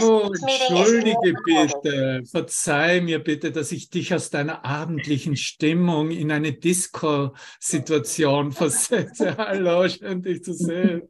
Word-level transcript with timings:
Oh, 0.00 0.30
entschuldige 0.32 1.34
bitte, 1.44 2.22
verzeih 2.24 3.02
mir 3.02 3.18
bitte, 3.18 3.52
dass 3.52 3.70
ich 3.70 3.90
dich 3.90 4.14
aus 4.14 4.30
deiner 4.30 4.64
abendlichen 4.64 5.36
Stimmung 5.36 6.10
in 6.10 6.32
eine 6.32 6.52
Disco-Situation 6.52 8.52
versetze. 8.52 9.36
Hallo, 9.36 9.86
schön 9.88 10.22
dich 10.22 10.42
zu 10.42 10.54
sehen. 10.54 11.02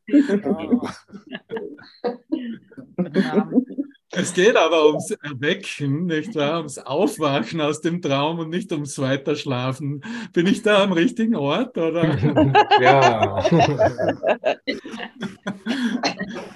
Es 4.17 4.33
geht 4.33 4.57
aber 4.57 4.87
ums 4.87 5.11
Erwecken, 5.11 6.07
nicht 6.07 6.37
wahr? 6.37 6.59
Ums 6.59 6.79
Aufwachen 6.79 7.61
aus 7.61 7.81
dem 7.81 8.01
Traum 8.01 8.39
und 8.39 8.51
nicht 8.51 8.71
ums 8.71 8.97
Weiterschlafen. 8.99 10.03
Bin 10.33 10.47
ich 10.47 10.63
da 10.63 10.85
am 10.85 10.93
richtigen 10.93 11.35
Ort, 11.35 11.77
oder? 11.79 12.05
Ja. 12.81 13.45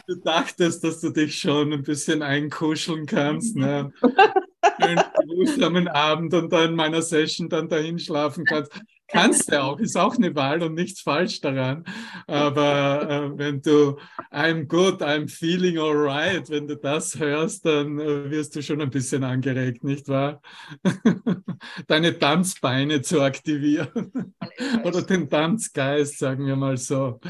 Du 0.09 0.15
dachtest, 0.15 0.83
dass 0.85 1.01
du 1.01 1.11
dich 1.11 1.39
schon 1.39 1.71
ein 1.71 1.83
bisschen 1.83 2.23
einkuscheln 2.23 3.05
kannst, 3.05 3.57
ne? 3.57 3.93
Einen 4.79 5.03
geruhsamen 5.21 5.87
Abend 5.87 6.33
und 6.33 6.51
dann 6.51 6.71
in 6.71 6.77
meiner 6.77 7.03
Session 7.03 7.51
dann 7.51 7.69
dahin 7.69 7.99
schlafen 7.99 8.47
kannst. 8.47 8.73
Kannst 9.07 9.53
du 9.53 9.63
auch, 9.63 9.79
ist 9.79 9.99
auch 9.99 10.17
eine 10.17 10.35
Wahl 10.35 10.63
und 10.63 10.75
nichts 10.75 11.03
falsch 11.03 11.43
daran. 11.43 11.85
Aber 12.27 13.09
äh, 13.11 13.39
wenn 13.39 13.61
du 13.61 13.99
I'm 14.33 14.65
good, 14.65 15.03
I'm 15.03 15.29
feeling 15.29 15.79
alright, 15.79 16.49
wenn 16.49 16.67
du 16.67 16.77
das 16.77 17.19
hörst, 17.19 17.67
dann 17.67 17.99
äh, 17.99 18.31
wirst 18.31 18.57
du 18.57 18.63
schon 18.63 18.81
ein 18.81 18.91
bisschen 18.91 19.25
angeregt, 19.25 19.85
nicht 19.85 20.09
wahr? 20.09 20.41
Deine 21.87 22.19
Tanzbeine 22.19 23.03
zu 23.03 23.21
aktivieren. 23.21 24.35
Oder 24.85 25.03
den 25.03 25.29
Tanzgeist, 25.29 26.19
sagen 26.19 26.47
wir 26.47 26.57
mal 26.57 26.79
so. 26.79 27.21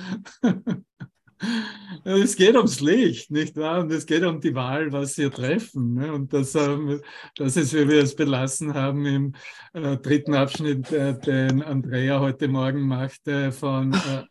Es 2.04 2.36
geht 2.36 2.56
ums 2.56 2.80
Licht, 2.80 3.30
nicht 3.30 3.56
wahr? 3.56 3.80
Und 3.80 3.92
es 3.92 4.06
geht 4.06 4.24
um 4.24 4.40
die 4.40 4.54
Wahl, 4.54 4.92
was 4.92 5.16
wir 5.18 5.30
treffen. 5.30 5.94
Ne? 5.94 6.12
Und 6.12 6.32
das, 6.32 6.54
ähm, 6.54 7.00
das 7.36 7.56
ist, 7.56 7.74
wie 7.74 7.88
wir 7.88 8.02
es 8.02 8.16
belassen 8.16 8.74
haben 8.74 9.06
im 9.06 9.34
äh, 9.72 9.96
dritten 9.96 10.34
Abschnitt, 10.34 10.90
äh, 10.92 11.18
den 11.18 11.62
Andrea 11.62 12.20
heute 12.20 12.48
Morgen 12.48 12.82
machte 12.82 13.52
von 13.52 13.92
äh, 13.92 14.24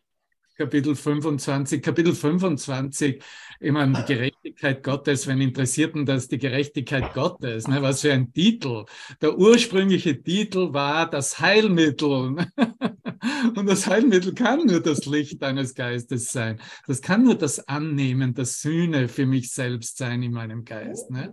Kapitel 0.58 0.96
25. 0.96 1.80
Kapitel 1.80 2.12
25, 2.12 3.22
ich 3.60 3.72
meine, 3.72 3.92
die 3.92 4.12
Gerechtigkeit 4.12 4.82
Gottes, 4.82 5.28
wenn 5.28 5.40
interessierten 5.40 6.04
das 6.04 6.26
die 6.26 6.38
Gerechtigkeit 6.38 7.14
Gottes, 7.14 7.68
ne? 7.68 7.80
was 7.80 8.00
für 8.00 8.12
ein 8.12 8.32
Titel. 8.32 8.84
Der 9.20 9.38
ursprüngliche 9.38 10.20
Titel 10.20 10.72
war 10.72 11.08
das 11.08 11.38
Heilmittel. 11.38 12.36
Und 13.54 13.66
das 13.66 13.86
Heilmittel 13.86 14.34
kann 14.34 14.66
nur 14.66 14.80
das 14.80 15.06
Licht 15.06 15.40
deines 15.42 15.76
Geistes 15.76 16.32
sein. 16.32 16.60
Das 16.88 17.02
kann 17.02 17.22
nur 17.22 17.36
das 17.36 17.68
Annehmen 17.68 18.34
der 18.34 18.44
Sühne 18.44 19.08
für 19.08 19.26
mich 19.26 19.52
selbst 19.52 19.96
sein 19.96 20.24
in 20.24 20.32
meinem 20.32 20.64
Geist. 20.64 21.10
Ne? 21.10 21.32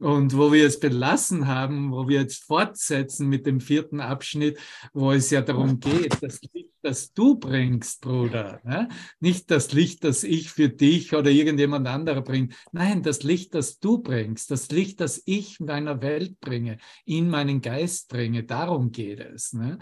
Und 0.00 0.34
wo 0.34 0.50
wir 0.50 0.66
es 0.66 0.80
belassen 0.80 1.46
haben, 1.46 1.92
wo 1.92 2.08
wir 2.08 2.22
jetzt 2.22 2.44
fortsetzen 2.44 3.28
mit 3.28 3.44
dem 3.44 3.60
vierten 3.60 4.00
Abschnitt, 4.00 4.58
wo 4.94 5.12
es 5.12 5.28
ja 5.28 5.42
darum 5.42 5.78
geht, 5.78 6.16
das 6.22 6.40
Licht, 6.52 6.70
das 6.80 7.12
du 7.12 7.38
bringst, 7.38 8.00
Bruder. 8.00 8.62
Ne? 8.64 8.88
Nicht 9.20 9.50
das 9.50 9.72
Licht, 9.72 10.02
das 10.04 10.24
ich 10.24 10.50
für 10.50 10.70
dich 10.70 11.14
oder 11.14 11.30
irgendjemand 11.30 11.86
anderer 11.86 12.22
bringt. 12.22 12.54
Nein, 12.72 13.02
das 13.02 13.22
Licht, 13.22 13.54
das 13.54 13.78
du 13.78 13.98
bringst, 13.98 14.50
das 14.50 14.70
Licht, 14.70 15.00
das 15.00 15.22
ich 15.26 15.60
meiner 15.60 16.00
Welt 16.00 16.40
bringe, 16.40 16.78
in 17.04 17.28
meinen 17.28 17.60
Geist 17.60 18.08
bringe. 18.08 18.44
Darum 18.44 18.92
geht 18.92 19.20
es. 19.20 19.52
Ne? 19.52 19.78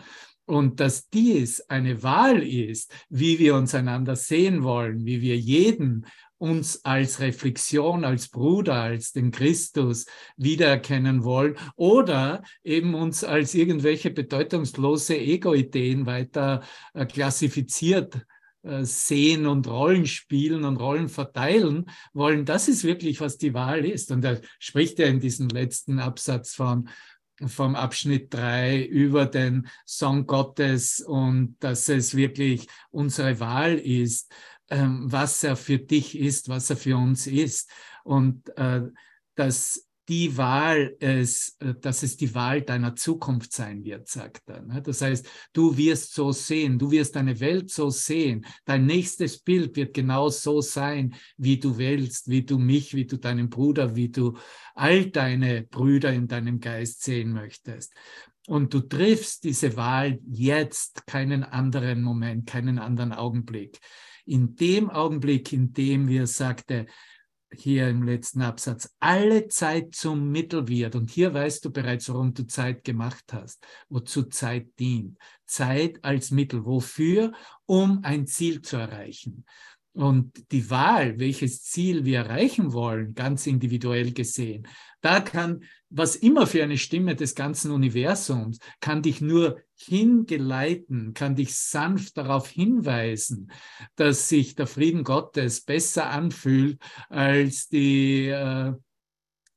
Und 0.47 0.81
dass 0.81 1.11
dies 1.11 1.61
eine 1.69 2.03
Wahl 2.03 2.43
ist, 2.43 2.91
wie 3.09 3.39
wir 3.39 3.55
uns 3.55 3.73
einander 3.75 4.17
sehen 4.17 4.65
wollen, 4.65 5.05
wie 5.05 5.21
wir 5.21 5.37
jeden 5.37 6.07
uns 6.39 6.85
als 6.85 7.21
Reflexion, 7.21 8.05
als 8.05 8.29
Bruder, 8.29 8.75
als 8.75 9.13
den 9.13 9.31
Christus 9.31 10.07
wiedererkennen 10.37 11.25
wollen 11.25 11.57
oder 11.77 12.43
eben 12.63 12.95
uns 12.95 13.25
als 13.25 13.55
irgendwelche 13.55 14.11
bedeutungslose 14.11 15.19
Ego-Ideen 15.19 16.07
weiter 16.07 16.63
äh, 16.95 17.07
klassifiziert 17.07 18.25
äh, 18.63 18.85
sehen 18.85 19.47
und 19.47 19.67
Rollen 19.67 20.07
spielen 20.07 20.65
und 20.65 20.77
Rollen 20.77 21.09
verteilen 21.09 21.87
wollen. 22.13 22.45
Das 22.45 22.69
ist 22.69 22.85
wirklich, 22.85 23.21
was 23.21 23.39
die 23.39 23.55
Wahl 23.55 23.85
ist. 23.85 24.11
Und 24.11 24.25
er 24.25 24.41
spricht 24.59 24.99
ja 24.99 25.07
in 25.07 25.21
diesem 25.21 25.49
letzten 25.49 25.99
Absatz 25.99 26.55
von 26.55 26.89
vom 27.47 27.77
Abschnitt 27.77 28.35
3 28.35 28.83
über 28.83 29.27
den 29.27 29.69
Song 29.87 30.27
Gottes 30.27 31.01
und 31.01 31.57
dass 31.61 31.89
es 31.89 32.17
wirklich 32.17 32.67
unsere 32.91 33.39
Wahl 33.39 33.79
ist, 33.79 34.33
ähm, 34.71 35.11
was 35.11 35.43
er 35.45 35.57
für 35.57 35.79
dich 35.79 36.19
ist, 36.19 36.49
was 36.49 36.71
er 36.71 36.77
für 36.77 36.97
uns 36.97 37.27
ist. 37.27 37.71
Und 38.05 38.57
äh, 38.57 38.83
dass 39.35 39.89
die 40.09 40.39
Wahl 40.39 40.97
es, 41.01 41.57
äh, 41.61 41.75
dass 41.75 42.03
es 42.03 42.17
die 42.17 42.35
Wahl 42.35 42.63
deiner 42.63 42.97
Zukunft 42.97 43.53
sein 43.53 43.85
wird, 43.85 44.09
sagt 44.09 44.49
er. 44.49 44.63
Ne? 44.63 44.81
Das 44.81 45.03
heißt, 45.03 45.29
du 45.53 45.77
wirst 45.77 46.15
so 46.15 46.33
sehen, 46.33 46.79
du 46.79 46.91
wirst 46.91 47.15
deine 47.15 47.39
Welt 47.41 47.71
so 47.71 47.91
sehen. 47.91 48.47
Dein 48.65 48.87
nächstes 48.87 49.39
Bild 49.39 49.77
wird 49.77 49.93
genau 49.93 50.31
so 50.31 50.63
sein, 50.63 51.15
wie 51.37 51.59
du 51.59 51.77
willst, 51.77 52.29
wie 52.29 52.43
du 52.43 52.59
mich, 52.59 52.95
wie 52.95 53.05
du 53.05 53.19
deinen 53.19 53.51
Bruder, 53.51 53.97
wie 53.97 54.09
du 54.09 54.39
all 54.75 55.07
deine 55.07 55.65
Brüder 55.65 56.13
in 56.13 56.27
deinem 56.27 56.59
Geist 56.59 57.03
sehen 57.03 57.33
möchtest. 57.33 57.93
Und 58.47 58.73
du 58.73 58.81
triffst 58.81 59.45
diese 59.45 59.77
Wahl 59.77 60.21
jetzt, 60.27 61.07
keinen 61.07 61.45
anderen 61.45 62.03
Moment, 62.03 62.47
keinen 62.47 62.79
anderen 62.79 63.13
Augenblick. 63.13 63.79
In 64.29 64.55
dem 64.57 64.91
Augenblick, 64.91 65.53
in 65.53 65.73
dem 65.73 66.09
wir 66.09 66.27
sagte, 66.27 66.87
hier 67.51 67.89
im 67.89 68.03
letzten 68.03 68.43
Absatz, 68.43 68.95
alle 69.01 69.49
Zeit 69.49 69.95
zum 69.95 70.31
Mittel 70.31 70.69
wird. 70.69 70.95
Und 70.95 71.11
hier 71.11 71.33
weißt 71.33 71.65
du 71.65 71.71
bereits, 71.71 72.09
warum 72.11 72.35
du 72.35 72.47
Zeit 72.47 72.85
gemacht 72.85 73.25
hast, 73.33 73.67
wozu 73.89 74.25
Zeit 74.25 74.69
dient. 74.79 75.17
Zeit 75.47 76.05
als 76.05 76.31
Mittel. 76.31 76.65
Wofür? 76.65 77.33
Um 77.65 78.01
ein 78.03 78.27
Ziel 78.27 78.61
zu 78.61 78.77
erreichen. 78.77 79.47
Und 79.93 80.53
die 80.53 80.71
Wahl, 80.71 81.19
welches 81.19 81.63
Ziel 81.63 82.05
wir 82.05 82.19
erreichen 82.19 82.73
wollen, 82.73 83.15
ganz 83.15 83.47
individuell 83.47 84.13
gesehen, 84.13 84.69
da 85.01 85.21
kann, 85.21 85.65
was 85.91 86.17
immer 86.17 86.47
für 86.47 86.63
eine 86.63 86.79
Stimme 86.79 87.17
des 87.17 87.35
ganzen 87.35 87.71
Universums, 87.71 88.59
kann 88.81 89.03
dich 89.03 89.21
nur 89.21 89.61
hingeleiten, 89.77 91.15
kann 91.15 91.37
dich 91.37 91.55
sanft 91.57 92.17
darauf 92.17 92.49
hinweisen, 92.49 93.51
dass 93.97 94.29
sich 94.29 94.55
der 94.55 94.67
Frieden 94.67 95.05
Gottes 95.05 95.63
besser 95.63 96.11
anfühlt 96.11 96.81
als 97.09 97.69
die, 97.69 98.29
äh, 98.29 98.73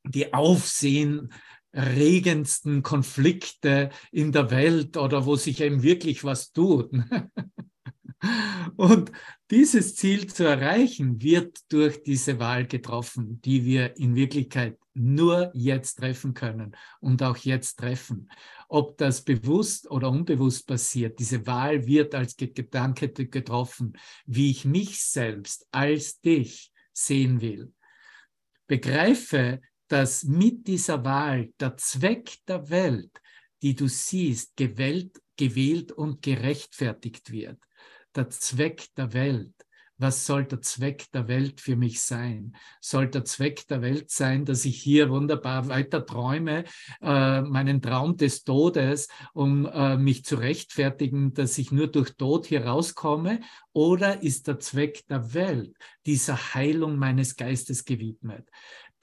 die 0.03 0.33
Aufsehen 0.33 1.33
regendsten 1.73 2.83
Konflikte 2.83 3.89
in 4.11 4.31
der 4.31 4.51
Welt 4.51 4.97
oder 4.97 5.25
wo 5.25 5.35
sich 5.35 5.61
eben 5.61 5.83
wirklich 5.83 6.23
was 6.23 6.51
tut. 6.51 6.91
Und 8.77 9.11
dieses 9.49 9.95
Ziel 9.95 10.27
zu 10.27 10.43
erreichen, 10.43 11.21
wird 11.21 11.59
durch 11.69 12.03
diese 12.03 12.39
Wahl 12.39 12.67
getroffen, 12.67 13.41
die 13.41 13.65
wir 13.65 13.97
in 13.97 14.15
Wirklichkeit 14.15 14.77
nur 14.93 15.51
jetzt 15.53 15.95
treffen 15.95 16.33
können 16.33 16.75
und 16.99 17.23
auch 17.23 17.37
jetzt 17.37 17.79
treffen. 17.79 18.29
Ob 18.67 18.97
das 18.97 19.23
bewusst 19.23 19.89
oder 19.89 20.09
unbewusst 20.09 20.67
passiert, 20.67 21.19
diese 21.19 21.45
Wahl 21.47 21.85
wird 21.85 22.13
als 22.13 22.35
Gedanke 22.35 23.09
getroffen, 23.09 23.93
wie 24.25 24.51
ich 24.51 24.65
mich 24.65 25.01
selbst 25.03 25.67
als 25.71 26.19
dich 26.19 26.71
sehen 26.93 27.41
will. 27.41 27.73
Begreife, 28.67 29.61
dass 29.87 30.23
mit 30.23 30.67
dieser 30.67 31.03
Wahl 31.03 31.51
der 31.59 31.75
Zweck 31.77 32.37
der 32.47 32.69
Welt, 32.69 33.11
die 33.61 33.75
du 33.75 33.87
siehst, 33.87 34.55
gewählt, 34.55 35.21
gewählt 35.37 35.91
und 35.91 36.21
gerechtfertigt 36.21 37.31
wird 37.31 37.59
der 38.15 38.29
Zweck 38.29 38.87
der 38.95 39.13
Welt. 39.13 39.53
Was 40.01 40.25
soll 40.25 40.45
der 40.45 40.61
Zweck 40.61 41.11
der 41.11 41.27
Welt 41.27 41.61
für 41.61 41.75
mich 41.75 42.01
sein? 42.01 42.55
Soll 42.79 43.07
der 43.07 43.23
Zweck 43.23 43.67
der 43.67 43.83
Welt 43.83 44.09
sein, 44.09 44.45
dass 44.45 44.65
ich 44.65 44.81
hier 44.81 45.11
wunderbar 45.11 45.67
weiter 45.67 46.03
träume, 46.03 46.63
äh, 47.03 47.41
meinen 47.41 47.83
Traum 47.83 48.17
des 48.17 48.43
Todes, 48.43 49.09
um 49.33 49.67
äh, 49.67 49.97
mich 49.97 50.25
zu 50.25 50.37
rechtfertigen, 50.37 51.35
dass 51.35 51.55
ich 51.59 51.71
nur 51.71 51.85
durch 51.85 52.15
Tod 52.15 52.47
hier 52.47 52.65
rauskomme? 52.65 53.41
Oder 53.73 54.23
ist 54.23 54.47
der 54.47 54.57
Zweck 54.57 55.05
der 55.07 55.35
Welt 55.35 55.77
dieser 56.07 56.55
Heilung 56.55 56.97
meines 56.97 57.35
Geistes 57.35 57.85
gewidmet? 57.85 58.49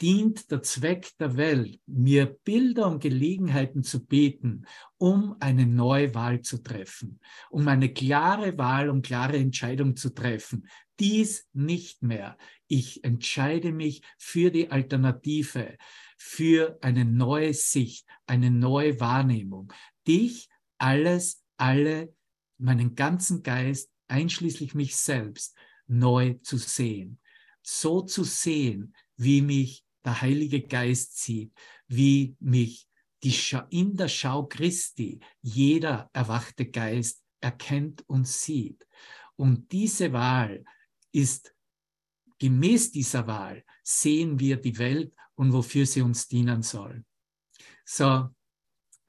Dient 0.00 0.50
der 0.50 0.62
Zweck 0.62 1.10
der 1.18 1.36
Welt, 1.36 1.80
mir 1.86 2.26
Bilder 2.26 2.86
und 2.86 3.00
Gelegenheiten 3.02 3.82
zu 3.82 4.04
bieten, 4.04 4.66
um 4.96 5.36
eine 5.40 5.66
neue 5.66 6.14
Wahl 6.14 6.40
zu 6.42 6.62
treffen, 6.62 7.20
um 7.50 7.66
eine 7.68 7.92
klare 7.92 8.56
Wahl 8.58 8.90
und 8.90 9.04
klare 9.04 9.36
Entscheidung 9.36 9.96
zu 9.96 10.10
treffen. 10.10 10.68
Dies 11.00 11.48
nicht 11.52 12.02
mehr. 12.02 12.36
Ich 12.66 13.04
entscheide 13.04 13.72
mich 13.72 14.02
für 14.18 14.50
die 14.50 14.70
Alternative, 14.70 15.76
für 16.16 16.78
eine 16.80 17.04
neue 17.04 17.54
Sicht, 17.54 18.06
eine 18.26 18.50
neue 18.50 18.98
Wahrnehmung. 19.00 19.72
Dich, 20.06 20.48
alles, 20.78 21.42
alle, 21.56 22.14
meinen 22.58 22.94
ganzen 22.94 23.42
Geist, 23.42 23.90
einschließlich 24.08 24.74
mich 24.74 24.96
selbst, 24.96 25.56
neu 25.86 26.34
zu 26.42 26.56
sehen 26.56 27.20
so 27.68 28.00
zu 28.00 28.24
sehen, 28.24 28.94
wie 29.16 29.42
mich 29.42 29.84
der 30.04 30.20
Heilige 30.20 30.62
Geist 30.62 31.18
sieht, 31.18 31.52
wie 31.86 32.36
mich 32.40 32.88
die 33.22 33.34
in 33.70 33.96
der 33.96 34.08
Schau 34.08 34.46
Christi 34.46 35.20
jeder 35.42 36.08
erwachte 36.12 36.66
Geist 36.66 37.22
erkennt 37.40 38.08
und 38.08 38.28
sieht. 38.28 38.86
Und 39.36 39.72
diese 39.72 40.12
Wahl 40.12 40.64
ist 41.12 41.54
gemäß 42.38 42.92
dieser 42.92 43.26
Wahl, 43.26 43.64
sehen 43.82 44.38
wir 44.38 44.56
die 44.56 44.78
Welt 44.78 45.12
und 45.34 45.52
wofür 45.52 45.86
sie 45.86 46.02
uns 46.02 46.28
dienen 46.28 46.62
soll. 46.62 47.04
So, 47.84 48.28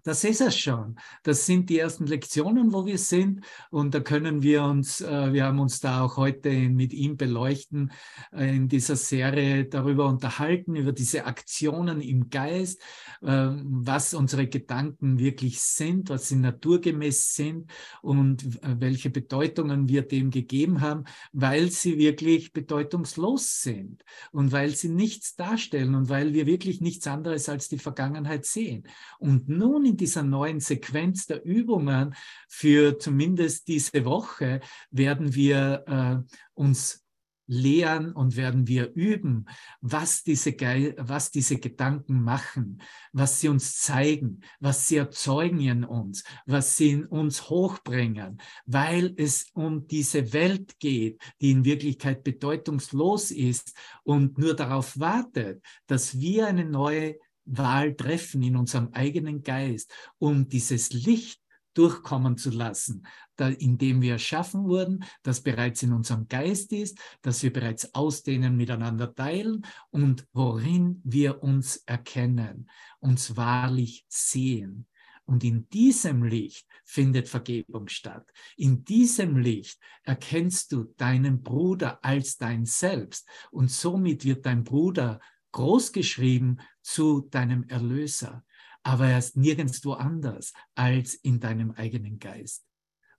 das 0.04 0.24
ist 0.24 0.42
es 0.42 0.58
schon. 0.58 0.98
Das 1.24 1.46
sind 1.46 1.70
die 1.70 1.80
ersten 1.80 2.06
Lektionen, 2.06 2.74
wo 2.74 2.86
wir 2.86 2.98
sind. 2.98 3.46
Und 3.70 3.94
da 3.94 4.00
können 4.00 4.42
wir 4.42 4.64
uns, 4.64 5.02
äh, 5.02 5.34
wir 5.34 5.46
haben 5.46 5.60
uns 5.60 5.80
da 5.80 6.04
auch 6.04 6.18
heute 6.18 6.52
mit 6.52 6.94
ihm 6.94 7.18
beleuchten, 7.18 7.92
äh, 8.32 8.56
in 8.56 8.68
dieser 8.68 8.96
Serie 8.96 9.66
darüber 9.66 10.08
unterhalten, 10.08 10.76
über 10.76 10.92
diese 10.92 11.26
Aktionen 11.26 12.02
im 12.02 12.30
Geist, 12.30 12.82
äh, 13.22 13.28
was 13.28 14.14
unsere 14.14 14.48
Gedanken 14.48 15.20
wirklich 15.20 15.60
sind, 15.60 16.10
was 16.10 16.30
sie 16.30 16.38
naturgemäß 16.38 17.36
sind 17.36 17.70
und 18.02 18.44
äh, 18.64 18.76
welche 18.80 19.10
Bedeutungen 19.10 19.90
wir 19.90 20.04
dem 20.04 20.32
gegeben 20.32 20.82
haben, 20.82 21.06
weil 21.32 21.72
sie 21.72 21.98
wirklich 21.98 22.54
bedeutungslos 22.54 23.62
sind 23.62 24.04
und 24.32 24.52
weil 24.52 24.70
sie 24.76 24.90
nichts 24.90 25.36
darstellen 25.36 25.96
und 25.96 26.10
weil 26.10 26.34
wir 26.34 26.46
wirklich 26.46 26.82
nichts 26.82 27.08
anderes 27.08 27.50
als 27.50 27.70
die 27.70 27.78
Vergangenheit 27.78 28.46
sehen. 28.46 28.88
Und 29.20 29.50
nun 29.50 29.86
in 29.86 29.98
dieser 30.00 30.24
neuen 30.24 30.60
Sequenz 30.60 31.26
der 31.26 31.44
Übungen 31.44 32.16
für 32.48 32.98
zumindest 32.98 33.68
diese 33.68 34.06
Woche 34.06 34.62
werden 34.92 35.36
wir 35.36 35.84
äh, 35.88 36.34
uns 36.54 37.04
lehren 37.50 38.14
und 38.14 38.38
werden 38.38 38.68
wir 38.68 38.94
üben, 38.94 39.46
was 39.82 40.24
diese, 40.24 40.52
was 40.98 41.32
diese 41.32 41.58
Gedanken 41.58 42.22
machen, 42.22 42.82
was 43.12 43.42
sie 43.42 43.50
uns 43.50 43.80
zeigen, 43.80 44.42
was 44.60 44.88
sie 44.88 44.98
erzeugen 44.98 45.60
in 45.60 45.84
uns, 45.84 46.24
was 46.46 46.78
sie 46.78 46.92
in 46.92 47.06
uns 47.06 47.50
hochbringen, 47.50 48.40
weil 48.68 49.16
es 49.18 49.48
um 49.54 49.88
diese 49.88 50.32
Welt 50.32 50.78
geht, 50.80 51.20
die 51.42 51.50
in 51.50 51.66
Wirklichkeit 51.66 52.24
bedeutungslos 52.24 53.32
ist 53.32 53.76
und 54.04 54.38
nur 54.38 54.56
darauf 54.56 55.00
wartet, 55.00 55.64
dass 55.88 56.20
wir 56.20 56.46
eine 56.46 56.66
neue 56.66 57.16
Wahl 57.50 57.96
treffen 57.96 58.42
in 58.42 58.56
unserem 58.56 58.90
eigenen 58.94 59.44
Geist, 59.44 59.92
um 60.18 60.48
dieses 60.48 60.92
Licht 60.92 61.42
durchkommen 61.74 62.38
zu 62.38 62.50
lassen, 62.50 63.08
da, 63.36 63.48
in 63.50 63.78
dem 63.78 64.02
wir 64.02 64.14
erschaffen 64.14 64.66
wurden, 64.66 65.06
das 65.24 65.42
bereits 65.42 65.82
in 65.84 65.94
unserem 65.94 66.28
Geist 66.28 66.74
ist, 66.74 67.00
das 67.22 67.42
wir 67.42 67.54
bereits 67.54 67.94
ausdehnen, 67.94 68.58
miteinander 68.58 69.14
teilen 69.14 69.66
und 69.90 70.28
worin 70.34 71.02
wir 71.04 71.44
uns 71.44 71.78
erkennen, 71.86 72.70
uns 73.00 73.38
wahrlich 73.38 74.06
sehen. 74.10 74.88
Und 75.26 75.44
in 75.44 75.70
diesem 75.70 76.24
Licht 76.24 76.68
findet 76.84 77.30
Vergebung 77.30 77.88
statt. 77.88 78.28
In 78.58 78.84
diesem 78.84 79.38
Licht 79.38 79.80
erkennst 80.04 80.72
du 80.72 80.86
deinen 80.98 81.44
Bruder 81.44 82.04
als 82.04 82.38
dein 82.38 82.66
Selbst 82.66 83.30
und 83.52 83.70
somit 83.70 84.26
wird 84.26 84.48
dein 84.48 84.64
Bruder 84.64 85.20
großgeschrieben 85.52 86.62
zu 86.82 87.22
deinem 87.30 87.64
Erlöser, 87.68 88.44
aber 88.84 89.08
er 89.08 89.20
ist 89.20 89.38
nirgendwo 89.38 89.94
anders 89.94 90.54
als 90.76 91.16
in 91.16 91.40
deinem 91.40 91.72
eigenen 91.72 92.20
Geist. 92.20 92.66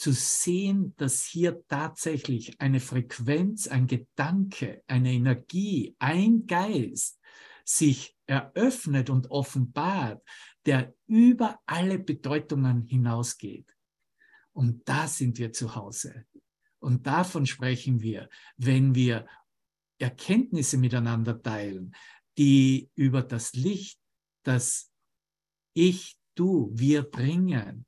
zu 0.00 0.12
sehen, 0.12 0.94
dass 0.96 1.26
hier 1.26 1.62
tatsächlich 1.68 2.58
eine 2.58 2.80
Frequenz, 2.80 3.68
ein 3.68 3.86
Gedanke, 3.86 4.82
eine 4.86 5.12
Energie, 5.12 5.94
ein 5.98 6.46
Geist 6.46 7.20
sich 7.66 8.16
eröffnet 8.26 9.10
und 9.10 9.30
offenbart, 9.30 10.26
der 10.64 10.94
über 11.06 11.60
alle 11.66 11.98
Bedeutungen 11.98 12.86
hinausgeht. 12.86 13.76
Und 14.52 14.88
da 14.88 15.06
sind 15.06 15.38
wir 15.38 15.52
zu 15.52 15.74
Hause. 15.74 16.24
Und 16.80 17.06
davon 17.06 17.46
sprechen 17.46 18.00
wir, 18.00 18.28
wenn 18.56 18.94
wir 18.94 19.26
Erkenntnisse 19.98 20.78
miteinander 20.78 21.40
teilen, 21.40 21.94
die 22.38 22.90
über 22.94 23.22
das 23.22 23.52
Licht, 23.52 24.00
das 24.42 24.90
ich, 25.74 26.18
du, 26.34 26.70
wir 26.74 27.02
bringen, 27.02 27.86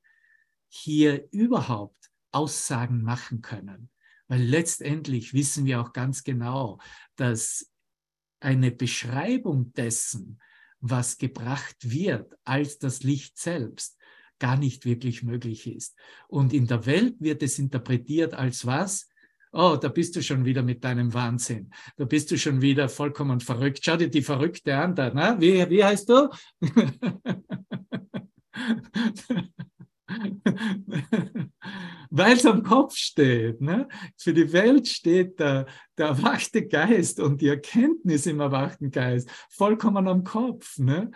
hier 0.68 1.28
überhaupt 1.32 2.10
Aussagen 2.32 3.02
machen 3.02 3.40
können. 3.40 3.90
Weil 4.28 4.42
letztendlich 4.42 5.34
wissen 5.34 5.64
wir 5.64 5.80
auch 5.80 5.92
ganz 5.92 6.22
genau, 6.22 6.80
dass 7.16 7.70
eine 8.40 8.70
Beschreibung 8.70 9.72
dessen, 9.72 10.40
was 10.80 11.18
gebracht 11.18 11.76
wird 11.80 12.34
als 12.44 12.78
das 12.78 13.02
Licht 13.02 13.38
selbst, 13.38 13.98
gar 14.42 14.56
nicht 14.56 14.84
wirklich 14.84 15.22
möglich 15.22 15.72
ist. 15.72 15.96
Und 16.26 16.52
in 16.52 16.66
der 16.66 16.84
Welt 16.84 17.14
wird 17.20 17.44
es 17.44 17.60
interpretiert 17.60 18.34
als 18.34 18.66
was? 18.66 19.08
Oh, 19.52 19.78
da 19.80 19.88
bist 19.88 20.16
du 20.16 20.22
schon 20.22 20.44
wieder 20.44 20.64
mit 20.64 20.82
deinem 20.82 21.14
Wahnsinn. 21.14 21.70
Da 21.96 22.06
bist 22.06 22.32
du 22.32 22.36
schon 22.36 22.60
wieder 22.60 22.88
vollkommen 22.88 23.38
verrückt. 23.38 23.82
Schau 23.84 23.96
dir 23.96 24.10
die 24.10 24.22
Verrückte 24.22 24.76
an 24.76 24.96
da. 24.96 25.14
Ne? 25.14 25.36
Wie, 25.38 25.70
wie 25.70 25.84
heißt 25.84 26.08
du? 26.08 26.28
Weil 32.10 32.32
es 32.32 32.44
am 32.44 32.64
Kopf 32.64 32.96
steht. 32.96 33.60
Ne? 33.60 33.86
Für 34.16 34.34
die 34.34 34.52
Welt 34.52 34.88
steht 34.88 35.38
der, 35.38 35.66
der 35.96 36.06
erwachte 36.06 36.66
Geist 36.66 37.20
und 37.20 37.40
die 37.40 37.48
Erkenntnis 37.48 38.26
im 38.26 38.40
erwachten 38.40 38.90
Geist 38.90 39.30
vollkommen 39.50 40.08
am 40.08 40.24
Kopf. 40.24 40.78
Ne? 40.78 41.12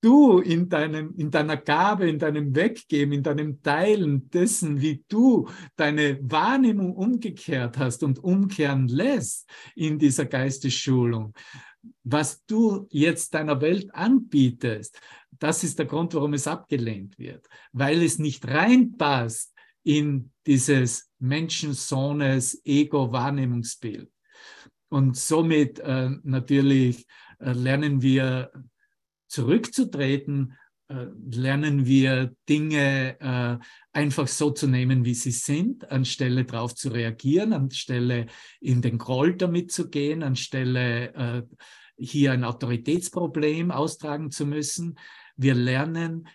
Du 0.00 0.38
in, 0.38 0.68
deinem, 0.68 1.14
in 1.16 1.30
deiner 1.30 1.56
Gabe, 1.56 2.08
in 2.08 2.18
deinem 2.18 2.54
Weggeben, 2.54 3.12
in 3.12 3.22
deinem 3.22 3.62
Teilen 3.62 4.28
dessen, 4.30 4.80
wie 4.80 5.04
du 5.08 5.48
deine 5.76 6.18
Wahrnehmung 6.22 6.94
umgekehrt 6.94 7.78
hast 7.78 8.02
und 8.02 8.22
umkehren 8.22 8.88
lässt 8.88 9.48
in 9.74 9.98
dieser 9.98 10.26
Geistesschulung, 10.26 11.34
was 12.04 12.44
du 12.46 12.86
jetzt 12.90 13.34
deiner 13.34 13.60
Welt 13.60 13.94
anbietest, 13.94 15.00
das 15.38 15.62
ist 15.62 15.78
der 15.78 15.86
Grund, 15.86 16.14
warum 16.14 16.34
es 16.34 16.46
abgelehnt 16.46 17.18
wird, 17.18 17.48
weil 17.72 18.02
es 18.02 18.18
nicht 18.18 18.46
reinpasst 18.46 19.54
in 19.84 20.32
dieses 20.46 21.10
Menschensohnes 21.18 22.60
Ego-Wahrnehmungsbild. 22.64 24.10
Und 24.90 25.16
somit 25.16 25.78
äh, 25.80 26.10
natürlich 26.22 27.06
äh, 27.38 27.52
lernen 27.52 28.02
wir 28.02 28.50
zurückzutreten, 29.28 30.54
äh, 30.90 31.06
lernen 31.30 31.84
wir 31.84 32.34
Dinge 32.48 33.20
äh, 33.20 33.58
einfach 33.92 34.26
so 34.26 34.50
zu 34.50 34.66
nehmen, 34.66 35.04
wie 35.04 35.12
sie 35.12 35.32
sind, 35.32 35.90
anstelle 35.90 36.46
darauf 36.46 36.74
zu 36.74 36.88
reagieren, 36.88 37.52
anstelle 37.52 38.26
in 38.60 38.80
den 38.80 38.96
Groll 38.96 39.36
damit 39.36 39.70
zu 39.70 39.90
gehen, 39.90 40.22
anstelle 40.22 41.12
äh, 41.14 41.42
hier 41.98 42.32
ein 42.32 42.44
Autoritätsproblem 42.44 43.70
austragen 43.70 44.30
zu 44.30 44.46
müssen. 44.46 44.98
Wir 45.36 45.54
lernen 45.54 46.28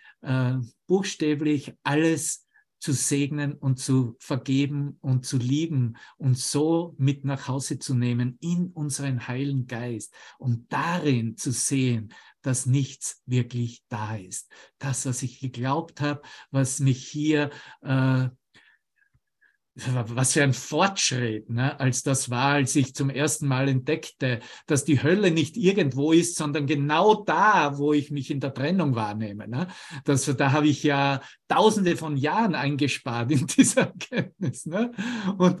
buchstäblich 0.86 1.74
alles 1.82 2.44
zu 2.84 2.92
segnen 2.92 3.54
und 3.54 3.78
zu 3.78 4.14
vergeben 4.18 4.98
und 5.00 5.24
zu 5.24 5.38
lieben 5.38 5.96
und 6.18 6.38
so 6.38 6.94
mit 6.98 7.24
nach 7.24 7.48
Hause 7.48 7.78
zu 7.78 7.94
nehmen 7.94 8.36
in 8.40 8.68
unseren 8.68 9.26
heilen 9.26 9.66
Geist 9.66 10.14
und 10.38 10.70
darin 10.70 11.36
zu 11.36 11.50
sehen, 11.50 12.12
dass 12.46 12.66
nichts 12.66 13.22
wirklich 13.26 13.82
da 13.88 14.16
ist. 14.16 14.50
Das, 14.78 15.06
was 15.06 15.22
ich 15.22 15.40
geglaubt 15.40 16.00
habe, 16.00 16.22
was 16.50 16.80
mich 16.80 17.06
hier 17.06 17.50
äh, 17.82 18.28
was 19.76 20.34
für 20.34 20.42
ein 20.42 20.52
Fortschritt, 20.52 21.50
ne? 21.50 21.78
als 21.80 22.04
das 22.04 22.30
war, 22.30 22.52
als 22.54 22.76
ich 22.76 22.94
zum 22.94 23.10
ersten 23.10 23.48
Mal 23.48 23.68
entdeckte, 23.68 24.38
dass 24.66 24.84
die 24.84 25.02
Hölle 25.02 25.32
nicht 25.32 25.56
irgendwo 25.56 26.12
ist, 26.12 26.36
sondern 26.36 26.66
genau 26.66 27.24
da, 27.24 27.76
wo 27.76 27.92
ich 27.92 28.12
mich 28.12 28.30
in 28.30 28.38
der 28.38 28.54
Trennung 28.54 28.94
wahrnehme. 28.94 29.48
Ne? 29.48 29.66
Das, 30.04 30.24
da 30.36 30.52
habe 30.52 30.68
ich 30.68 30.84
ja 30.84 31.20
tausende 31.48 31.96
von 31.96 32.16
Jahren 32.16 32.54
eingespart 32.54 33.32
in 33.32 33.46
dieser 33.58 33.82
Erkenntnis. 33.82 34.66
Ne? 34.66 34.92
Und 35.38 35.60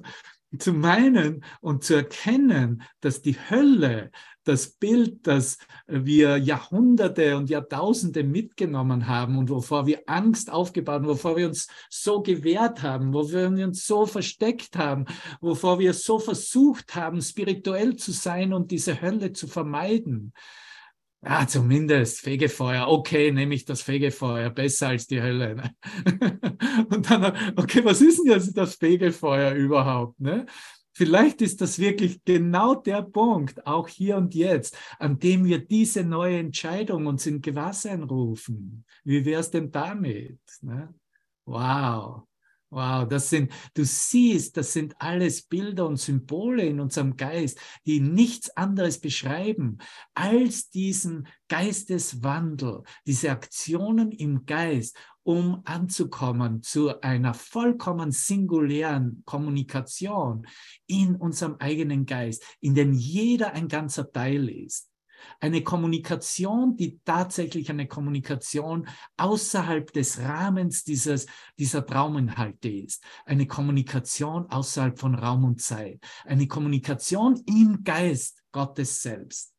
zu 0.58 0.72
meinen 0.72 1.44
und 1.60 1.84
zu 1.84 1.94
erkennen, 1.94 2.82
dass 3.00 3.22
die 3.22 3.36
Hölle, 3.50 4.10
das 4.44 4.72
Bild, 4.72 5.26
das 5.26 5.58
wir 5.86 6.36
Jahrhunderte 6.36 7.36
und 7.36 7.48
Jahrtausende 7.48 8.24
mitgenommen 8.24 9.08
haben 9.08 9.38
und 9.38 9.48
wovor 9.48 9.86
wir 9.86 10.02
Angst 10.06 10.52
aufgebaut 10.52 10.96
haben, 10.96 11.06
wovor 11.06 11.36
wir 11.36 11.48
uns 11.48 11.68
so 11.88 12.22
gewehrt 12.22 12.82
haben, 12.82 13.14
wovor 13.14 13.54
wir 13.56 13.66
uns 13.66 13.86
so 13.86 14.06
versteckt 14.06 14.76
haben, 14.76 15.06
wovor 15.40 15.78
wir 15.78 15.94
so 15.94 16.18
versucht 16.18 16.94
haben, 16.94 17.22
spirituell 17.22 17.96
zu 17.96 18.12
sein 18.12 18.52
und 18.52 18.70
diese 18.70 19.00
Hölle 19.00 19.32
zu 19.32 19.46
vermeiden. 19.46 20.32
Ja, 21.24 21.46
zumindest 21.46 22.20
Fegefeuer. 22.20 22.86
Okay, 22.86 23.32
nehme 23.32 23.54
ich 23.54 23.64
das 23.64 23.80
Fegefeuer, 23.80 24.50
besser 24.50 24.88
als 24.88 25.06
die 25.06 25.22
Hölle. 25.22 25.54
Ne? 25.54 25.74
Und 26.90 27.10
dann, 27.10 27.54
okay, 27.56 27.82
was 27.84 28.02
ist 28.02 28.18
denn 28.18 28.32
jetzt 28.32 28.56
das 28.56 28.74
Fegefeuer 28.74 29.52
überhaupt? 29.52 30.20
Ne? 30.20 30.44
Vielleicht 30.92 31.40
ist 31.40 31.60
das 31.60 31.78
wirklich 31.78 32.22
genau 32.24 32.74
der 32.74 33.02
Punkt, 33.02 33.66
auch 33.66 33.88
hier 33.88 34.16
und 34.16 34.32
jetzt, 34.34 34.78
an 35.00 35.18
dem 35.18 35.44
wir 35.44 35.58
diese 35.58 36.04
neue 36.04 36.38
Entscheidung 36.38 37.06
uns 37.06 37.26
in 37.26 37.40
Gewahrsein 37.40 38.04
rufen. 38.04 38.84
Wie 39.02 39.24
wäre 39.24 39.40
es 39.40 39.50
denn 39.50 39.72
damit? 39.72 40.38
Ne? 40.60 40.94
Wow. 41.46 42.28
Wow, 42.74 43.06
das 43.06 43.30
sind, 43.30 43.52
du 43.74 43.84
siehst, 43.84 44.56
das 44.56 44.72
sind 44.72 44.96
alles 44.98 45.42
Bilder 45.42 45.86
und 45.86 45.96
Symbole 45.96 46.66
in 46.66 46.80
unserem 46.80 47.16
Geist, 47.16 47.56
die 47.86 48.00
nichts 48.00 48.50
anderes 48.56 48.98
beschreiben 48.98 49.78
als 50.12 50.70
diesen 50.70 51.28
Geisteswandel, 51.46 52.82
diese 53.06 53.30
Aktionen 53.30 54.10
im 54.10 54.44
Geist, 54.44 54.96
um 55.22 55.62
anzukommen 55.64 56.64
zu 56.64 57.00
einer 57.00 57.32
vollkommen 57.32 58.10
singulären 58.10 59.22
Kommunikation 59.24 60.44
in 60.88 61.14
unserem 61.14 61.54
eigenen 61.60 62.06
Geist, 62.06 62.42
in 62.60 62.74
dem 62.74 62.92
jeder 62.92 63.52
ein 63.52 63.68
ganzer 63.68 64.10
Teil 64.10 64.48
ist. 64.48 64.90
Eine 65.40 65.62
Kommunikation, 65.62 66.76
die 66.76 67.00
tatsächlich 67.04 67.70
eine 67.70 67.86
Kommunikation 67.86 68.88
außerhalb 69.16 69.92
des 69.92 70.20
Rahmens 70.20 70.84
dieses, 70.84 71.26
dieser 71.58 71.84
Trauminhalte 71.84 72.68
ist. 72.68 73.02
Eine 73.24 73.46
Kommunikation 73.46 74.46
außerhalb 74.50 74.98
von 74.98 75.14
Raum 75.14 75.44
und 75.44 75.60
Zeit. 75.60 76.00
Eine 76.24 76.46
Kommunikation 76.46 77.42
im 77.46 77.84
Geist 77.84 78.42
Gottes 78.52 79.02
selbst. 79.02 79.54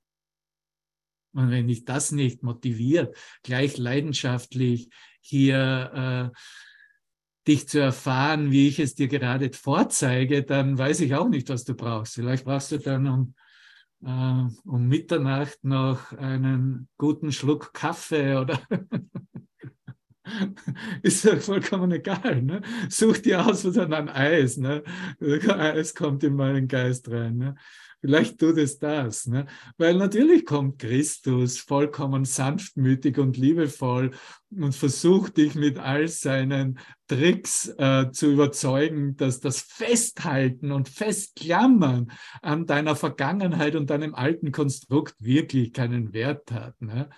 Und 1.34 1.51
wenn 1.51 1.67
dich 1.67 1.84
das 1.84 2.12
nicht 2.12 2.43
motiviert, 2.43 3.15
gleich 3.43 3.77
leidenschaftlich 3.77 4.89
hier 5.19 6.31
äh, 6.34 6.38
dich 7.48 7.67
zu 7.67 7.79
erfahren, 7.79 8.51
wie 8.51 8.67
ich 8.67 8.79
es 8.79 8.95
dir 8.95 9.07
gerade 9.07 9.51
vorzeige, 9.51 10.43
dann 10.43 10.77
weiß 10.77 11.01
ich 11.01 11.13
auch 11.13 11.27
nicht, 11.27 11.50
was 11.50 11.63
du 11.63 11.75
brauchst. 11.75 12.15
Vielleicht 12.15 12.45
brauchst 12.45 12.72
du 12.72 12.79
dann 12.79 13.07
um 13.07 13.36
um 14.05 14.88
Mitternacht 14.88 15.63
noch 15.63 16.13
einen 16.13 16.88
guten 16.97 17.31
Schluck 17.31 17.74
Kaffee 17.74 18.35
oder 18.35 18.59
ist 21.01 21.25
ja 21.25 21.38
vollkommen 21.38 21.91
egal. 21.91 22.41
Ne? 22.41 22.62
Such 22.89 23.19
dir 23.19 23.45
aus, 23.45 23.65
was 23.65 23.77
ein 23.93 24.09
Eis. 24.09 24.57
Ne? 24.57 24.83
Eis 25.59 25.95
kommt 25.95 26.24
in 26.24 26.35
meinen 26.35 26.67
Geist 26.67 27.09
rein. 27.09 27.38
Ne? 27.38 27.55
Vielleicht 28.05 28.39
tut 28.39 28.57
es 28.59 28.77
das. 28.77 29.25
Ne? 29.25 29.47
Weil 29.77 29.95
natürlich 29.95 30.45
kommt 30.45 30.77
Christus 30.77 31.57
vollkommen 31.57 32.24
sanftmütig 32.24 33.17
und 33.17 33.35
liebevoll 33.35 34.12
und 34.51 34.75
versucht 34.75 35.38
dich 35.38 35.55
mit 35.55 35.79
all 35.79 36.07
seinen 36.07 36.77
Tricks 37.07 37.74
äh, 37.79 38.12
zu 38.12 38.31
überzeugen, 38.31 39.17
dass 39.17 39.39
das 39.39 39.59
Festhalten 39.59 40.71
und 40.71 40.88
Festklammern 40.88 42.12
an 42.43 42.67
deiner 42.67 42.95
Vergangenheit 42.95 43.75
und 43.75 43.89
deinem 43.89 44.13
alten 44.13 44.51
Konstrukt 44.51 45.15
wirklich 45.17 45.74
keinen 45.74 46.13
Wert 46.13 46.51
hat. 46.51 46.79
Ne? 46.79 47.09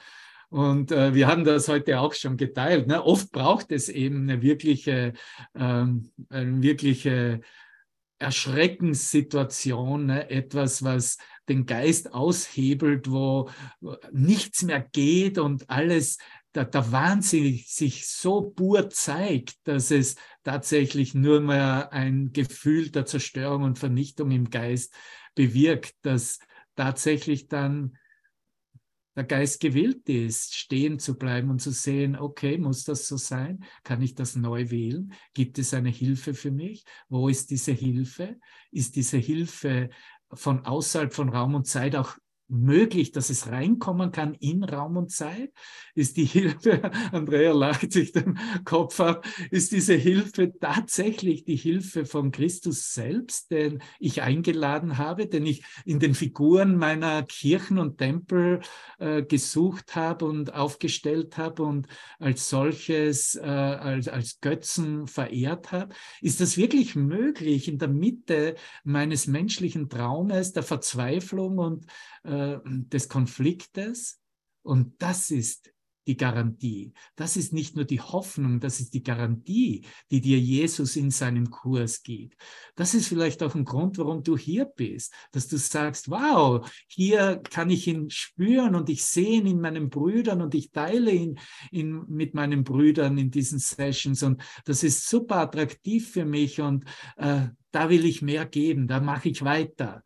Und 0.47 0.93
äh, 0.93 1.13
wir 1.13 1.27
haben 1.27 1.43
das 1.43 1.67
heute 1.67 1.99
auch 1.99 2.13
schon 2.13 2.37
geteilt. 2.37 2.87
Ne? 2.87 3.03
Oft 3.03 3.33
braucht 3.33 3.73
es 3.73 3.89
eben 3.89 4.21
eine 4.21 4.41
wirkliche, 4.41 5.11
ähm, 5.53 6.11
eine 6.29 6.61
wirkliche 6.61 7.41
Erschreckenssituation, 8.19 10.07
ne? 10.07 10.29
etwas, 10.29 10.83
was 10.83 11.17
den 11.49 11.65
Geist 11.65 12.13
aushebelt, 12.13 13.09
wo 13.09 13.49
nichts 14.11 14.63
mehr 14.63 14.81
geht 14.81 15.37
und 15.37 15.69
alles, 15.69 16.17
der, 16.55 16.65
der 16.65 16.91
Wahnsinn 16.91 17.61
sich 17.65 18.07
so 18.07 18.49
pur 18.49 18.89
zeigt, 18.89 19.55
dass 19.65 19.91
es 19.91 20.15
tatsächlich 20.43 21.13
nur 21.13 21.39
mehr 21.39 21.93
ein 21.93 22.33
Gefühl 22.33 22.89
der 22.89 23.05
Zerstörung 23.05 23.63
und 23.63 23.79
Vernichtung 23.79 24.31
im 24.31 24.49
Geist 24.49 24.93
bewirkt, 25.35 25.93
dass 26.01 26.39
tatsächlich 26.75 27.47
dann 27.47 27.97
der 29.17 29.23
Geist 29.23 29.59
gewillt 29.59 30.07
ist, 30.07 30.55
stehen 30.55 30.99
zu 30.99 31.17
bleiben 31.17 31.49
und 31.49 31.59
zu 31.59 31.71
sehen, 31.71 32.15
okay, 32.15 32.59
muss 32.59 32.83
das 32.83 33.07
so 33.07 33.17
sein? 33.17 33.65
Kann 33.83 34.03
ich 34.03 34.13
das 34.13 34.35
neu 34.35 34.69
wählen? 34.69 35.11
Gibt 35.33 35.57
es 35.57 35.73
eine 35.73 35.89
Hilfe 35.89 36.35
für 36.35 36.51
mich? 36.51 36.85
Wo 37.09 37.27
ist 37.27 37.49
diese 37.49 37.71
Hilfe? 37.71 38.39
Ist 38.71 38.95
diese 38.95 39.17
Hilfe 39.17 39.89
von 40.31 40.65
außerhalb 40.65 41.11
von 41.11 41.29
Raum 41.29 41.55
und 41.55 41.65
Zeit 41.65 41.95
auch 41.95 42.15
möglich, 42.47 43.11
dass 43.11 43.29
es 43.29 43.47
reinkommen 43.47 44.11
kann 44.11 44.33
in 44.35 44.63
Raum 44.63 44.97
und 44.97 45.11
Zeit? 45.11 45.51
Ist 45.95 46.17
die 46.17 46.25
Hilfe, 46.25 46.81
Andrea 47.11 47.53
lacht 47.53 47.91
sich 47.91 48.11
den 48.11 48.39
Kopf 48.65 48.99
ab, 48.99 49.25
ist 49.51 49.71
diese 49.71 49.95
Hilfe 49.95 50.53
tatsächlich 50.59 51.43
die 51.43 51.55
Hilfe 51.55 52.05
von 52.05 52.31
Christus 52.31 52.93
selbst, 52.93 53.51
den 53.51 53.79
ich 53.99 54.21
eingeladen 54.21 54.97
habe, 54.97 55.27
den 55.27 55.45
ich 55.45 55.63
in 55.85 55.99
den 55.99 56.13
Figuren 56.13 56.77
meiner 56.77 57.23
Kirchen 57.23 57.77
und 57.79 57.97
Tempel 57.97 58.61
äh, 58.99 59.23
gesucht 59.23 59.95
habe 59.95 60.25
und 60.25 60.53
aufgestellt 60.53 61.37
habe 61.37 61.63
und 61.63 61.87
als 62.19 62.49
solches, 62.49 63.35
äh, 63.35 63.41
als, 63.41 64.07
als 64.07 64.39
Götzen 64.39 65.07
verehrt 65.07 65.71
habe? 65.71 65.93
Ist 66.21 66.41
das 66.41 66.57
wirklich 66.57 66.95
möglich 66.95 67.67
in 67.67 67.77
der 67.77 67.87
Mitte 67.87 68.55
meines 68.83 69.27
menschlichen 69.27 69.89
Traumes, 69.89 70.53
der 70.53 70.63
Verzweiflung 70.63 71.57
und 71.57 71.85
äh, 72.27 72.59
des 72.65 73.09
Konfliktes. 73.09 74.19
Und 74.63 75.01
das 75.01 75.31
ist 75.31 75.71
die 76.07 76.17
Garantie. 76.17 76.93
Das 77.15 77.35
ist 77.35 77.53
nicht 77.53 77.75
nur 77.75 77.85
die 77.85 77.99
Hoffnung, 77.99 78.59
das 78.59 78.79
ist 78.79 78.93
die 78.93 79.03
Garantie, 79.03 79.85
die 80.09 80.21
dir 80.21 80.39
Jesus 80.39 80.95
in 80.95 81.11
seinem 81.11 81.49
Kurs 81.49 82.01
gibt. 82.01 82.35
Das 82.75 82.93
ist 82.93 83.07
vielleicht 83.07 83.43
auch 83.43 83.55
ein 83.55 83.65
Grund, 83.65 83.97
warum 83.97 84.23
du 84.23 84.37
hier 84.37 84.65
bist, 84.65 85.13
dass 85.33 85.47
du 85.47 85.57
sagst, 85.57 86.09
wow, 86.09 86.65
hier 86.87 87.41
kann 87.49 87.69
ich 87.69 87.87
ihn 87.87 88.09
spüren 88.09 88.75
und 88.75 88.89
ich 88.89 89.03
sehe 89.03 89.39
ihn 89.39 89.47
in 89.47 89.59
meinen 89.59 89.89
Brüdern 89.89 90.41
und 90.41 90.55
ich 90.55 90.71
teile 90.71 91.11
ihn 91.11 91.39
in, 91.71 92.05
mit 92.07 92.33
meinen 92.33 92.63
Brüdern 92.63 93.17
in 93.17 93.29
diesen 93.29 93.59
Sessions 93.59 94.23
und 94.23 94.41
das 94.63 94.83
ist 94.83 95.09
super 95.09 95.37
attraktiv 95.37 96.09
für 96.09 96.25
mich 96.25 96.61
und 96.61 96.85
äh, 97.17 97.47
da 97.71 97.89
will 97.89 98.05
ich 98.05 98.21
mehr 98.21 98.45
geben, 98.45 98.87
da 98.87 99.01
mache 99.01 99.29
ich 99.29 99.43
weiter. 99.43 100.03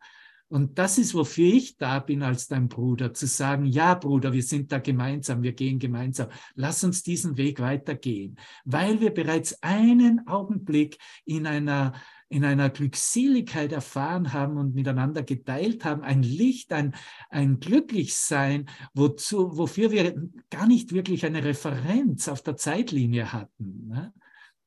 Und 0.52 0.78
das 0.78 0.98
ist, 0.98 1.14
wofür 1.14 1.50
ich 1.50 1.78
da 1.78 1.98
bin 1.98 2.22
als 2.22 2.46
dein 2.46 2.68
Bruder, 2.68 3.14
zu 3.14 3.26
sagen, 3.26 3.64
ja 3.64 3.94
Bruder, 3.94 4.34
wir 4.34 4.42
sind 4.42 4.70
da 4.70 4.80
gemeinsam, 4.80 5.42
wir 5.42 5.54
gehen 5.54 5.78
gemeinsam. 5.78 6.28
Lass 6.54 6.84
uns 6.84 7.02
diesen 7.02 7.38
Weg 7.38 7.58
weitergehen, 7.58 8.36
weil 8.66 9.00
wir 9.00 9.14
bereits 9.14 9.62
einen 9.62 10.26
Augenblick 10.26 10.98
in 11.24 11.46
einer 11.46 11.94
in 12.28 12.44
einer 12.44 12.68
Glückseligkeit 12.68 13.72
erfahren 13.72 14.34
haben 14.34 14.58
und 14.58 14.74
miteinander 14.74 15.22
geteilt 15.22 15.86
haben, 15.86 16.02
ein 16.02 16.22
Licht, 16.22 16.72
ein, 16.72 16.94
ein 17.28 17.58
Glücklichsein, 17.60 18.70
wozu, 18.94 19.56
wofür 19.56 19.90
wir 19.90 20.14
gar 20.48 20.66
nicht 20.66 20.92
wirklich 20.92 21.26
eine 21.26 21.44
Referenz 21.44 22.28
auf 22.28 22.42
der 22.42 22.56
Zeitlinie 22.56 23.34
hatten. 23.34 23.88
Ne? 23.88 24.14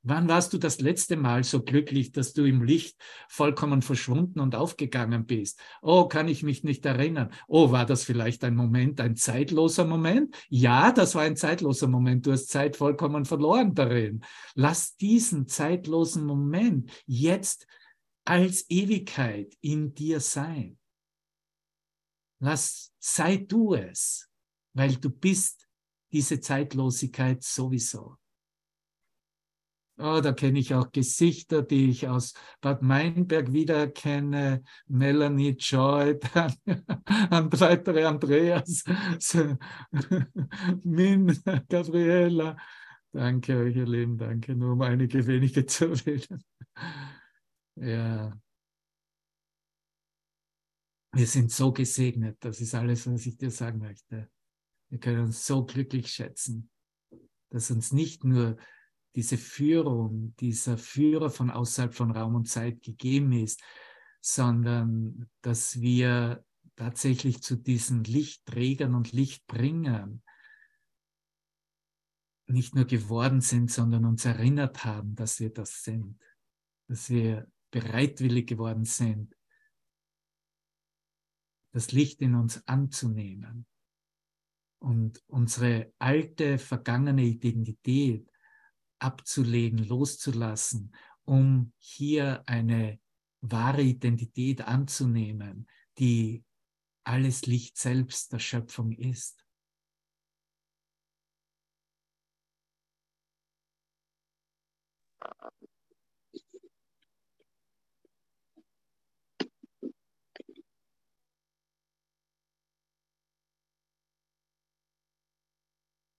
Wann 0.07 0.29
warst 0.29 0.53
du 0.53 0.59
das 0.59 0.81
letzte 0.81 1.17
Mal 1.17 1.43
so 1.43 1.63
glücklich, 1.63 2.11
dass 2.11 2.33
du 2.33 2.45
im 2.45 2.61
Licht 2.61 2.95
vollkommen 3.27 3.81
verschwunden 3.81 4.39
und 4.39 4.53
aufgegangen 4.53 5.25
bist? 5.25 5.59
Oh, 5.81 6.07
kann 6.07 6.27
ich 6.27 6.43
mich 6.43 6.63
nicht 6.63 6.85
erinnern. 6.85 7.31
Oh, 7.47 7.71
war 7.71 7.87
das 7.87 8.03
vielleicht 8.03 8.43
ein 8.43 8.55
Moment, 8.55 9.01
ein 9.01 9.15
zeitloser 9.15 9.83
Moment? 9.83 10.35
Ja, 10.47 10.91
das 10.91 11.15
war 11.15 11.23
ein 11.23 11.35
zeitloser 11.35 11.87
Moment. 11.87 12.27
Du 12.27 12.33
hast 12.33 12.49
Zeit 12.49 12.75
vollkommen 12.75 13.25
verloren 13.25 13.73
darin. 13.73 14.23
Lass 14.53 14.95
diesen 14.95 15.47
zeitlosen 15.47 16.23
Moment 16.23 16.91
jetzt 17.07 17.65
als 18.25 18.69
Ewigkeit 18.69 19.57
in 19.61 19.95
dir 19.95 20.19
sein. 20.19 20.77
Lass, 22.39 22.93
sei 22.99 23.37
du 23.37 23.73
es, 23.73 24.29
weil 24.73 24.97
du 24.97 25.09
bist 25.09 25.67
diese 26.11 26.39
Zeitlosigkeit 26.39 27.41
sowieso. 27.41 28.17
Oh, 29.97 30.19
da 30.21 30.33
kenne 30.33 30.59
ich 30.59 30.73
auch 30.73 30.91
Gesichter, 30.91 31.61
die 31.61 31.89
ich 31.89 32.09
aus 32.09 32.33
Bad 32.59 32.81
Meinberg 32.81 33.53
wiedererkenne. 33.53 34.61
Melanie 34.87 35.55
Joy, 35.57 36.19
dann 36.33 37.51
weitere 37.51 38.03
Andreas, 38.03 38.83
Min, 40.83 41.41
Gabriela. 41.69 42.57
Danke 43.13 43.57
euch, 43.57 43.77
ihr 43.77 43.87
Lieben, 43.87 44.17
danke, 44.17 44.53
nur 44.53 44.73
um 44.73 44.81
einige 44.81 45.25
wenige 45.25 45.65
zu 45.65 45.85
erwähnen. 45.85 46.43
Ja, 47.77 48.33
Wir 51.15 51.27
sind 51.27 51.49
so 51.49 51.71
gesegnet, 51.71 52.35
das 52.41 52.59
ist 52.59 52.75
alles, 52.75 53.07
was 53.07 53.25
ich 53.25 53.37
dir 53.37 53.49
sagen 53.49 53.79
möchte. 53.79 54.29
Wir 54.89 54.99
können 54.99 55.21
uns 55.21 55.45
so 55.45 55.63
glücklich 55.63 56.11
schätzen, 56.11 56.69
dass 57.49 57.71
uns 57.71 57.93
nicht 57.93 58.25
nur 58.25 58.57
diese 59.15 59.37
Führung, 59.37 60.35
dieser 60.37 60.77
Führer 60.77 61.29
von 61.29 61.49
außerhalb 61.49 61.93
von 61.93 62.11
Raum 62.11 62.35
und 62.35 62.49
Zeit 62.49 62.81
gegeben 62.81 63.31
ist, 63.31 63.61
sondern 64.21 65.29
dass 65.41 65.79
wir 65.79 66.43
tatsächlich 66.75 67.41
zu 67.41 67.55
diesen 67.55 68.03
Lichtträgern 68.03 68.95
und 68.95 69.13
Lichtbringern 69.13 70.21
nicht 72.47 72.75
nur 72.75 72.85
geworden 72.85 73.41
sind, 73.41 73.71
sondern 73.71 74.05
uns 74.05 74.25
erinnert 74.25 74.83
haben, 74.83 75.15
dass 75.15 75.39
wir 75.39 75.51
das 75.51 75.83
sind, 75.83 76.21
dass 76.87 77.09
wir 77.09 77.49
bereitwillig 77.71 78.47
geworden 78.47 78.85
sind, 78.85 79.35
das 81.71 81.91
Licht 81.91 82.21
in 82.21 82.35
uns 82.35 82.65
anzunehmen 82.67 83.65
und 84.79 85.23
unsere 85.27 85.93
alte, 85.97 86.57
vergangene 86.57 87.23
Identität 87.23 88.29
abzulegen, 88.99 89.79
loszulassen, 89.79 90.95
um 91.25 91.73
hier 91.77 92.43
eine 92.47 92.99
wahre 93.41 93.81
Identität 93.81 94.61
anzunehmen, 94.61 95.67
die 95.97 96.43
alles 97.03 97.45
Licht 97.45 97.77
selbst 97.77 98.33
der 98.33 98.39
Schöpfung 98.39 98.91
ist. 98.91 99.45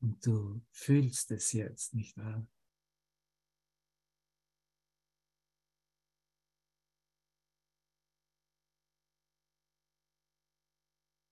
Und 0.01 0.25
du 0.25 0.61
fühlst 0.71 1.33
es 1.33 1.53
jetzt, 1.53 1.95
nicht 1.95 2.17
wahr? 2.17 2.47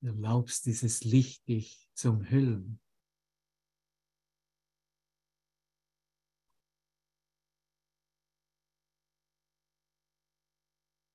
Du 0.04 0.10
erlaubst 0.10 0.66
dieses 0.66 1.02
Licht 1.02 1.48
dich 1.48 1.88
zu 1.94 2.10
umhüllen. 2.10 2.78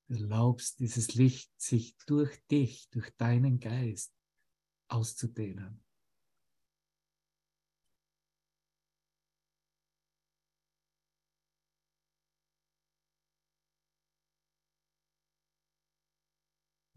Du 0.08 0.14
erlaubst 0.14 0.80
dieses 0.80 1.14
Licht 1.14 1.52
sich 1.56 1.96
durch 2.06 2.44
dich, 2.48 2.88
durch 2.90 3.10
deinen 3.16 3.60
Geist 3.60 4.12
auszudehnen. 4.88 5.84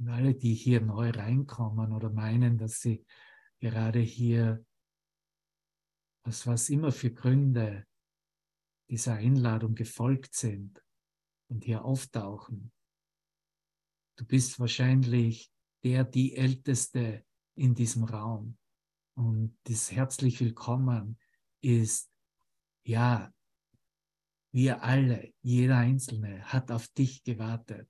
Und 0.04 0.10
alle, 0.10 0.36
die 0.36 0.54
hier 0.54 0.82
neu 0.82 1.12
reinkommen 1.12 1.94
oder 1.94 2.10
meinen, 2.10 2.58
dass 2.58 2.82
sie 2.82 3.06
gerade 3.60 4.00
hier, 4.00 4.66
aus 6.24 6.46
was 6.46 6.68
immer 6.68 6.92
für 6.92 7.10
Gründe 7.10 7.88
dieser 8.90 9.14
Einladung 9.14 9.76
gefolgt 9.76 10.36
sind 10.36 10.84
und 11.48 11.64
hier 11.64 11.86
auftauchen, 11.86 12.74
du 14.18 14.26
bist 14.26 14.60
wahrscheinlich 14.60 15.50
der, 15.86 16.04
die 16.04 16.36
Älteste 16.36 17.24
in 17.56 17.74
diesem 17.74 18.04
Raum. 18.04 18.58
Und 19.16 19.58
das 19.64 19.90
herzlich 19.90 20.42
willkommen 20.42 21.18
ist, 21.62 22.12
ja, 22.84 23.34
wir 24.52 24.84
alle, 24.84 25.34
jeder 25.42 25.78
Einzelne 25.78 26.44
hat 26.44 26.72
auf 26.72 26.90
dich 26.90 27.24
gewartet 27.24 27.88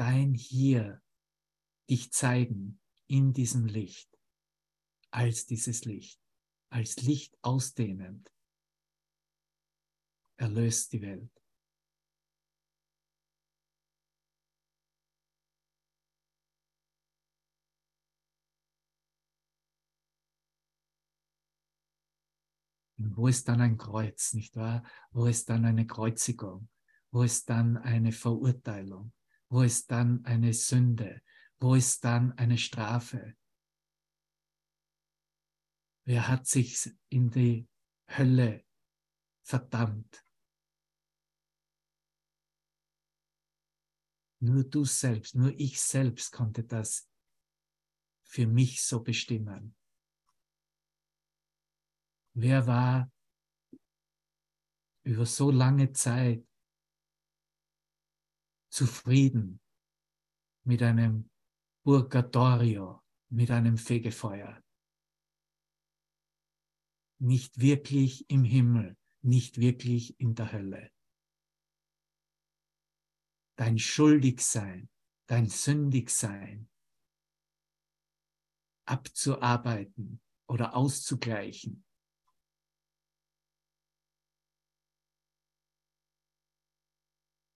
dein 0.00 0.32
Hier 0.32 1.02
dich 1.90 2.10
zeigen 2.10 2.80
in 3.06 3.34
diesem 3.34 3.66
Licht, 3.66 4.08
als 5.10 5.44
dieses 5.44 5.84
Licht, 5.84 6.18
als 6.70 7.02
Licht 7.02 7.36
ausdehnend, 7.42 8.32
erlöst 10.38 10.94
die 10.94 11.02
Welt. 11.02 11.30
Wo 22.96 23.28
ist 23.28 23.46
dann 23.48 23.60
ein 23.60 23.76
Kreuz, 23.76 24.32
nicht 24.32 24.56
wahr? 24.56 24.82
Wo 25.10 25.26
ist 25.26 25.50
dann 25.50 25.66
eine 25.66 25.86
Kreuzigung? 25.86 26.70
Wo 27.10 27.22
ist 27.22 27.50
dann 27.50 27.76
eine 27.76 28.12
Verurteilung? 28.12 29.12
Wo 29.50 29.62
ist 29.62 29.90
dann 29.90 30.24
eine 30.24 30.54
Sünde? 30.54 31.22
Wo 31.58 31.74
ist 31.74 32.04
dann 32.04 32.32
eine 32.38 32.56
Strafe? 32.56 33.36
Wer 36.06 36.28
hat 36.28 36.46
sich 36.46 36.88
in 37.08 37.30
die 37.30 37.68
Hölle 38.08 38.64
verdammt? 39.42 40.24
Nur 44.42 44.64
du 44.64 44.84
selbst, 44.84 45.34
nur 45.34 45.52
ich 45.58 45.80
selbst 45.80 46.32
konnte 46.32 46.64
das 46.64 47.10
für 48.22 48.46
mich 48.46 48.82
so 48.82 49.02
bestimmen. 49.02 49.74
Wer 52.34 52.66
war 52.66 53.12
über 55.02 55.26
so 55.26 55.50
lange 55.50 55.92
Zeit 55.92 56.46
zufrieden 58.70 59.60
mit 60.64 60.82
einem 60.82 61.28
Purgatorio, 61.82 63.02
mit 63.28 63.50
einem 63.50 63.76
Fegefeuer. 63.76 64.62
Nicht 67.18 67.60
wirklich 67.60 68.28
im 68.30 68.44
Himmel, 68.44 68.96
nicht 69.22 69.58
wirklich 69.58 70.18
in 70.18 70.34
der 70.34 70.52
Hölle. 70.52 70.90
Dein 73.56 73.78
Schuldigsein, 73.78 74.88
dein 75.26 75.48
Sündigsein 75.48 76.70
abzuarbeiten 78.86 80.20
oder 80.48 80.74
auszugleichen 80.74 81.84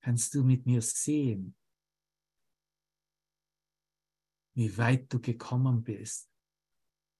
kannst 0.04 0.34
du 0.34 0.44
mit 0.44 0.66
mir 0.66 0.82
sehen, 0.82 1.56
wie 4.54 4.76
weit 4.76 5.10
du 5.10 5.18
gekommen 5.18 5.82
bist, 5.82 6.30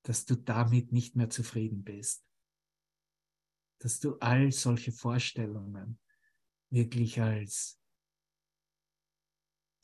dass 0.03 0.27
du 0.27 0.37
damit 0.37 0.93
nicht 0.93 1.17
mehr 1.17 1.31
zufrieden 1.31 1.83
bist, 1.83 2.29
dass 3.81 4.01
du 4.01 4.19
all 4.19 4.53
solche 4.53 4.93
Vorstellungen 4.93 5.99
wirklich 6.71 7.23
als 7.23 7.81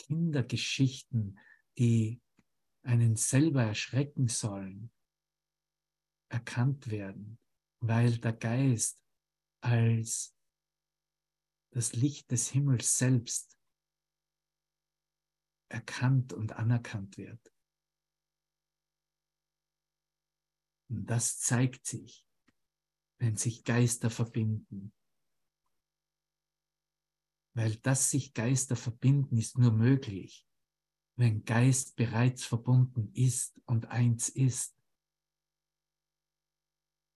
Kindergeschichten, 0.00 1.40
die 1.78 2.20
einen 2.82 3.16
selber 3.16 3.62
erschrecken 3.62 4.28
sollen, 4.28 4.92
erkannt 6.28 6.90
werden, 6.90 7.38
weil 7.82 8.18
der 8.18 8.34
Geist 8.34 9.02
als 9.62 10.36
das 11.70 11.92
Licht 11.92 12.30
des 12.30 12.48
Himmels 12.48 12.98
selbst 12.98 13.59
erkannt 15.68 16.33
und 16.33 16.52
anerkannt 16.52 17.16
wird. 17.16 17.40
Und 20.88 21.06
das 21.06 21.38
zeigt 21.38 21.87
sich, 21.87 22.26
wenn 23.18 23.37
sich 23.37 23.62
Geister 23.62 24.11
verbinden. 24.11 24.92
Weil 27.54 27.76
das 27.76 28.11
sich 28.11 28.35
Geister 28.35 28.74
verbinden 28.74 29.37
ist 29.37 29.56
nur 29.59 29.72
möglich, 29.72 30.48
wenn 31.16 31.44
Geist 31.44 31.94
bereits 31.94 32.44
verbunden 32.44 33.12
ist 33.14 33.61
und 33.66 33.87
eins 33.87 34.28
ist. 34.28 34.76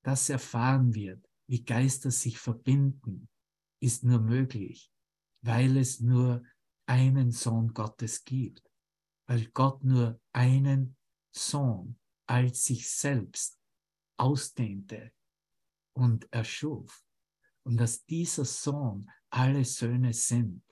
Das 0.05 0.29
erfahren 0.29 0.95
wird, 0.95 1.29
wie 1.47 1.65
Geister 1.65 2.11
sich 2.11 2.39
verbinden 2.39 3.29
ist 3.85 4.03
nur 4.03 4.19
möglich, 4.19 4.91
weil 5.43 5.77
es 5.77 6.01
nur 6.01 6.43
einen 6.87 7.31
Sohn 7.31 7.75
Gottes 7.75 8.25
gibt, 8.25 8.63
weil 9.27 9.47
Gott 9.51 9.85
nur 9.85 10.19
einen 10.33 10.97
Sohn 11.31 12.01
als 12.27 12.65
sich 12.65 12.91
selbst 12.91 13.61
ausdehnte 14.17 15.13
und 15.93 16.33
erschuf 16.33 17.05
und 17.65 17.77
dass 17.77 18.07
dieser 18.07 18.47
Sohn 18.47 19.11
alle 19.29 19.65
Söhne 19.67 20.15
sind. 20.15 20.65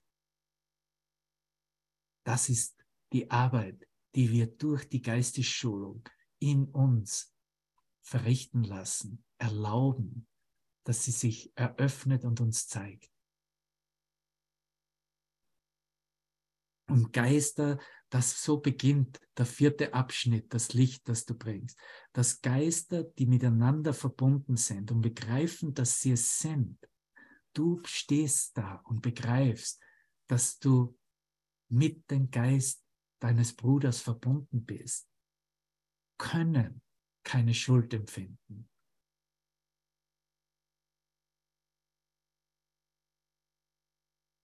Das 2.24 2.48
ist 2.48 2.82
die 3.12 3.30
Arbeit, 3.30 3.86
die 4.14 4.30
wir 4.30 4.46
durch 4.46 4.88
die 4.88 5.02
Geistesschulung 5.02 6.02
in 6.38 6.64
uns 6.66 7.34
verrichten 8.00 8.64
lassen, 8.64 9.22
erlauben, 9.36 10.26
dass 10.84 11.04
sie 11.04 11.10
sich 11.10 11.52
eröffnet 11.56 12.24
und 12.24 12.40
uns 12.40 12.66
zeigt. 12.66 13.10
Und 16.88 17.12
Geister, 17.12 17.78
das 18.10 18.42
so 18.42 18.58
beginnt, 18.58 19.18
der 19.38 19.46
vierte 19.46 19.94
Abschnitt, 19.94 20.52
das 20.52 20.74
Licht, 20.74 21.08
das 21.08 21.24
du 21.24 21.34
bringst. 21.34 21.78
Dass 22.12 22.42
Geister, 22.42 23.04
die 23.04 23.26
miteinander 23.26 23.94
verbunden 23.94 24.56
sind 24.56 24.90
und 24.90 25.00
begreifen, 25.00 25.72
dass 25.72 26.00
sie 26.00 26.12
es 26.12 26.38
sind. 26.38 26.78
Du 27.54 27.80
stehst 27.84 28.58
da 28.58 28.82
und 28.84 29.00
begreifst, 29.00 29.80
dass 30.26 30.58
du 30.58 30.98
mit 31.68 32.10
dem 32.10 32.30
Geist 32.30 32.84
deines 33.20 33.54
Bruders 33.54 34.00
verbunden 34.00 34.64
bist, 34.64 35.08
können 36.18 36.82
keine 37.24 37.54
Schuld 37.54 37.94
empfinden. 37.94 38.68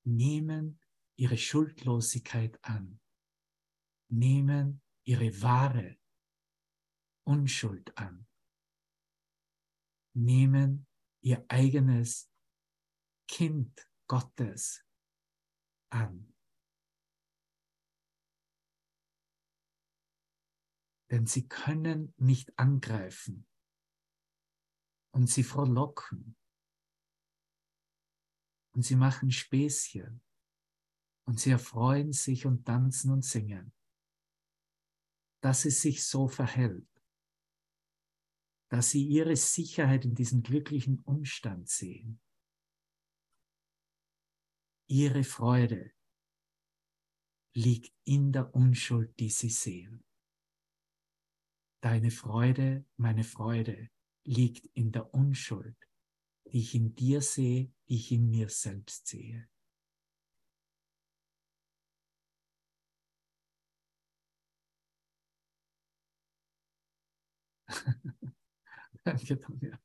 Nehmen 0.08 0.80
ihre 1.16 1.36
Schuldlosigkeit 1.36 2.58
an, 2.64 2.98
nehmen 4.10 4.80
ihre 5.04 5.42
wahre 5.42 5.98
Unschuld 7.26 7.94
an, 7.98 8.26
nehmen 10.14 10.86
ihr 11.20 11.44
eigenes 11.48 12.30
Kind 13.28 13.86
Gottes 14.06 14.82
an. 15.90 16.32
Denn 21.10 21.26
sie 21.26 21.46
können 21.48 22.14
nicht 22.16 22.58
angreifen 22.58 23.46
und 25.10 25.28
sie 25.28 25.44
frohlocken 25.44 26.37
und 28.78 28.84
sie 28.84 28.94
machen 28.94 29.32
Späßchen. 29.32 30.22
Und 31.26 31.40
sie 31.40 31.50
erfreuen 31.50 32.12
sich 32.12 32.46
und 32.46 32.64
tanzen 32.64 33.10
und 33.10 33.24
singen, 33.24 33.72
dass 35.42 35.64
es 35.64 35.82
sich 35.82 36.06
so 36.06 36.28
verhält, 36.28 36.88
dass 38.70 38.90
sie 38.90 39.04
ihre 39.04 39.34
Sicherheit 39.34 40.04
in 40.04 40.14
diesem 40.14 40.44
glücklichen 40.44 41.00
Umstand 41.00 41.68
sehen, 41.68 42.20
ihre 44.86 45.24
Freude 45.24 45.90
liegt 47.56 47.92
in 48.04 48.30
der 48.30 48.54
Unschuld, 48.54 49.18
die 49.18 49.30
sie 49.30 49.50
sehen. 49.50 50.04
Deine 51.82 52.12
Freude, 52.12 52.86
meine 52.96 53.24
Freude 53.24 53.90
liegt 54.24 54.66
in 54.66 54.92
der 54.92 55.12
Unschuld, 55.12 55.76
die 56.46 56.60
ich 56.60 56.76
in 56.76 56.94
dir 56.94 57.20
sehe, 57.20 57.72
ich 57.88 58.12
in 58.12 58.30
mir 58.30 58.48
selbst 58.48 59.08
sehe. 59.08 59.48
Danke, 69.04 69.38
Tonja. 69.40 69.78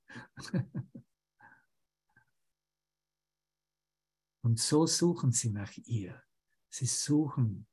Und 4.41 4.59
so 4.59 4.85
suchen 4.85 5.31
sie 5.31 5.51
nach 5.51 5.71
ihr. 5.85 6.21
Sie 6.69 6.85
suchen 6.85 7.65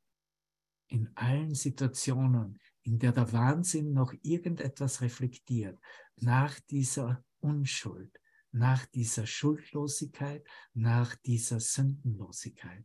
in 0.88 1.10
allen 1.16 1.54
Situationen, 1.54 2.60
in 2.82 2.98
der 2.98 3.12
der 3.12 3.32
Wahnsinn 3.32 3.92
noch 3.92 4.14
irgendetwas 4.22 5.00
reflektiert, 5.00 5.78
nach 6.16 6.58
dieser 6.60 7.24
Unschuld, 7.40 8.19
nach 8.52 8.86
dieser 8.86 9.26
Schuldlosigkeit, 9.26 10.46
nach 10.74 11.14
dieser 11.16 11.60
Sündenlosigkeit. 11.60 12.84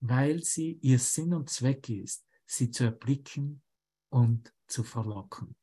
Weil 0.00 0.42
sie 0.42 0.78
ihr 0.82 0.98
Sinn 0.98 1.34
und 1.34 1.50
Zweck 1.50 1.88
ist, 1.88 2.26
sie 2.46 2.70
zu 2.70 2.84
erblicken 2.84 3.62
und 4.10 4.52
zu 4.66 4.82
verlocken. 4.82 5.56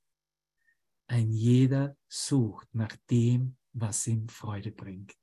Ein 1.07 1.31
jeder 1.31 1.97
sucht 2.07 2.67
nach 2.73 2.95
dem, 3.09 3.57
was 3.73 4.07
ihm 4.07 4.27
Freude 4.29 4.71
bringt. 4.71 5.15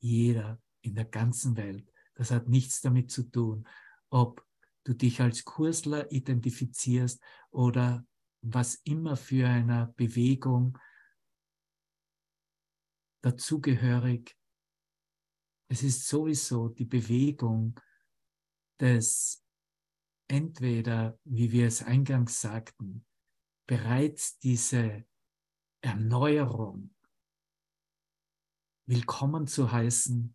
Jeder 0.00 0.60
in 0.82 0.94
der 0.94 1.04
ganzen 1.04 1.56
Welt. 1.56 1.92
Das 2.14 2.30
hat 2.30 2.48
nichts 2.48 2.80
damit 2.80 3.10
zu 3.10 3.24
tun, 3.24 3.66
ob 4.10 4.44
du 4.84 4.94
dich 4.94 5.20
als 5.20 5.44
Kursler 5.44 6.10
identifizierst 6.10 7.22
oder 7.50 8.06
was 8.42 8.76
immer 8.84 9.16
für 9.16 9.46
eine 9.46 9.92
Bewegung 9.96 10.78
dazugehörig. 13.22 14.36
Es 15.68 15.82
ist 15.82 16.06
sowieso 16.06 16.68
die 16.68 16.84
Bewegung 16.84 17.78
des 18.80 19.44
entweder, 20.28 21.18
wie 21.24 21.52
wir 21.52 21.66
es 21.66 21.82
eingangs 21.82 22.40
sagten, 22.40 23.04
bereits 23.66 24.38
diese 24.38 25.04
Erneuerung 25.80 26.94
willkommen 28.86 29.46
zu 29.46 29.70
heißen 29.70 30.34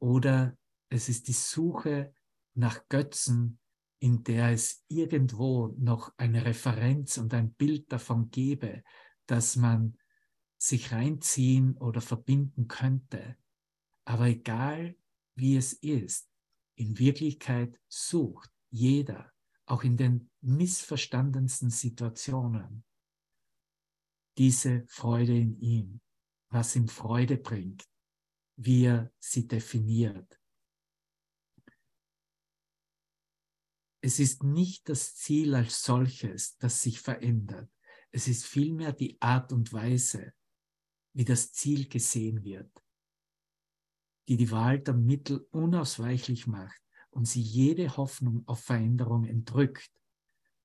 oder 0.00 0.56
es 0.88 1.08
ist 1.08 1.28
die 1.28 1.32
Suche 1.32 2.14
nach 2.54 2.88
Götzen, 2.88 3.58
in 3.98 4.22
der 4.24 4.52
es 4.52 4.84
irgendwo 4.88 5.68
noch 5.78 6.12
eine 6.16 6.44
Referenz 6.44 7.18
und 7.18 7.34
ein 7.34 7.52
Bild 7.54 7.92
davon 7.92 8.30
gäbe, 8.30 8.82
dass 9.26 9.56
man 9.56 9.98
sich 10.66 10.92
reinziehen 10.92 11.76
oder 11.78 12.00
verbinden 12.00 12.68
könnte. 12.68 13.36
Aber 14.04 14.26
egal 14.26 14.96
wie 15.36 15.56
es 15.56 15.72
ist, 15.72 16.30
in 16.76 16.98
Wirklichkeit 16.98 17.80
sucht 17.88 18.50
jeder, 18.70 19.32
auch 19.66 19.84
in 19.84 19.96
den 19.96 20.30
missverstandensten 20.40 21.70
Situationen, 21.70 22.84
diese 24.38 24.86
Freude 24.88 25.36
in 25.36 25.58
ihm, 25.60 26.00
was 26.50 26.76
ihm 26.76 26.88
Freude 26.88 27.36
bringt, 27.36 27.88
wie 28.56 28.84
er 28.84 29.12
sie 29.18 29.46
definiert. 29.46 30.40
Es 34.02 34.20
ist 34.20 34.42
nicht 34.42 34.88
das 34.88 35.16
Ziel 35.16 35.54
als 35.54 35.82
solches, 35.82 36.56
das 36.58 36.82
sich 36.82 37.00
verändert. 37.00 37.70
Es 38.12 38.28
ist 38.28 38.46
vielmehr 38.46 38.92
die 38.92 39.20
Art 39.20 39.52
und 39.52 39.72
Weise, 39.72 40.32
wie 41.16 41.24
das 41.24 41.50
Ziel 41.50 41.88
gesehen 41.88 42.44
wird, 42.44 42.70
die 44.28 44.36
die 44.36 44.50
Wahl 44.50 44.80
der 44.80 44.92
Mittel 44.92 45.48
unausweichlich 45.50 46.46
macht 46.46 46.82
und 47.08 47.24
sie 47.24 47.40
jede 47.40 47.96
Hoffnung 47.96 48.46
auf 48.46 48.62
Veränderung 48.62 49.24
entrückt, 49.24 49.90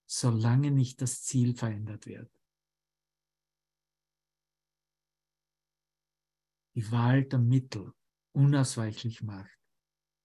solange 0.06 0.70
nicht 0.70 1.02
das 1.02 1.24
Ziel 1.24 1.56
verändert 1.56 2.06
wird. 2.06 2.30
Die 6.76 6.92
Wahl 6.92 7.24
der 7.24 7.40
Mittel 7.40 7.94
unausweichlich 8.34 9.24
macht 9.24 9.58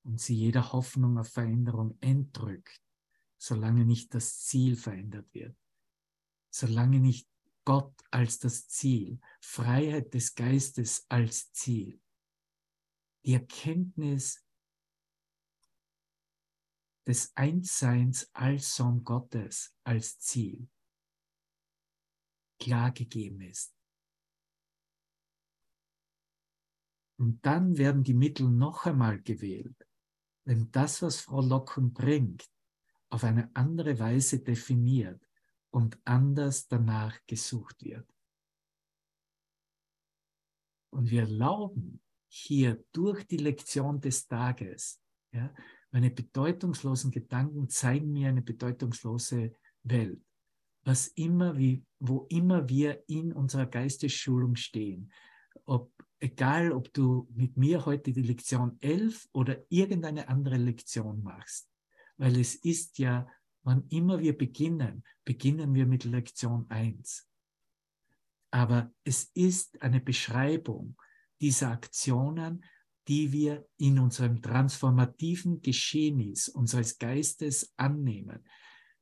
und 0.02 0.20
sie 0.20 0.34
jeder 0.34 0.72
Hoffnung 0.72 1.18
auf 1.18 1.28
Veränderung 1.28 1.96
entrückt, 2.00 2.82
solange 3.38 3.84
nicht 3.84 4.12
das 4.12 4.40
Ziel 4.40 4.74
verändert 4.74 5.32
wird, 5.32 5.56
solange 6.50 6.98
nicht 6.98 7.28
Gott 7.66 7.92
als 8.12 8.38
das 8.38 8.68
Ziel, 8.68 9.20
Freiheit 9.40 10.14
des 10.14 10.34
Geistes 10.34 11.04
als 11.10 11.52
Ziel, 11.52 12.00
die 13.24 13.34
Erkenntnis 13.34 14.42
des 17.06 17.36
Einsseins 17.36 18.30
als 18.32 18.74
Sohn 18.76 19.02
Gottes 19.02 19.74
als 19.84 20.18
Ziel 20.20 20.70
klar 22.58 22.92
gegeben 22.92 23.40
ist. 23.40 23.76
Und 27.18 27.44
dann 27.44 27.76
werden 27.78 28.04
die 28.04 28.14
Mittel 28.14 28.48
noch 28.48 28.86
einmal 28.86 29.20
gewählt, 29.22 29.76
wenn 30.44 30.70
das, 30.70 31.02
was 31.02 31.20
Frau 31.20 31.40
Locken 31.40 31.92
bringt, 31.92 32.48
auf 33.08 33.24
eine 33.24 33.50
andere 33.54 33.98
Weise 33.98 34.38
definiert 34.38 35.25
und 35.76 35.98
anders 36.06 36.68
danach 36.68 37.14
gesucht 37.26 37.84
wird. 37.84 38.10
Und 40.88 41.10
wir 41.10 41.24
erlauben 41.24 42.00
hier 42.28 42.82
durch 42.92 43.26
die 43.26 43.36
Lektion 43.36 44.00
des 44.00 44.26
Tages 44.26 45.02
ja, 45.32 45.54
meine 45.90 46.10
bedeutungslosen 46.10 47.10
Gedanken 47.10 47.68
zeigen 47.68 48.10
mir 48.10 48.30
eine 48.30 48.40
bedeutungslose 48.40 49.52
Welt. 49.82 50.24
Was 50.82 51.08
immer, 51.08 51.58
wie, 51.58 51.84
wo 51.98 52.26
immer 52.30 52.70
wir 52.70 53.04
in 53.06 53.34
unserer 53.34 53.66
Geistesschulung 53.66 54.56
stehen, 54.56 55.12
ob, 55.66 55.92
egal 56.20 56.72
ob 56.72 56.90
du 56.94 57.28
mit 57.34 57.58
mir 57.58 57.84
heute 57.84 58.14
die 58.14 58.22
Lektion 58.22 58.78
11 58.80 59.28
oder 59.32 59.62
irgendeine 59.68 60.28
andere 60.28 60.56
Lektion 60.56 61.22
machst, 61.22 61.68
weil 62.16 62.40
es 62.40 62.54
ist 62.54 62.96
ja, 62.96 63.28
wann 63.66 63.86
immer 63.88 64.20
wir 64.20 64.38
beginnen, 64.38 65.02
beginnen 65.24 65.74
wir 65.74 65.86
mit 65.86 66.04
Lektion 66.04 66.66
1. 66.70 67.28
Aber 68.52 68.92
es 69.02 69.24
ist 69.34 69.82
eine 69.82 70.00
Beschreibung 70.00 70.96
dieser 71.40 71.72
Aktionen, 71.72 72.64
die 73.08 73.32
wir 73.32 73.66
in 73.76 73.98
unserem 73.98 74.40
transformativen 74.40 75.62
Geschehnis 75.62 76.48
unseres 76.48 76.98
Geistes 76.98 77.74
annehmen, 77.76 78.44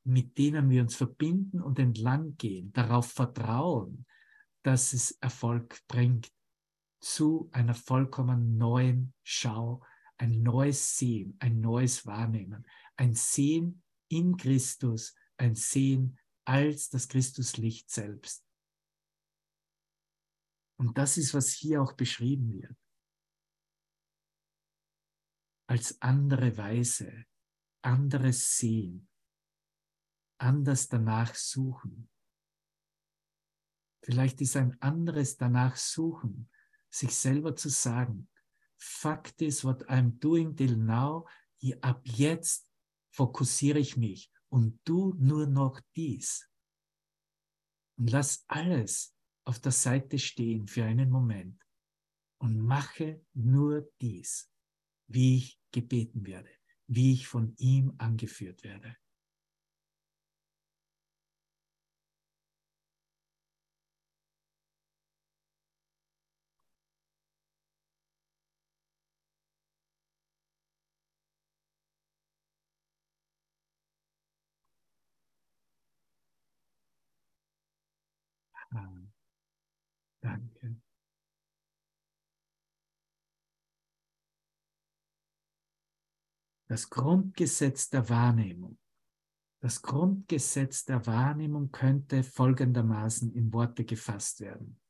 mit 0.03 0.37
denen 0.37 0.69
wir 0.69 0.81
uns 0.81 0.95
verbinden 0.95 1.61
und 1.61 1.77
entlang 1.77 2.35
gehen, 2.37 2.73
darauf 2.73 3.11
vertrauen, 3.11 4.05
dass 4.63 4.93
es 4.93 5.11
Erfolg 5.21 5.79
bringt 5.87 6.31
zu 6.99 7.49
einer 7.51 7.75
vollkommen 7.75 8.57
neuen 8.57 9.13
Schau, 9.21 9.83
ein 10.17 10.41
neues 10.41 10.97
Sehen, 10.97 11.35
ein 11.39 11.61
neues 11.61 12.07
Wahrnehmen, 12.07 12.65
ein 12.95 13.13
Sehen 13.13 13.83
in 14.09 14.37
Christus, 14.37 15.15
ein 15.37 15.55
Sehen 15.55 16.19
als 16.45 16.89
das 16.89 17.07
Christuslicht 17.07 17.89
selbst. 17.89 18.45
Und 20.77 20.97
das 20.97 21.17
ist, 21.17 21.33
was 21.33 21.51
hier 21.51 21.81
auch 21.81 21.93
beschrieben 21.93 22.53
wird. 22.53 22.77
Als 25.67 26.01
andere 26.01 26.57
Weise, 26.57 27.25
anderes 27.81 28.57
Sehen, 28.57 29.09
anders 30.37 30.87
danach 30.87 31.33
suchen. 31.33 32.09
Vielleicht 34.03 34.41
ist 34.41 34.55
ein 34.55 34.79
anderes 34.81 35.37
danach 35.37 35.75
suchen, 35.75 36.51
sich 36.89 37.15
selber 37.15 37.55
zu 37.55 37.69
sagen, 37.69 38.29
Fact 38.77 39.41
is 39.41 39.63
what 39.63 39.83
I'm 39.89 40.19
doing 40.19 40.55
till 40.55 40.77
now, 40.77 41.27
ab 41.81 42.01
jetzt 42.05 42.64
fokussiere 43.15 43.79
ich 43.79 43.95
mich 43.95 44.29
und 44.49 44.79
du 44.83 45.13
nur 45.17 45.47
noch 45.47 45.79
dies. 45.95 46.49
Und 47.97 48.11
lass 48.11 48.43
alles 48.47 49.15
auf 49.45 49.59
der 49.59 49.71
Seite 49.71 50.19
stehen 50.19 50.67
für 50.67 50.83
einen 50.83 51.09
Moment 51.09 51.65
und 52.39 52.59
mache 52.59 53.25
nur 53.33 53.89
dies, 54.01 54.51
wie 55.07 55.37
ich 55.37 55.61
gebeten 55.71 56.25
werde, 56.25 56.49
wie 56.87 57.13
ich 57.13 57.27
von 57.27 57.55
ihm 57.57 57.93
angeführt 57.97 58.63
werde. 58.63 58.97
Ah. 78.75 79.05
Danke. 80.25 80.75
Das 86.67 86.89
Grundgesetz 86.89 87.91
der 87.91 88.09
Wahrnehmung. 88.09 88.79
Das 89.61 89.83
Grundgesetz 89.83 90.83
der 90.85 91.05
Wahrnehmung 91.05 91.71
könnte 91.71 92.23
folgendermaßen 92.23 93.35
in 93.35 93.53
Worte 93.53 93.85
gefasst 93.85 94.39
werden. 94.39 94.81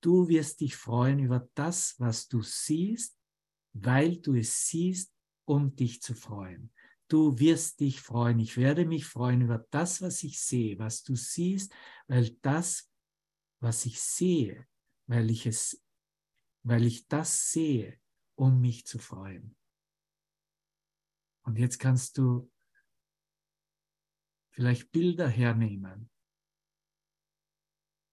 Du 0.00 0.26
wirst 0.28 0.60
dich 0.60 0.74
freuen 0.74 1.18
über 1.18 1.46
das, 1.52 2.00
was 2.00 2.26
du 2.26 2.40
siehst, 2.40 3.18
weil 3.74 4.16
du 4.16 4.36
es 4.36 4.68
siehst, 4.68 5.12
um 5.44 5.76
dich 5.76 6.00
zu 6.00 6.14
freuen. 6.14 6.72
Du 7.08 7.38
wirst 7.38 7.80
dich 7.80 8.00
freuen. 8.00 8.38
Ich 8.38 8.56
werde 8.56 8.86
mich 8.86 9.04
freuen 9.04 9.42
über 9.42 9.66
das, 9.70 10.00
was 10.00 10.22
ich 10.22 10.40
sehe, 10.40 10.78
was 10.78 11.02
du 11.02 11.14
siehst, 11.14 11.74
weil 12.06 12.30
das, 12.40 12.90
was 13.64 13.86
ich 13.86 14.00
sehe, 14.00 14.68
weil 15.06 15.30
ich 15.30 15.46
es, 15.46 15.82
weil 16.62 16.84
ich 16.84 17.08
das 17.08 17.50
sehe, 17.50 17.98
um 18.36 18.60
mich 18.60 18.86
zu 18.86 18.98
freuen. 18.98 19.56
Und 21.46 21.58
jetzt 21.58 21.78
kannst 21.78 22.18
du 22.18 22.52
vielleicht 24.50 24.92
Bilder 24.92 25.28
hernehmen, 25.28 26.10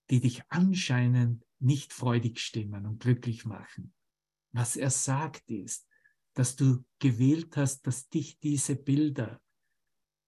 die 0.09 0.21
dich 0.21 0.41
anscheinend 0.49 1.45
nicht 1.59 1.93
freudig 1.93 2.39
stimmen 2.39 2.85
und 2.85 2.99
glücklich 2.99 3.45
machen. 3.45 3.93
Was 4.53 4.75
er 4.75 4.89
sagt 4.89 5.49
ist, 5.51 5.87
dass 6.33 6.55
du 6.55 6.83
gewählt 6.99 7.55
hast, 7.57 7.85
dass 7.87 8.09
dich 8.09 8.39
diese 8.39 8.75
Bilder 8.75 9.41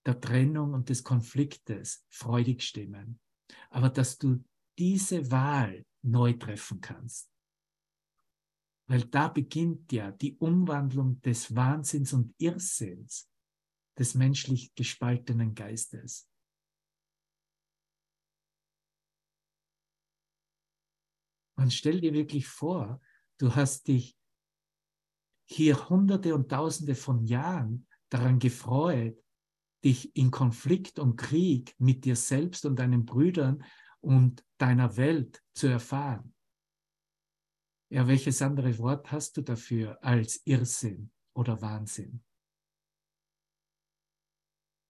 der 0.05 0.19
Trennung 0.19 0.73
und 0.73 0.89
des 0.89 1.03
Konfliktes 1.03 2.05
freudig 2.09 2.61
stimmen, 2.61 3.21
aber 3.69 3.89
dass 3.89 4.17
du 4.17 4.43
diese 4.77 5.31
Wahl 5.31 5.85
neu 6.01 6.33
treffen 6.33 6.81
kannst. 6.81 7.31
Weil 8.87 9.05
da 9.05 9.29
beginnt 9.29 9.91
ja 9.91 10.11
die 10.11 10.37
Umwandlung 10.37 11.21
des 11.21 11.55
Wahnsinns 11.55 12.13
und 12.13 12.35
Irrsinns 12.37 13.29
des 13.97 14.15
menschlich 14.15 14.73
gespaltenen 14.75 15.55
Geistes. 15.55 16.29
Man 21.55 21.71
stell 21.71 22.01
dir 22.01 22.13
wirklich 22.13 22.47
vor, 22.47 22.99
du 23.37 23.55
hast 23.55 23.87
dich 23.87 24.17
hier 25.45 25.89
hunderte 25.89 26.35
und 26.35 26.49
tausende 26.49 26.95
von 26.95 27.25
Jahren 27.25 27.87
daran 28.09 28.39
gefreut, 28.39 29.17
dich 29.83 30.15
in 30.15 30.31
Konflikt 30.31 30.99
und 30.99 31.15
Krieg 31.15 31.75
mit 31.77 32.05
dir 32.05 32.15
selbst 32.15 32.65
und 32.65 32.77
deinen 32.77 33.05
Brüdern 33.05 33.63
und 34.03 34.45
deiner 34.57 34.97
Welt 34.97 35.41
zu 35.53 35.67
erfahren. 35.67 36.35
Ja, 37.89 38.07
welches 38.07 38.41
andere 38.41 38.77
Wort 38.79 39.11
hast 39.11 39.37
du 39.37 39.41
dafür 39.41 40.03
als 40.03 40.41
Irrsinn 40.45 41.11
oder 41.35 41.61
Wahnsinn? 41.61 42.23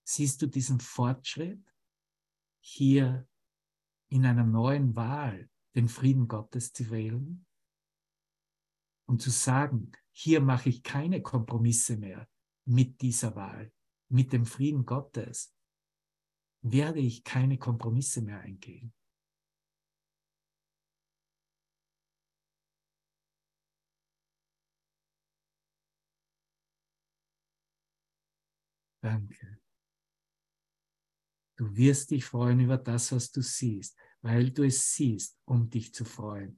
Siehst 0.06 0.42
du 0.42 0.48
diesen 0.48 0.80
Fortschritt 0.80 1.64
hier 2.62 3.28
in 4.10 4.26
einer 4.26 4.46
neuen 4.46 4.96
Wahl, 4.96 5.50
den 5.76 5.88
Frieden 5.88 6.28
Gottes 6.28 6.74
zu 6.74 6.90
wählen 6.90 7.46
und 9.08 9.22
zu 9.22 9.30
sagen, 9.30 9.92
hier 10.12 10.42
mache 10.42 10.70
ich 10.70 10.84
keine 10.84 11.22
Kompromisse 11.22 11.98
mehr 11.98 12.28
mit 12.66 13.02
dieser 13.02 13.36
Wahl, 13.36 13.72
mit 14.10 14.34
dem 14.34 14.46
Frieden 14.46 14.86
Gottes, 14.86 15.56
werde 16.62 17.00
ich 17.00 17.24
keine 17.24 17.58
Kompromisse 17.58 18.22
mehr 18.22 18.40
eingehen. 18.40 18.94
Danke. 29.04 29.60
Du 31.58 31.76
wirst 31.76 32.12
dich 32.12 32.24
freuen 32.24 32.62
über 32.62 32.78
das, 32.78 33.12
was 33.12 33.32
du 33.32 33.42
siehst, 33.42 33.98
weil 34.22 34.50
du 34.52 34.64
es 34.64 34.94
siehst, 34.94 35.38
um 35.44 35.70
dich 35.70 35.94
zu 35.94 36.06
freuen. 36.06 36.58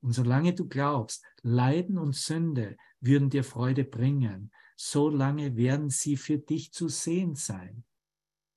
Und 0.00 0.12
solange 0.12 0.52
du 0.52 0.66
glaubst, 0.66 1.24
Leiden 1.42 1.96
und 1.96 2.16
Sünde 2.16 2.76
würden 3.00 3.30
dir 3.30 3.44
Freude 3.44 3.84
bringen, 3.84 4.50
solange 4.76 5.56
werden 5.56 5.88
sie 5.88 6.16
für 6.16 6.38
dich 6.38 6.72
zu 6.72 6.88
sehen 6.88 7.36
sein. 7.36 7.84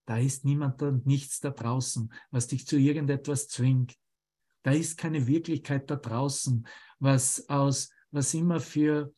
Da 0.06 0.18
ist 0.18 0.44
niemand 0.44 0.82
und 0.82 1.06
nichts 1.06 1.40
da 1.40 1.52
draußen, 1.52 2.12
was 2.32 2.48
dich 2.48 2.66
zu 2.66 2.78
irgendetwas 2.78 3.48
zwingt. 3.48 3.96
Da 4.64 4.72
ist 4.72 4.98
keine 4.98 5.28
Wirklichkeit 5.28 5.90
da 5.90 5.98
draußen, 5.98 6.68
was 6.98 7.48
aus, 7.48 7.92
was 8.10 8.34
immer 8.34 8.60
für 8.60 9.14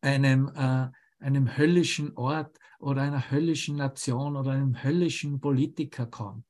einem, 0.00 0.48
äh, 0.54 0.88
einem 1.18 1.56
höllischen 1.56 2.16
Ort 2.16 2.58
oder 2.78 3.02
einer 3.02 3.30
höllischen 3.30 3.76
Nation 3.76 4.36
oder 4.36 4.52
einem 4.52 4.82
höllischen 4.82 5.40
Politiker 5.40 6.06
kommt. 6.06 6.46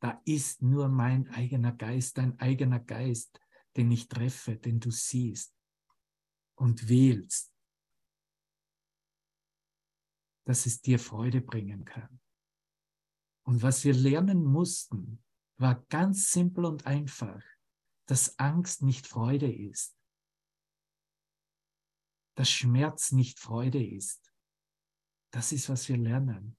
Da 0.00 0.20
ist 0.24 0.62
nur 0.62 0.88
mein 0.88 1.28
eigener 1.30 1.72
Geist, 1.72 2.18
dein 2.18 2.38
eigener 2.38 2.80
Geist, 2.80 3.40
den 3.76 3.90
ich 3.90 4.08
treffe, 4.08 4.56
den 4.56 4.80
du 4.80 4.90
siehst 4.90 5.54
und 6.56 6.88
wählst, 6.88 7.52
dass 10.46 10.66
es 10.66 10.80
dir 10.80 10.98
Freude 10.98 11.40
bringen 11.40 11.84
kann. 11.84 12.20
Und 13.46 13.62
was 13.62 13.84
wir 13.84 13.94
lernen 13.94 14.44
mussten, 14.44 15.22
war 15.56 15.84
ganz 15.88 16.30
simpel 16.30 16.64
und 16.64 16.86
einfach, 16.86 17.42
dass 18.06 18.38
Angst 18.38 18.82
nicht 18.82 19.06
Freude 19.06 19.50
ist, 19.52 19.93
dass 22.34 22.50
Schmerz 22.50 23.12
nicht 23.12 23.38
Freude 23.38 23.84
ist, 23.84 24.32
das 25.32 25.52
ist, 25.52 25.68
was 25.68 25.88
wir 25.88 25.96
lernen. 25.96 26.56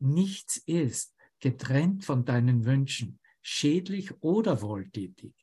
Nichts 0.00 0.58
ist 0.66 1.14
getrennt 1.40 2.04
von 2.04 2.24
deinen 2.24 2.64
Wünschen, 2.64 3.20
schädlich 3.42 4.22
oder 4.22 4.62
wohltätig. 4.62 5.34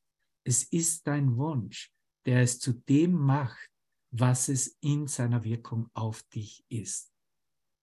Es 0.43 0.63
ist 0.63 1.07
dein 1.07 1.37
Wunsch, 1.37 1.93
der 2.25 2.41
es 2.41 2.59
zu 2.59 2.73
dem 2.73 3.13
macht, 3.13 3.69
was 4.11 4.49
es 4.49 4.77
in 4.81 5.07
seiner 5.07 5.43
Wirkung 5.43 5.89
auf 5.93 6.23
dich 6.23 6.65
ist. 6.69 7.13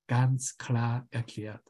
Ganz 0.09 0.57
klar 0.57 1.07
erklärt. 1.11 1.66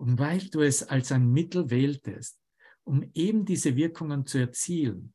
Und 0.00 0.18
weil 0.18 0.48
du 0.48 0.60
es 0.60 0.82
als 0.82 1.12
ein 1.12 1.30
Mittel 1.30 1.70
wähltest, 1.70 2.40
um 2.88 3.02
eben 3.12 3.44
diese 3.44 3.76
Wirkungen 3.76 4.24
zu 4.24 4.38
erzielen, 4.38 5.12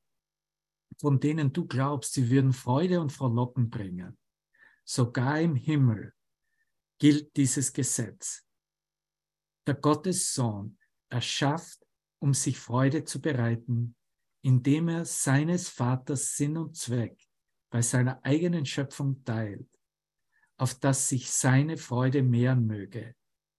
von 1.00 1.20
denen 1.20 1.52
du 1.52 1.66
glaubst, 1.66 2.14
sie 2.14 2.30
würden 2.30 2.54
Freude 2.54 3.02
und 3.02 3.12
Frohlocken 3.12 3.72
bringen, 3.72 4.16
sogar 4.86 5.42
im 5.42 5.56
Himmel 5.56 6.14
gilt 7.00 7.36
dieses 7.36 7.74
Gesetz. 7.74 8.46
Der 9.66 9.74
Gottessohn 9.74 10.78
erschafft, 11.10 11.84
um 12.20 12.36
sich 12.36 12.60
Freude 12.60 13.06
zu 13.06 13.20
bereiten, 13.20 13.96
indem 14.44 14.90
er 14.90 15.06
seines 15.06 15.68
Vaters 15.68 16.38
Sinn 16.38 16.58
und 16.58 16.78
Zweck 16.78 17.20
bei 17.72 17.82
seiner 17.82 18.24
eigenen 18.24 18.68
Schöpfung 18.68 19.24
teilt, 19.24 19.80
auf 20.58 20.76
dass 20.76 21.10
sich 21.10 21.32
seine 21.32 21.78
Freude 21.78 22.22
mehren 22.22 22.68
möge 22.68 23.16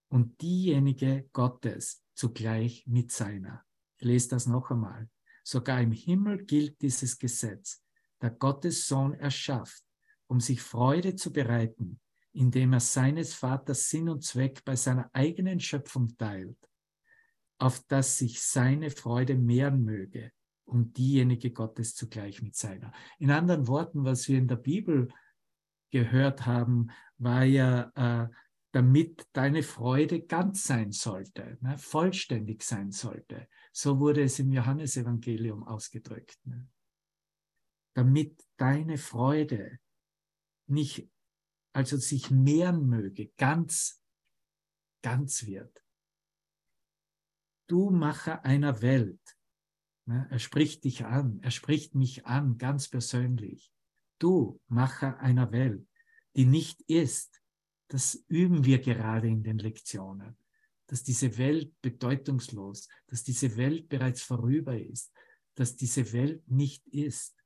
und 0.08 0.40
diejenige 0.40 1.28
Gottes 1.32 2.04
zugleich 2.14 2.86
mit 2.86 3.10
seiner. 3.10 3.63
Lese 4.04 4.30
das 4.30 4.46
noch 4.46 4.70
einmal. 4.70 5.08
Sogar 5.42 5.80
im 5.80 5.92
Himmel 5.92 6.44
gilt 6.44 6.80
dieses 6.80 7.18
Gesetz. 7.18 7.82
Der 8.22 8.30
Gottessohn 8.30 9.14
erschafft, 9.14 9.82
um 10.26 10.40
sich 10.40 10.62
Freude 10.62 11.16
zu 11.16 11.32
bereiten, 11.32 12.00
indem 12.32 12.72
er 12.72 12.80
seines 12.80 13.34
Vaters 13.34 13.88
Sinn 13.88 14.08
und 14.08 14.24
Zweck 14.24 14.64
bei 14.64 14.76
seiner 14.76 15.10
eigenen 15.12 15.60
Schöpfung 15.60 16.16
teilt, 16.16 16.58
auf 17.58 17.80
dass 17.86 18.18
sich 18.18 18.40
seine 18.42 18.90
Freude 18.90 19.36
mehren 19.36 19.84
möge 19.84 20.32
und 20.64 20.96
diejenige 20.96 21.52
Gottes 21.52 21.94
zugleich 21.94 22.42
mit 22.42 22.56
seiner. 22.56 22.92
In 23.18 23.30
anderen 23.30 23.68
Worten, 23.68 24.04
was 24.04 24.28
wir 24.28 24.38
in 24.38 24.48
der 24.48 24.56
Bibel 24.56 25.08
gehört 25.90 26.46
haben, 26.46 26.88
war 27.18 27.44
ja, 27.44 27.92
äh, 27.94 28.28
damit 28.72 29.28
deine 29.32 29.62
Freude 29.62 30.22
ganz 30.22 30.64
sein 30.64 30.90
sollte, 30.90 31.58
ne, 31.60 31.78
vollständig 31.78 32.64
sein 32.64 32.90
sollte. 32.90 33.46
So 33.74 33.98
wurde 33.98 34.22
es 34.22 34.38
im 34.38 34.52
Johannesevangelium 34.52 35.64
ausgedrückt. 35.64 36.38
Ne. 36.46 36.68
Damit 37.94 38.46
deine 38.56 38.98
Freude 38.98 39.80
nicht, 40.66 41.10
also 41.72 41.96
sich 41.96 42.30
mehren 42.30 42.86
möge, 42.86 43.32
ganz, 43.36 44.02
ganz 45.02 45.44
wird. 45.44 45.84
Du 47.66 47.90
Macher 47.90 48.44
einer 48.44 48.82
Welt, 48.82 49.20
Ne? 50.06 50.26
Er 50.30 50.38
spricht 50.38 50.84
dich 50.84 51.04
an, 51.04 51.40
er 51.42 51.50
spricht 51.50 51.94
mich 51.94 52.26
an, 52.26 52.58
ganz 52.58 52.88
persönlich. 52.88 53.72
Du, 54.18 54.60
Macher 54.68 55.18
einer 55.18 55.50
Welt, 55.52 55.86
die 56.36 56.46
nicht 56.46 56.82
ist, 56.82 57.42
das 57.88 58.14
üben 58.28 58.64
wir 58.64 58.80
gerade 58.80 59.28
in 59.28 59.42
den 59.42 59.58
Lektionen, 59.58 60.36
dass 60.86 61.02
diese 61.02 61.38
Welt 61.38 61.72
bedeutungslos, 61.80 62.88
dass 63.06 63.22
diese 63.22 63.56
Welt 63.56 63.88
bereits 63.88 64.22
vorüber 64.22 64.78
ist, 64.78 65.12
dass 65.54 65.76
diese 65.76 66.12
Welt 66.12 66.48
nicht 66.50 66.86
ist. 66.88 67.36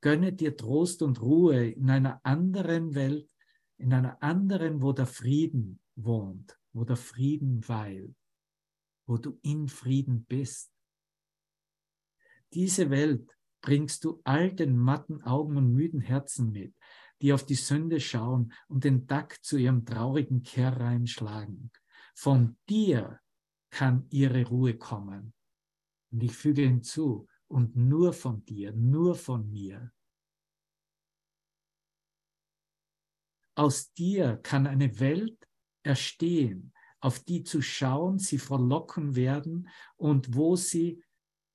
Gönne 0.00 0.32
dir 0.32 0.56
Trost 0.56 1.02
und 1.02 1.20
Ruhe 1.20 1.70
in 1.70 1.90
einer 1.90 2.20
anderen 2.24 2.94
Welt, 2.94 3.30
in 3.78 3.92
einer 3.92 4.22
anderen, 4.22 4.82
wo 4.82 4.92
der 4.92 5.06
Frieden 5.06 5.80
wohnt, 5.96 6.58
wo 6.72 6.84
der 6.84 6.96
Frieden 6.96 7.66
weilt, 7.68 8.14
wo 9.06 9.16
du 9.16 9.38
in 9.42 9.68
Frieden 9.68 10.24
bist 10.24 10.72
diese 12.54 12.90
Welt 12.90 13.34
bringst 13.62 14.04
du 14.04 14.20
all 14.24 14.52
den 14.52 14.76
matten 14.76 15.22
Augen 15.22 15.56
und 15.56 15.72
müden 15.72 16.00
Herzen 16.00 16.52
mit, 16.52 16.74
die 17.22 17.32
auf 17.32 17.46
die 17.46 17.54
Sünde 17.54 18.00
schauen 18.00 18.52
und 18.68 18.84
den 18.84 19.06
Takt 19.06 19.44
zu 19.44 19.56
ihrem 19.56 19.86
traurigen 19.86 20.42
Kehrrein 20.42 21.06
schlagen. 21.06 21.70
Von 22.14 22.56
dir 22.68 23.20
kann 23.70 24.06
ihre 24.10 24.46
Ruhe 24.46 24.76
kommen. 24.76 25.34
Und 26.10 26.22
ich 26.22 26.36
füge 26.36 26.62
hinzu, 26.62 27.26
und 27.52 27.76
nur 27.76 28.14
von 28.14 28.44
dir, 28.46 28.72
nur 28.72 29.14
von 29.14 29.50
mir. 29.50 29.92
Aus 33.54 33.92
dir 33.92 34.38
kann 34.38 34.66
eine 34.66 34.98
Welt 34.98 35.46
erstehen, 35.82 36.72
auf 37.00 37.20
die 37.20 37.42
zu 37.44 37.60
schauen 37.60 38.18
sie 38.18 38.38
verlocken 38.38 39.16
werden 39.16 39.68
und 39.96 40.34
wo 40.34 40.56
sie 40.56 41.04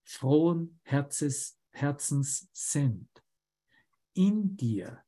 frohen 0.04 0.80
Herzens, 0.84 1.60
Herzens 1.72 2.48
sind. 2.54 3.10
In 4.14 4.56
dir, 4.56 5.04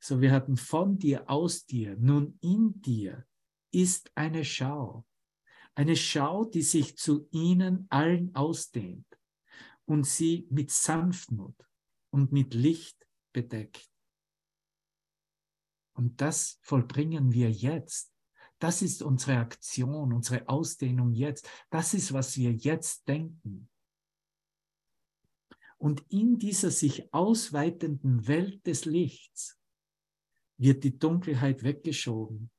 so 0.00 0.20
wir 0.20 0.30
hatten 0.30 0.56
von 0.56 0.98
dir, 0.98 1.28
aus 1.28 1.66
dir, 1.66 1.96
nun 1.96 2.38
in 2.40 2.80
dir 2.80 3.26
ist 3.70 4.10
eine 4.14 4.44
Schau. 4.44 5.04
Eine 5.74 5.96
Schau, 5.96 6.44
die 6.44 6.62
sich 6.62 6.96
zu 6.96 7.28
ihnen 7.30 7.86
allen 7.90 8.34
ausdehnt 8.34 9.06
und 9.86 10.06
sie 10.06 10.46
mit 10.50 10.70
Sanftmut 10.70 11.56
und 12.10 12.32
mit 12.32 12.54
Licht 12.54 13.06
bedeckt. 13.32 13.90
Und 15.94 16.20
das 16.20 16.58
vollbringen 16.62 17.32
wir 17.32 17.50
jetzt. 17.50 18.12
Das 18.58 18.82
ist 18.82 19.02
unsere 19.02 19.38
Aktion, 19.38 20.12
unsere 20.12 20.48
Ausdehnung 20.48 21.12
jetzt. 21.12 21.48
Das 21.70 21.94
ist, 21.94 22.12
was 22.12 22.36
wir 22.36 22.52
jetzt 22.52 23.08
denken. 23.08 23.70
Und 25.78 26.04
in 26.10 26.38
dieser 26.38 26.70
sich 26.70 27.12
ausweitenden 27.12 28.26
Welt 28.28 28.66
des 28.66 28.84
Lichts 28.84 29.58
wird 30.58 30.84
die 30.84 30.98
Dunkelheit 30.98 31.62
weggeschoben, 31.62 32.50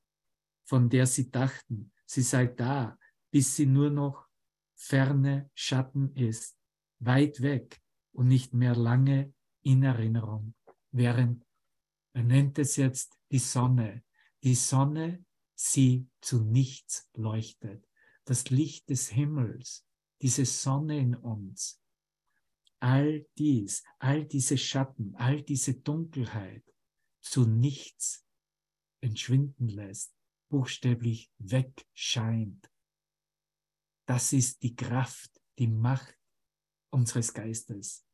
von 0.72 0.88
der 0.88 1.06
sie 1.06 1.30
dachten, 1.30 1.92
sie 2.06 2.22
sei 2.22 2.46
da, 2.46 2.98
bis 3.30 3.58
sie 3.58 3.66
nur 3.66 3.90
noch 3.90 4.30
ferne 4.74 5.52
Schatten 5.54 6.16
ist, 6.16 6.58
weit 7.00 7.42
weg 7.42 7.82
und 8.14 8.30
nicht 8.30 8.54
mehr 8.54 8.74
lange 8.74 9.34
in 9.64 9.84
Erinnerung. 9.84 10.54
Während 10.92 11.46
er 12.14 12.24
nennt 12.24 12.58
es 12.58 12.78
jetzt 12.78 13.20
die 13.32 13.40
Sonne. 13.40 14.06
Die 14.44 14.56
Sonne, 14.56 15.26
sie 15.56 16.08
zu 16.22 16.42
nichts 16.42 17.06
leuchtet. 17.18 17.86
Das 18.24 18.50
Licht 18.50 18.90
des 18.90 19.10
Himmels, 19.10 19.86
diese 20.22 20.46
Sonne 20.46 21.00
in 21.00 21.16
uns, 21.16 21.82
all 22.80 23.26
dies, 23.38 23.84
all 24.00 24.24
diese 24.24 24.58
Schatten, 24.58 25.16
all 25.18 25.42
diese 25.42 25.74
Dunkelheit 25.74 26.64
zu 27.20 27.46
nichts 27.46 28.26
entschwinden 29.02 29.68
lässt, 29.68 30.16
buchstäblich 30.52 31.32
wegscheint. 31.40 32.70
Das 34.06 34.34
ist 34.34 34.62
die 34.62 34.76
Kraft, 34.76 35.32
die 35.58 35.68
Macht 35.68 36.16
unseres 36.92 37.34
Geistes. 37.34 38.06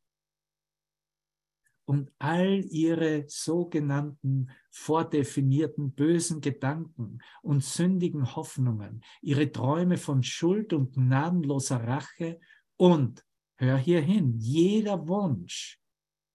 Und 1.84 2.10
all 2.18 2.64
ihre 2.70 3.24
sogenannten 3.28 4.50
vordefinierten 4.70 5.92
bösen 5.92 6.40
Gedanken 6.40 7.18
und 7.42 7.62
sündigen 7.62 8.34
Hoffnungen, 8.36 9.02
ihre 9.20 9.52
Träume 9.52 9.98
von 9.98 10.22
Schuld 10.22 10.72
und 10.72 10.94
gnadenloser 10.94 11.82
Rache 11.86 12.40
und 12.76 13.24
Hör 13.60 13.76
hier 13.76 14.00
hin, 14.00 14.38
jeder 14.38 15.08
Wunsch, 15.08 15.80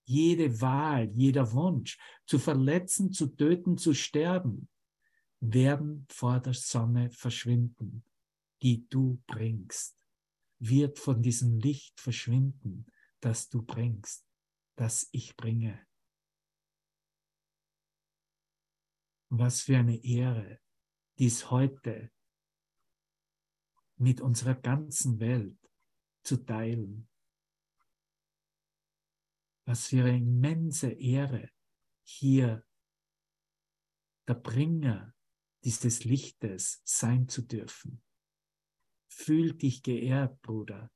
jede 0.04 0.60
Wahl, 0.60 1.10
jeder 1.16 1.54
Wunsch, 1.54 1.98
zu 2.26 2.38
verletzen, 2.38 3.14
zu 3.14 3.28
töten, 3.28 3.78
zu 3.78 3.94
sterben, 3.94 4.68
werden 5.52 6.06
vor 6.10 6.40
der 6.40 6.54
Sonne 6.54 7.10
verschwinden, 7.10 8.06
die 8.62 8.88
du 8.88 9.22
bringst, 9.28 10.00
wird 10.60 11.00
von 11.00 11.22
diesem 11.22 11.58
Licht 11.58 12.00
verschwinden, 12.00 12.86
das 13.20 13.50
du 13.50 13.62
bringst, 13.62 14.26
das 14.78 15.10
ich 15.12 15.36
bringe. 15.36 15.86
Was 19.30 19.62
für 19.62 19.78
eine 19.78 20.02
Ehre, 20.04 20.62
dies 21.20 21.52
heute 21.52 22.12
mit 23.98 24.22
unserer 24.22 24.56
ganzen 24.56 25.20
Welt 25.20 25.60
zu 26.24 26.38
teilen. 26.38 27.10
Was 29.66 29.88
für 29.88 30.06
eine 30.06 30.18
immense 30.18 30.92
Ehre, 30.92 31.50
hier 32.06 32.66
der 34.28 34.36
Bringer 34.36 35.13
dieses 35.64 36.04
Lichtes 36.04 36.82
sein 36.84 37.28
zu 37.28 37.42
dürfen. 37.42 38.02
Fühl 39.10 39.54
dich 39.54 39.84
geehrt, 39.84 40.42
Bruder. 40.42 40.92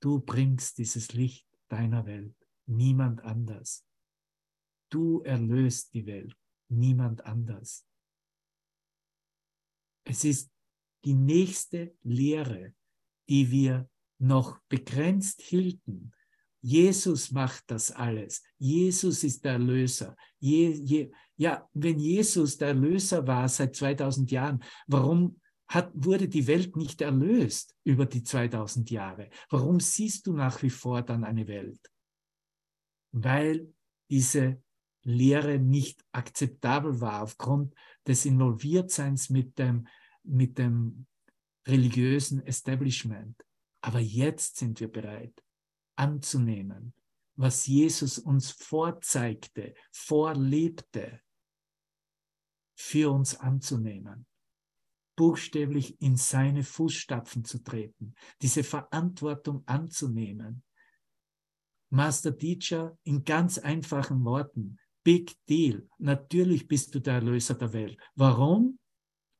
Du 0.00 0.20
bringst 0.20 0.78
dieses 0.78 1.12
Licht 1.12 1.46
deiner 1.68 2.06
Welt, 2.06 2.36
niemand 2.66 3.22
anders. 3.22 3.84
Du 4.90 5.20
erlöst 5.22 5.92
die 5.94 6.06
Welt, 6.06 6.36
niemand 6.68 7.24
anders. 7.24 7.86
Es 10.04 10.24
ist 10.24 10.50
die 11.04 11.14
nächste 11.14 11.96
Lehre, 12.02 12.74
die 13.28 13.50
wir 13.50 13.88
noch 14.18 14.58
begrenzt 14.68 15.40
hielten 15.42 16.12
Jesus 16.62 17.30
macht 17.30 17.70
das 17.70 17.90
alles. 17.90 18.42
Jesus 18.58 19.24
ist 19.24 19.44
der 19.44 19.52
Erlöser. 19.52 20.16
Je, 20.38 20.70
je, 20.70 21.10
ja, 21.40 21.66
wenn 21.72 21.98
Jesus 21.98 22.58
der 22.58 22.68
Erlöser 22.68 23.26
war 23.26 23.48
seit 23.48 23.74
2000 23.74 24.30
Jahren, 24.30 24.62
warum 24.86 25.40
hat, 25.68 25.90
wurde 25.94 26.28
die 26.28 26.46
Welt 26.46 26.76
nicht 26.76 27.00
erlöst 27.00 27.74
über 27.82 28.04
die 28.04 28.22
2000 28.22 28.90
Jahre? 28.90 29.30
Warum 29.48 29.80
siehst 29.80 30.26
du 30.26 30.34
nach 30.34 30.62
wie 30.62 30.68
vor 30.68 31.00
dann 31.00 31.24
eine 31.24 31.48
Welt? 31.48 31.80
Weil 33.12 33.72
diese 34.10 34.62
Lehre 35.02 35.58
nicht 35.58 36.04
akzeptabel 36.12 37.00
war 37.00 37.22
aufgrund 37.22 37.74
des 38.06 38.26
Involviertseins 38.26 39.30
mit 39.30 39.58
dem, 39.58 39.86
mit 40.22 40.58
dem 40.58 41.06
religiösen 41.66 42.44
Establishment. 42.44 43.42
Aber 43.80 44.00
jetzt 44.00 44.58
sind 44.58 44.78
wir 44.78 44.92
bereit 44.92 45.42
anzunehmen, 45.96 46.92
was 47.36 47.66
Jesus 47.66 48.18
uns 48.18 48.50
vorzeigte, 48.50 49.74
vorlebte, 49.90 51.22
für 52.80 53.10
uns 53.10 53.38
anzunehmen, 53.38 54.26
buchstäblich 55.14 56.00
in 56.00 56.16
seine 56.16 56.64
Fußstapfen 56.64 57.44
zu 57.44 57.62
treten, 57.62 58.14
diese 58.40 58.64
Verantwortung 58.64 59.62
anzunehmen. 59.66 60.62
Master 61.90 62.36
Teacher 62.36 62.96
in 63.04 63.22
ganz 63.24 63.58
einfachen 63.58 64.24
Worten, 64.24 64.78
Big 65.04 65.36
Deal, 65.46 65.86
natürlich 65.98 66.66
bist 66.68 66.94
du 66.94 67.00
der 67.00 67.14
Erlöser 67.14 67.54
der 67.54 67.72
Welt. 67.74 67.98
Warum? 68.14 68.78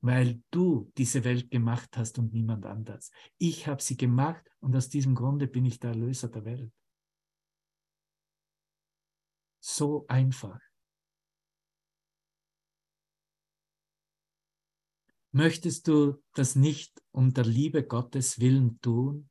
Weil 0.03 0.43
du 0.51 0.93
diese 0.99 1.25
Welt 1.25 1.51
gemacht 1.51 1.97
hast 1.97 2.19
und 2.19 2.35
niemand 2.35 2.67
anders. 2.67 3.11
Ich 3.39 3.67
habe 3.67 3.83
sie 3.83 3.97
gemacht 3.97 4.45
und 4.61 4.77
aus 4.77 4.91
diesem 4.91 5.15
Grunde 5.15 5.47
bin 5.47 5.65
ich 5.65 5.81
der 5.81 5.91
Erlöser 5.91 6.29
der 6.29 6.45
Welt. 6.45 6.73
So 9.61 10.07
einfach. 10.09 10.61
Möchtest 15.33 15.87
du 15.87 16.21
das 16.35 16.57
nicht 16.57 17.01
um 17.13 17.33
der 17.33 17.45
Liebe 17.45 17.87
Gottes 17.87 18.41
willen 18.41 18.81
tun? 18.81 19.31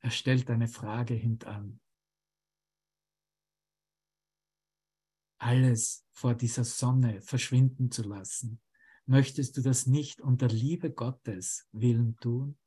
Er 0.00 0.10
stellt 0.10 0.50
eine 0.50 0.66
Frage 0.66 1.14
hintan. 1.14 1.80
Alles 5.38 6.04
vor 6.12 6.34
dieser 6.34 6.64
Sonne 6.64 7.22
verschwinden 7.22 7.92
zu 7.92 8.02
lassen. 8.02 8.60
Möchtest 9.06 9.56
du 9.56 9.62
das 9.62 9.86
nicht 9.86 10.20
um 10.20 10.36
der 10.36 10.48
Liebe 10.48 10.92
Gottes 10.92 11.68
willen 11.70 12.16
tun? 12.16 12.58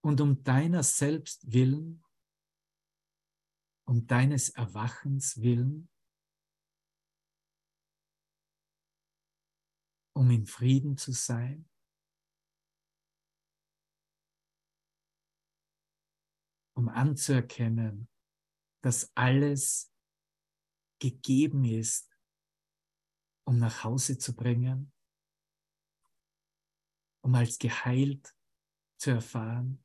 Und 0.00 0.20
um 0.20 0.42
deiner 0.42 0.82
selbst 0.82 1.52
willen, 1.52 2.02
um 3.86 4.06
deines 4.06 4.48
Erwachens 4.48 5.40
willen, 5.40 5.90
um 10.18 10.32
in 10.32 10.46
Frieden 10.46 10.96
zu 10.96 11.12
sein? 11.12 11.70
Um 16.76 16.88
anzuerkennen, 16.88 18.08
dass 18.82 19.12
alles 19.16 19.94
gegeben 21.00 21.64
ist, 21.64 22.18
um 23.46 23.58
nach 23.60 23.84
Hause 23.84 24.18
zu 24.18 24.34
bringen, 24.34 24.92
um 27.22 27.36
als 27.36 27.56
geheilt 27.56 28.36
zu 29.00 29.10
erfahren. 29.10 29.84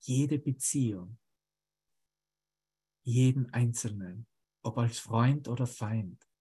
Jede 0.00 0.40
Beziehung, 0.40 1.20
jeden 3.04 3.48
Einzelnen, 3.52 4.26
ob 4.64 4.78
als 4.78 4.98
Freund 4.98 5.46
oder 5.46 5.68
Feind, 5.68 6.31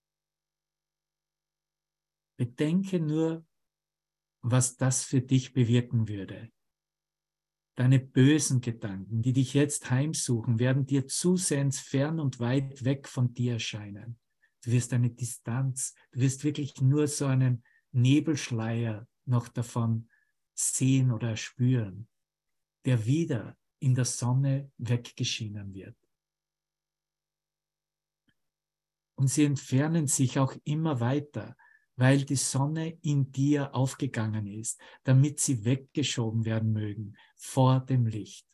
Bedenke 2.41 2.99
nur, 2.99 3.45
was 4.41 4.75
das 4.75 5.03
für 5.03 5.21
dich 5.21 5.53
bewirken 5.53 6.07
würde. 6.07 6.51
Deine 7.75 7.99
bösen 7.99 8.61
Gedanken, 8.61 9.21
die 9.21 9.31
dich 9.31 9.53
jetzt 9.53 9.91
heimsuchen, 9.91 10.57
werden 10.57 10.87
dir 10.87 11.05
zusehends 11.05 11.79
fern 11.79 12.19
und 12.19 12.39
weit 12.39 12.83
weg 12.83 13.07
von 13.07 13.35
dir 13.35 13.53
erscheinen. 13.53 14.19
Du 14.63 14.71
wirst 14.71 14.91
eine 14.91 15.11
Distanz, 15.11 15.93
du 16.13 16.21
wirst 16.21 16.43
wirklich 16.43 16.81
nur 16.81 17.07
so 17.07 17.27
einen 17.27 17.63
Nebelschleier 17.91 19.07
noch 19.25 19.47
davon 19.47 20.09
sehen 20.55 21.11
oder 21.11 21.37
spüren, 21.37 22.07
der 22.85 23.05
wieder 23.05 23.55
in 23.77 23.93
der 23.93 24.05
Sonne 24.05 24.71
weggeschienen 24.79 25.75
wird. 25.75 25.95
Und 29.13 29.27
sie 29.27 29.45
entfernen 29.45 30.07
sich 30.07 30.39
auch 30.39 30.55
immer 30.63 30.99
weiter 30.99 31.55
weil 32.01 32.25
die 32.25 32.35
Sonne 32.35 32.97
in 33.03 33.31
dir 33.31 33.75
aufgegangen 33.75 34.47
ist, 34.47 34.81
damit 35.03 35.39
sie 35.39 35.65
weggeschoben 35.65 36.45
werden 36.45 36.73
mögen 36.73 37.15
vor 37.35 37.79
dem 37.79 38.07
Licht. 38.07 38.47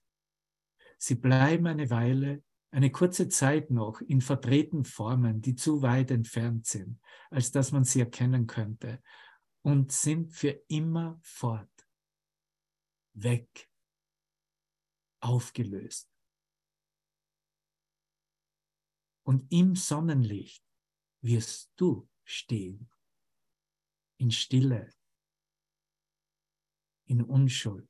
Sie 0.97 1.15
bleiben 1.15 1.65
eine 1.65 1.89
Weile, 1.89 2.43
eine 2.71 2.91
kurze 2.91 3.29
Zeit 3.29 3.71
noch 3.71 4.01
in 4.01 4.19
verdrehten 4.19 4.83
Formen, 4.83 5.41
die 5.41 5.55
zu 5.55 5.81
weit 5.81 6.11
entfernt 6.11 6.65
sind, 6.65 6.99
als 7.29 7.49
dass 7.49 7.71
man 7.71 7.85
sie 7.85 8.01
erkennen 8.01 8.47
könnte, 8.47 9.01
und 9.61 9.93
sind 9.93 10.33
für 10.33 10.61
immer 10.67 11.17
fort, 11.21 11.87
weg, 13.13 13.69
aufgelöst. 15.21 16.11
Und 19.23 19.49
im 19.53 19.77
Sonnenlicht 19.77 20.65
wirst 21.21 21.71
du 21.77 22.09
stehen 22.25 22.89
in 24.17 24.31
Stille, 24.31 24.89
in 27.05 27.21
Unschuld 27.21 27.89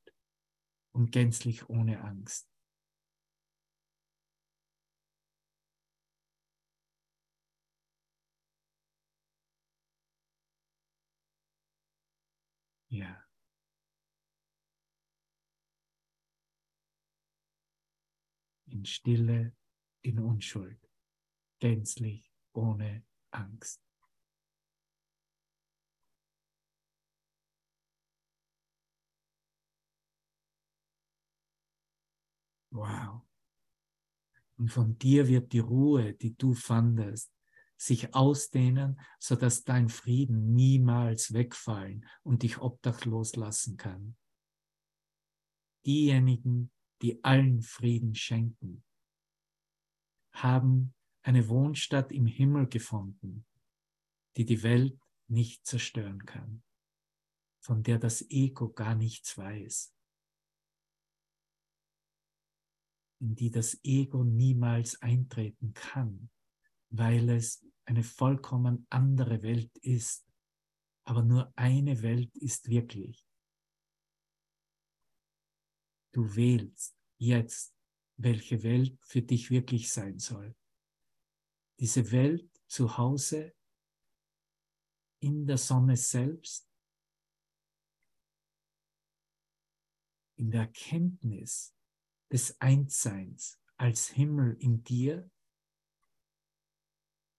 und 0.91 1.11
gänzlich 1.11 1.69
ohne 1.69 2.01
Angst. 2.01 2.49
Ja. 12.89 13.23
In 18.65 18.85
Stille, 18.85 19.55
in 20.01 20.19
Unschuld, 20.19 20.79
gänzlich 21.59 22.31
ohne 22.53 23.05
Angst. 23.31 23.86
Wow. 32.77 33.21
Und 34.57 34.71
von 34.71 34.97
dir 34.99 35.27
wird 35.27 35.51
die 35.51 35.59
Ruhe, 35.59 36.13
die 36.13 36.35
du 36.35 36.53
fandest, 36.53 37.33
sich 37.75 38.13
ausdehnen, 38.13 38.99
sodass 39.19 39.63
dein 39.63 39.89
Frieden 39.89 40.53
niemals 40.53 41.33
wegfallen 41.33 42.05
und 42.23 42.43
dich 42.43 42.59
obdachlos 42.59 43.35
lassen 43.35 43.77
kann. 43.77 44.15
Diejenigen, 45.85 46.71
die 47.01 47.23
allen 47.23 47.61
Frieden 47.61 48.13
schenken, 48.13 48.83
haben 50.31 50.93
eine 51.23 51.49
Wohnstatt 51.49 52.11
im 52.11 52.27
Himmel 52.27 52.67
gefunden, 52.67 53.45
die 54.37 54.45
die 54.45 54.61
Welt 54.61 54.99
nicht 55.27 55.65
zerstören 55.65 56.25
kann, 56.25 56.63
von 57.59 57.81
der 57.81 57.97
das 57.97 58.21
Ego 58.29 58.69
gar 58.69 58.93
nichts 58.93 59.35
weiß. 59.35 59.96
In 63.19 63.35
die 63.35 63.51
das 63.51 63.79
Ego 63.83 64.23
niemals 64.23 65.01
eintreten 65.01 65.73
kann, 65.73 66.29
weil 66.89 67.29
es 67.29 67.65
eine 67.85 68.03
vollkommen 68.03 68.85
andere 68.89 69.41
Welt 69.43 69.75
ist. 69.77 70.25
Aber 71.05 71.23
nur 71.23 71.51
eine 71.55 72.01
Welt 72.01 72.35
ist 72.35 72.69
wirklich. 72.69 73.25
Du 76.13 76.35
wählst 76.35 76.97
jetzt, 77.17 77.73
welche 78.17 78.63
Welt 78.63 78.97
für 79.03 79.21
dich 79.21 79.49
wirklich 79.49 79.91
sein 79.91 80.19
soll. 80.19 80.55
Diese 81.79 82.11
Welt 82.11 82.49
zu 82.67 82.97
Hause 82.97 83.53
in 85.19 85.45
der 85.45 85.57
Sonne 85.57 85.95
selbst, 85.95 86.67
in 90.35 90.51
der 90.51 90.61
Erkenntnis, 90.61 91.76
des 92.31 92.59
Einsseins 92.59 93.59
als 93.77 94.07
Himmel 94.07 94.57
in 94.59 94.83
dir 94.83 95.29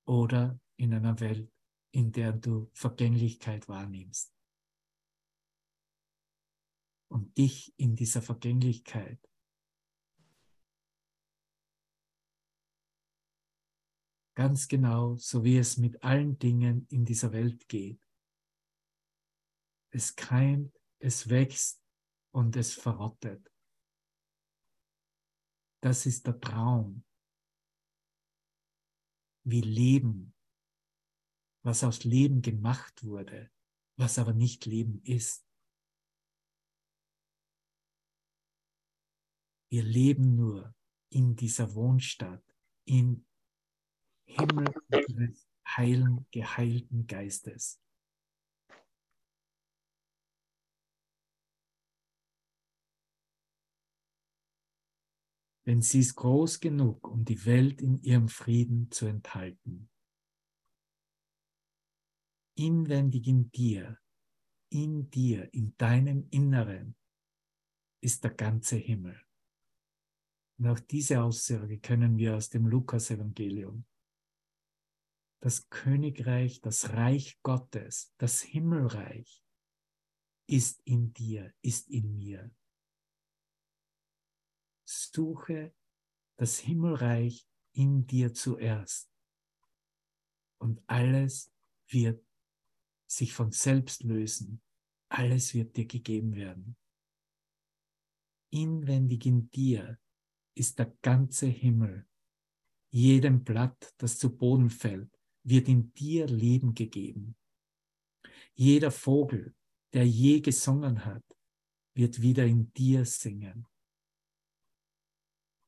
oder 0.07 0.61
in 0.77 0.95
einer 0.95 1.21
Welt, 1.21 1.53
in 1.91 2.13
der 2.13 2.33
du 2.33 2.71
Vergänglichkeit 2.73 3.69
wahrnimmst. 3.69 4.33
und 7.09 7.37
dich 7.37 7.75
in 7.79 7.97
dieser 7.97 8.23
Vergänglichkeit. 8.23 9.19
Ganz 14.35 14.69
genau, 14.69 15.17
so 15.17 15.43
wie 15.43 15.59
es 15.59 15.79
mit 15.79 16.03
allen 16.05 16.39
Dingen 16.39 16.87
in 16.91 17.05
dieser 17.05 17.33
Welt 17.33 17.69
geht. 17.69 18.01
Es 19.91 20.15
keimt, 20.15 20.79
es 21.01 21.29
wächst 21.29 21.83
und 22.31 22.55
es 22.55 22.75
verrottet. 22.75 23.51
Das 25.81 26.07
ist 26.07 26.27
der 26.27 26.41
Traum, 26.41 27.05
wie 29.45 29.61
Leben, 29.61 30.35
was 31.65 31.85
aus 31.85 32.05
Leben 32.05 32.43
gemacht 32.43 33.05
wurde, 33.05 33.51
was 33.97 34.19
aber 34.19 34.33
nicht 34.33 34.67
Leben 34.67 35.01
ist. 35.05 35.47
Wir 39.71 39.83
leben 39.83 40.35
nur 40.35 40.75
in 41.11 41.37
dieser 41.37 41.75
Wohnstadt, 41.75 42.43
im 42.87 43.27
Himmel 44.27 44.73
unseres 44.91 45.49
heilen, 45.77 46.27
geheilten 46.31 47.07
Geistes. 47.07 47.81
Denn 55.69 55.83
sie 55.83 56.01
ist 56.01 56.15
groß 56.15 56.61
genug, 56.61 57.07
um 57.07 57.27
die 57.27 57.45
Welt 57.45 57.83
in 57.83 58.01
ihrem 58.01 58.29
Frieden 58.29 58.91
zu 58.91 59.05
enthalten. 59.05 59.91
Inwendig 62.57 63.27
in 63.27 63.51
dir, 63.51 64.01
in 64.71 65.11
dir, 65.11 65.53
in 65.53 65.77
deinem 65.77 66.27
Inneren 66.31 66.97
ist 68.03 68.25
der 68.25 68.33
ganze 68.33 68.77
Himmel. 68.77 69.21
Und 70.59 70.69
auch 70.69 70.81
diese 70.81 71.23
Aussage 71.23 71.79
können 71.81 72.17
wir 72.17 72.35
aus 72.35 72.49
dem 72.49 72.67
Lukas-Evangelium. 72.67 73.85
Das 75.43 75.69
Königreich, 75.69 76.63
das 76.63 76.95
Reich 76.95 77.43
Gottes, 77.43 78.15
das 78.17 78.41
Himmelreich 78.41 79.45
ist 80.49 80.81
in 80.87 81.13
dir, 81.13 81.53
ist 81.61 81.91
in 81.91 82.17
mir. 82.17 82.51
Suche 84.89 85.75
das 86.39 86.59
Himmelreich 86.61 87.47
in 87.73 88.07
dir 88.07 88.33
zuerst. 88.33 89.13
Und 90.59 90.83
alles 90.87 91.53
wird 91.89 92.25
sich 93.07 93.35
von 93.35 93.53
selbst 93.53 94.03
lösen. 94.03 94.63
Alles 95.11 95.53
wird 95.53 95.77
dir 95.77 95.87
gegeben 95.87 96.35
werden. 96.35 96.77
Inwendig 98.51 99.27
in 99.27 99.51
dir 99.51 99.99
ist 100.55 100.79
der 100.79 100.97
ganze 101.03 101.47
Himmel. 101.47 102.09
Jedem 102.91 103.45
Blatt, 103.45 103.95
das 103.99 104.19
zu 104.19 104.35
Boden 104.35 104.71
fällt, 104.71 105.11
wird 105.43 105.69
in 105.69 105.93
dir 105.93 106.27
Leben 106.27 106.73
gegeben. 106.73 107.37
Jeder 108.55 108.91
Vogel, 108.91 109.55
der 109.93 110.09
je 110.09 110.41
gesungen 110.41 111.05
hat, 111.05 111.25
wird 111.95 112.23
wieder 112.23 112.47
in 112.47 112.73
dir 112.73 113.05
singen. 113.05 113.67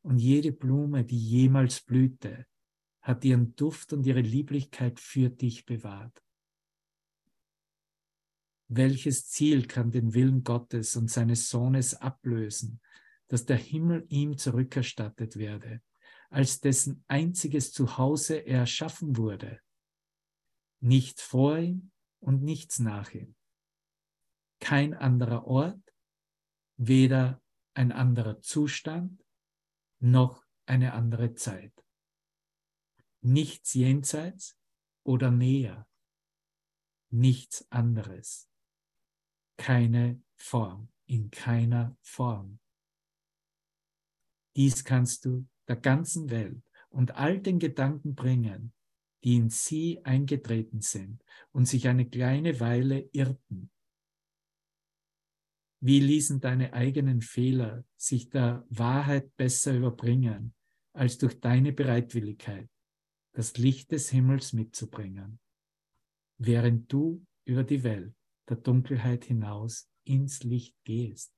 Und 0.03 0.19
jede 0.19 0.53
Blume, 0.53 1.05
die 1.05 1.19
jemals 1.19 1.81
blühte, 1.81 2.47
hat 3.03 3.25
ihren 3.25 3.55
Duft 3.57 3.93
und 3.93 4.07
ihre 4.07 4.21
Lieblichkeit 4.21 5.01
für 5.01 5.31
dich 5.31 5.65
bewahrt. 5.65 6.23
Welches 8.69 9.29
Ziel 9.29 9.67
kann 9.67 9.91
den 9.91 10.15
Willen 10.15 10.45
Gottes 10.45 10.97
und 10.97 11.11
seines 11.11 11.49
Sohnes 11.49 11.95
ablösen, 11.95 12.81
dass 13.29 13.45
der 13.45 13.57
Himmel 13.57 14.07
ihm 14.09 14.39
zurückerstattet 14.39 15.37
werde, 15.37 15.83
als 16.31 16.61
dessen 16.61 17.05
einziges 17.09 17.73
Zuhause 17.73 18.37
er 18.37 18.61
erschaffen 18.61 19.17
wurde. 19.17 19.61
Nicht 20.81 21.21
vor 21.21 21.59
ihm 21.59 21.91
und 22.21 22.43
nichts 22.43 22.79
nach 22.79 23.13
ihm. 23.13 23.35
Kein 24.61 24.95
anderer 24.95 25.47
Ort, 25.47 25.83
weder 26.77 27.43
ein 27.75 27.93
anderer 27.93 28.41
Zustand, 28.41 29.25
noch 30.01 30.45
eine 30.67 30.95
andere 30.95 31.35
Zeit. 31.35 31.73
Nichts 33.23 33.75
jenseits 33.75 34.59
oder 35.05 35.31
näher. 35.31 35.87
Nichts 37.11 37.71
anderes. 37.71 38.49
Keine 39.57 40.23
Form, 40.37 40.89
in 41.07 41.31
keiner 41.31 41.97
Form. 42.01 42.61
Dies 44.57 44.85
kannst 44.85 45.25
du 45.25 45.47
der 45.69 45.77
ganzen 45.77 46.31
Welt 46.31 46.63
und 46.89 47.13
all 47.17 47.41
den 47.41 47.59
Gedanken 47.59 48.15
bringen, 48.15 48.73
die 49.23 49.37
in 49.37 49.51
sie 49.51 50.05
eingetreten 50.05 50.81
sind 50.81 51.23
und 51.53 51.67
sich 51.67 51.89
eine 51.89 52.09
kleine 52.09 52.59
Weile 52.59 53.09
irrten. 53.13 53.71
Wie 55.83 56.01
ließen 56.01 56.41
deine 56.41 56.75
eigenen 56.75 57.23
Fehler 57.23 57.85
sich 57.97 58.29
der 58.29 58.67
Wahrheit 58.69 59.35
besser 59.37 59.75
überbringen, 59.75 60.55
als 60.93 61.17
durch 61.17 61.41
deine 61.41 61.73
Bereitwilligkeit, 61.73 62.69
das 63.33 63.57
Licht 63.57 63.91
des 63.91 64.11
Himmels 64.11 64.53
mitzubringen, 64.53 65.41
während 66.37 66.93
du 66.93 67.25
über 67.47 67.65
die 67.65 67.83
Welt 67.83 68.15
der 68.49 68.59
Dunkelheit 68.59 69.25
hinaus 69.25 69.89
ins 70.05 70.43
Licht 70.43 70.77
gehst? 70.85 71.33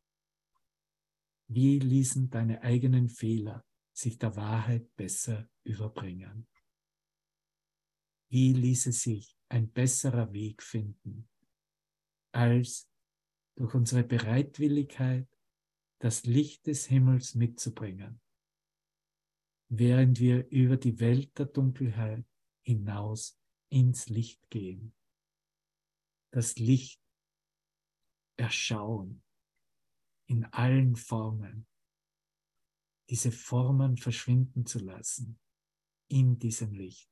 Wie 1.46 1.78
ließen 1.78 2.28
deine 2.30 2.62
eigenen 2.62 3.08
Fehler 3.08 3.64
sich 3.92 4.18
der 4.18 4.34
Wahrheit 4.34 4.92
besser 4.96 5.48
überbringen? 5.62 6.48
Wie 8.28 8.54
ließe 8.54 8.90
sich 8.90 9.36
ein 9.50 9.70
besserer 9.70 10.32
Weg 10.32 10.62
finden, 10.62 11.28
als 12.32 12.91
durch 13.56 13.74
unsere 13.74 14.02
Bereitwilligkeit 14.04 15.28
das 15.98 16.24
Licht 16.24 16.66
des 16.66 16.86
Himmels 16.86 17.34
mitzubringen, 17.34 18.20
während 19.68 20.18
wir 20.20 20.48
über 20.50 20.76
die 20.76 20.98
Welt 21.00 21.38
der 21.38 21.46
Dunkelheit 21.46 22.24
hinaus 22.62 23.38
ins 23.68 24.08
Licht 24.08 24.50
gehen, 24.50 24.94
das 26.32 26.56
Licht 26.56 27.00
erschauen, 28.36 29.22
in 30.26 30.44
allen 30.46 30.96
Formen, 30.96 31.66
diese 33.10 33.30
Formen 33.30 33.96
verschwinden 33.96 34.66
zu 34.66 34.78
lassen 34.78 35.38
in 36.08 36.38
diesem 36.38 36.72
Licht. 36.72 37.10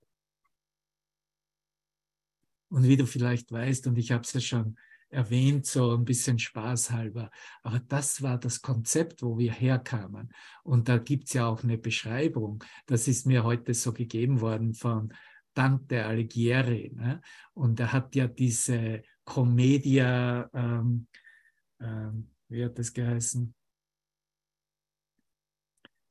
Und 2.71 2.85
wie 2.85 2.97
du 2.97 3.07
vielleicht 3.07 3.53
weißt, 3.53 3.87
und 3.89 3.99
ich 3.99 4.13
habe 4.13 4.23
es 4.23 4.33
ja 4.33 4.41
schon 4.41 4.79
erwähnt, 5.11 5.67
so 5.67 5.95
ein 5.95 6.05
bisschen 6.05 6.39
spaßhalber, 6.39 7.31
aber 7.63 7.81
das 7.81 8.23
war 8.23 8.39
das 8.39 8.63
Konzept, 8.63 9.23
wo 9.23 9.39
wir 9.39 9.53
herkamen. 9.53 10.33
Und 10.63 10.89
da 10.89 10.99
gibt 10.99 11.29
es 11.29 11.35
ja 11.35 11.47
auch 11.47 11.63
eine 11.63 11.79
Beschreibung, 11.79 12.65
das 12.87 13.09
ist 13.09 13.27
mir 13.27 13.45
heute 13.45 13.75
so 13.75 13.93
gegeben 13.93 14.41
worden 14.41 14.75
von 14.75 15.13
Dante 15.55 16.05
Alighieri. 16.05 16.93
Ne? 16.95 17.21
Und 17.55 17.81
er 17.81 17.93
hat 17.93 18.15
ja 18.15 18.29
diese 18.29 19.03
Commedia, 19.25 20.49
ähm, 20.55 21.07
ähm, 21.81 22.31
wie 22.49 22.65
hat 22.65 22.79
das 22.79 22.93
geheißen? 22.93 23.55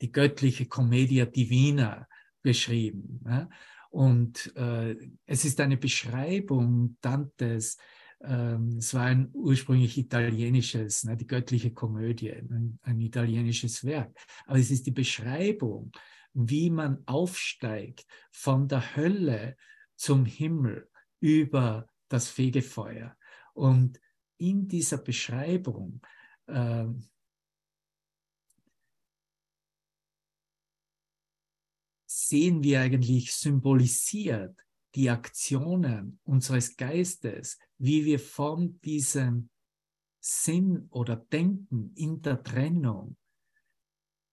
Die 0.02 0.12
göttliche 0.12 0.66
Commedia 0.66 1.26
Divina 1.26 2.08
beschrieben. 2.42 3.22
Ne? 3.24 3.50
Und 3.90 4.56
äh, 4.56 4.96
es 5.26 5.46
ist 5.46 5.60
eine 5.60 5.78
Beschreibung 5.78 6.98
Dantes, 7.02 7.78
ähm, 8.22 8.78
es 8.78 8.94
war 8.94 9.06
ein 9.06 9.30
ursprünglich 9.34 9.98
italienisches, 9.98 11.04
ne, 11.06 11.16
die 11.16 11.28
göttliche 11.28 11.74
Komödie, 11.74 12.32
ein, 12.32 12.80
ein 12.84 13.00
italienisches 13.00 13.84
Werk. 13.86 14.18
Aber 14.46 14.60
es 14.60 14.72
ist 14.72 14.86
die 14.86 14.92
Beschreibung, 14.92 15.92
wie 16.34 16.70
man 16.70 17.04
aufsteigt 17.06 18.06
von 18.32 18.68
der 18.68 18.96
Hölle 18.96 19.58
zum 19.96 20.26
Himmel 20.26 20.90
über 21.20 21.88
das 22.10 22.30
Fegefeuer. 22.30 23.16
Und 23.54 24.00
in 24.38 24.68
dieser 24.68 24.98
Beschreibung 24.98 26.02
ähm, 26.48 27.08
sehen 32.06 32.64
wir 32.64 32.82
eigentlich 32.82 33.34
symbolisiert 33.34 34.66
die 34.96 35.10
Aktionen 35.10 36.20
unseres 36.24 36.76
Geistes, 36.76 37.60
wie 37.80 38.06
wir 38.06 38.20
von 38.20 38.80
diesem 38.82 39.50
Sinn 40.20 40.88
oder 40.92 41.16
Denken 41.16 41.94
in 41.96 42.22
der 42.22 42.44
Trennung 42.44 43.18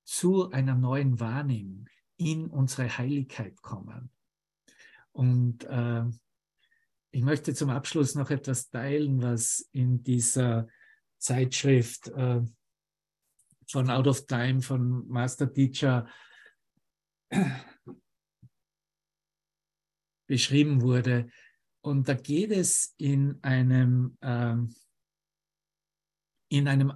zu 0.05 0.51
einer 0.51 0.74
neuen 0.74 1.18
Wahrnehmung 1.20 1.88
in 2.16 2.49
unsere 2.49 2.99
Heiligkeit 2.99 3.62
kommen. 3.62 4.11
Und 5.12 5.64
äh, 5.64 6.05
ich 7.12 7.22
möchte 7.22 7.55
zum 7.55 7.70
Abschluss 7.70 8.14
noch 8.14 8.30
etwas 8.30 8.68
teilen, 8.68 9.22
was 9.22 9.68
in 9.72 10.03
dieser 10.03 10.68
Zeitschrift 11.18 12.09
äh, 12.09 12.42
von 13.68 13.90
Out 13.90 14.07
of 14.07 14.26
Time 14.26 14.61
von 14.61 15.09
Master 15.09 15.53
Teacher 15.53 16.09
beschrieben 20.26 20.82
wurde. 20.82 21.30
Und 21.87 22.09
da 22.09 22.14
geht 22.14 22.51
es 22.51 22.97
in 22.97 23.39
einem, 23.43 24.18
ähm, 24.20 24.74
in 26.49 26.66
einem 26.66 26.93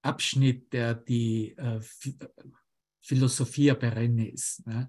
Abschnitt, 0.00 0.72
der 0.72 0.94
die 0.94 1.54
äh, 1.58 1.78
Philosophia 3.02 3.74
perennis 3.74 4.62
ne, 4.64 4.88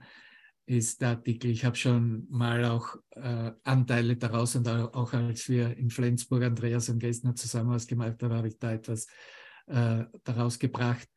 ist 0.67 1.01
der 1.01 1.09
Artikel. 1.09 1.51
Ich 1.51 1.65
habe 1.65 1.75
schon 1.75 2.27
mal 2.29 2.63
auch 2.63 2.95
äh, 3.09 3.51
Anteile 3.63 4.15
daraus 4.15 4.55
und 4.55 4.69
auch 4.69 5.11
als 5.11 5.49
wir 5.49 5.75
in 5.75 5.89
Flensburg 5.89 6.43
Andreas 6.43 6.87
und 6.87 6.99
Gessner 6.99 7.35
zusammen 7.35 7.73
ausgemacht 7.73 8.23
haben, 8.23 8.33
habe 8.33 8.47
ich 8.47 8.57
da 8.57 8.71
etwas 8.71 9.05
äh, 9.67 10.05
daraus 10.23 10.57
gebracht. 10.59 11.09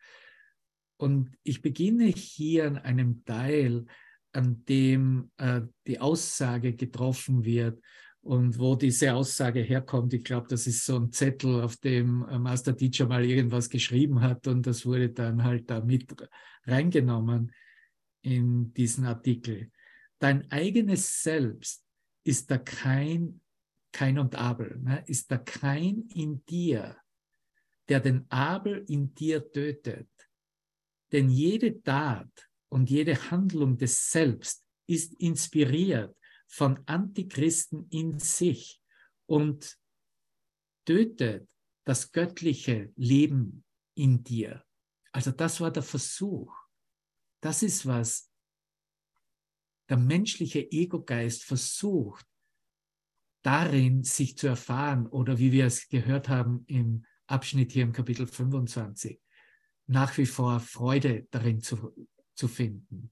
Und 0.96 1.38
ich 1.44 1.62
beginne 1.62 2.06
hier 2.06 2.66
an 2.66 2.78
einem 2.78 3.24
Teil, 3.24 3.86
an 4.32 4.64
dem 4.66 5.30
äh, 5.36 5.62
die 5.86 6.00
Aussage 6.00 6.74
getroffen 6.74 7.44
wird 7.44 7.80
und 8.22 8.58
wo 8.58 8.76
diese 8.76 9.14
Aussage 9.14 9.60
herkommt. 9.60 10.14
Ich 10.14 10.24
glaube, 10.24 10.46
das 10.48 10.66
ist 10.66 10.84
so 10.86 10.96
ein 10.96 11.12
Zettel, 11.12 11.60
auf 11.60 11.76
dem 11.76 12.26
äh, 12.28 12.38
Master 12.38 12.76
Teacher 12.76 13.06
mal 13.06 13.24
irgendwas 13.24 13.68
geschrieben 13.68 14.20
hat 14.20 14.46
und 14.46 14.66
das 14.66 14.86
wurde 14.86 15.10
dann 15.10 15.42
halt 15.44 15.68
da 15.70 15.80
mit 15.80 16.14
reingenommen 16.64 17.52
in 18.22 18.72
diesen 18.72 19.04
Artikel. 19.04 19.70
Dein 20.18 20.50
eigenes 20.50 21.22
Selbst 21.22 21.84
ist 22.24 22.50
da 22.50 22.58
kein 22.58 23.40
Kein 23.90 24.18
und 24.18 24.34
Abel, 24.36 24.78
ne? 24.80 25.04
ist 25.06 25.30
da 25.30 25.36
kein 25.36 26.08
in 26.14 26.42
dir, 26.46 26.96
der 27.88 28.00
den 28.00 28.24
Abel 28.30 28.84
in 28.88 29.12
dir 29.12 29.50
tötet. 29.52 30.08
Denn 31.10 31.28
jede 31.28 31.82
Tat 31.82 32.48
und 32.72 32.88
jede 32.88 33.30
Handlung 33.30 33.76
des 33.76 34.10
Selbst 34.10 34.66
ist 34.86 35.12
inspiriert 35.20 36.16
von 36.46 36.80
Antichristen 36.86 37.86
in 37.90 38.18
sich 38.18 38.80
und 39.26 39.78
tötet 40.86 41.46
das 41.84 42.12
göttliche 42.12 42.90
Leben 42.96 43.62
in 43.94 44.24
dir. 44.24 44.64
Also 45.12 45.32
das 45.32 45.60
war 45.60 45.70
der 45.70 45.82
Versuch. 45.82 46.50
Das 47.42 47.62
ist 47.62 47.84
was 47.84 48.30
der 49.90 49.98
menschliche 49.98 50.72
Ego-Geist 50.72 51.44
versucht, 51.44 52.26
darin 53.42 54.02
sich 54.02 54.38
zu 54.38 54.46
erfahren 54.46 55.06
oder 55.06 55.38
wie 55.38 55.52
wir 55.52 55.66
es 55.66 55.88
gehört 55.88 56.30
haben 56.30 56.64
im 56.68 57.04
Abschnitt 57.26 57.72
hier 57.72 57.82
im 57.82 57.92
Kapitel 57.92 58.26
25, 58.26 59.20
nach 59.88 60.16
wie 60.16 60.26
vor 60.26 60.58
Freude 60.58 61.26
darin 61.30 61.60
zu, 61.60 61.92
zu 62.34 62.48
finden. 62.48 63.10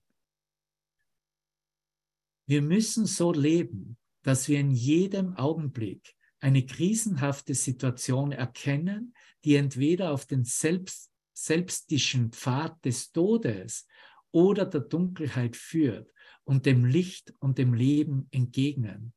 Wir 2.47 2.63
müssen 2.63 3.07
so 3.07 3.33
leben, 3.33 3.97
dass 4.23 4.49
wir 4.49 4.59
in 4.59 4.73
jedem 4.73 5.37
Augenblick 5.37 6.15
eine 6.41 6.65
krisenhafte 6.65 7.55
Situation 7.55 8.33
erkennen, 8.33 9.15
die 9.45 9.57
entweder 9.57 10.13
auf 10.13 10.27
den 10.27 10.45
selbst, 10.45 11.11
selbstischen 11.33 12.33
Pfad 12.33 12.85
des 12.85 13.13
Todes 13.13 13.87
oder 14.33 14.67
der 14.67 14.81
Dunkelheit 14.81 15.57
führt 15.57 16.13
und 16.45 16.67
dem 16.67 16.85
Licht 16.85 17.35
und 17.39 17.59
dem 17.59 17.75
Leben 17.75 18.27
entgegnen. 18.31 19.13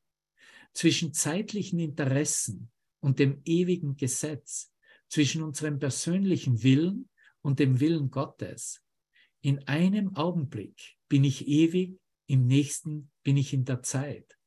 Zwischen 0.74 1.14
zeitlichen 1.14 1.80
Interessen 1.80 2.72
und 3.00 3.20
dem 3.20 3.42
ewigen 3.46 3.96
Gesetz, 3.96 4.72
zwischen 5.08 5.44
unserem 5.44 5.80
persönlichen 5.80 6.64
Willen 6.64 7.10
und 7.42 7.60
dem 7.60 7.80
Willen 7.80 8.10
Gottes. 8.10 8.83
In 9.46 9.68
einem 9.68 10.16
Augenblick 10.16 10.96
bin 11.10 11.26
ich 11.26 11.50
ewig, 11.50 12.00
im 12.28 12.48
nächsten 12.48 13.12
bin 13.24 13.36
ich 13.36 13.54
in 13.54 13.66
der 13.66 13.84
Zeit. 13.84 14.40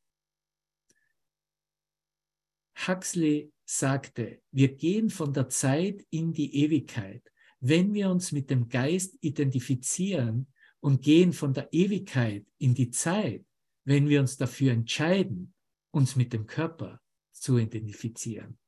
Huxley 2.86 3.52
sagte, 3.66 4.40
wir 4.52 4.74
gehen 4.74 5.10
von 5.10 5.34
der 5.34 5.50
Zeit 5.50 6.06
in 6.08 6.32
die 6.32 6.62
Ewigkeit, 6.62 7.30
wenn 7.60 7.92
wir 7.92 8.08
uns 8.08 8.32
mit 8.32 8.48
dem 8.48 8.70
Geist 8.70 9.18
identifizieren 9.20 10.50
und 10.80 11.02
gehen 11.02 11.34
von 11.34 11.52
der 11.52 11.70
Ewigkeit 11.74 12.46
in 12.56 12.74
die 12.74 12.90
Zeit, 12.90 13.44
wenn 13.84 14.08
wir 14.08 14.20
uns 14.20 14.38
dafür 14.38 14.72
entscheiden, 14.72 15.52
uns 15.90 16.16
mit 16.16 16.32
dem 16.32 16.46
Körper 16.46 17.02
zu 17.32 17.58
identifizieren. 17.58 18.58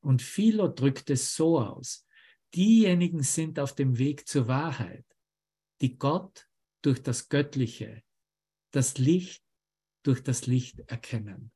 Und 0.00 0.20
Philo 0.20 0.66
drückt 0.66 1.10
es 1.10 1.36
so 1.36 1.60
aus, 1.60 2.07
diejenigen 2.54 3.22
sind 3.22 3.58
auf 3.58 3.74
dem 3.74 3.98
Weg 3.98 4.26
zur 4.26 4.48
Wahrheit, 4.48 5.04
die 5.80 5.96
Gott 5.98 6.48
durch 6.82 7.02
das 7.02 7.28
Göttliche, 7.28 8.02
das 8.72 8.98
Licht 8.98 9.44
durch 10.04 10.22
das 10.22 10.46
Licht 10.46 10.80
erkennen. 10.86 11.52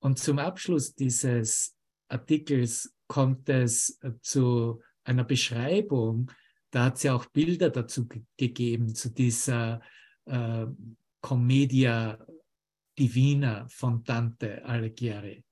Und 0.00 0.18
zum 0.18 0.38
Abschluss 0.38 0.94
dieses 0.94 1.74
Artikels 2.08 2.94
kommt 3.06 3.48
es 3.48 3.98
zu 4.20 4.82
einer 5.04 5.24
Beschreibung 5.24 6.30
da 6.76 6.84
hat 6.84 6.96
es 6.96 7.04
ja 7.04 7.14
auch 7.14 7.24
Bilder 7.26 7.70
dazu 7.70 8.06
gegeben, 8.36 8.94
zu 8.94 9.10
dieser 9.10 9.80
äh, 10.26 10.66
Commedia 11.22 12.18
Divina 12.98 13.66
von 13.68 14.04
Dante 14.04 14.62
Alighieri. 14.62 15.42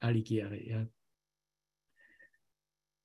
Alighieri, 0.00 0.70
ja. 0.70 0.88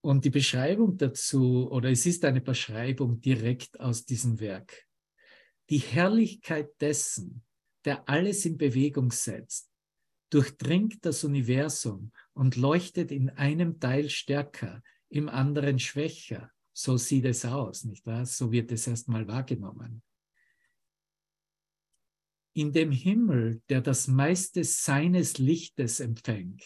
Und 0.01 0.25
die 0.25 0.31
Beschreibung 0.31 0.97
dazu, 0.97 1.69
oder 1.71 1.91
es 1.91 2.05
ist 2.05 2.25
eine 2.25 2.41
Beschreibung 2.41 3.21
direkt 3.21 3.79
aus 3.79 4.03
diesem 4.03 4.39
Werk. 4.39 4.87
Die 5.69 5.77
Herrlichkeit 5.77 6.69
dessen, 6.81 7.43
der 7.85 8.09
alles 8.09 8.45
in 8.45 8.57
Bewegung 8.57 9.11
setzt, 9.11 9.69
durchdringt 10.31 11.05
das 11.05 11.23
Universum 11.23 12.11
und 12.33 12.55
leuchtet 12.55 13.11
in 13.11 13.29
einem 13.29 13.79
Teil 13.79 14.09
stärker, 14.09 14.81
im 15.09 15.29
anderen 15.29 15.77
schwächer, 15.77 16.51
so 16.73 16.97
sieht 16.97 17.25
es 17.25 17.45
aus, 17.45 17.83
nicht 17.83 18.05
wahr? 18.05 18.25
So 18.25 18.51
wird 18.51 18.71
es 18.71 18.87
erstmal 18.87 19.27
wahrgenommen. 19.27 20.01
In 22.53 22.71
dem 22.71 22.91
Himmel, 22.91 23.61
der 23.69 23.81
das 23.81 24.07
meiste 24.07 24.63
seines 24.63 25.37
Lichtes 25.37 25.99
empfängt, 25.99 26.65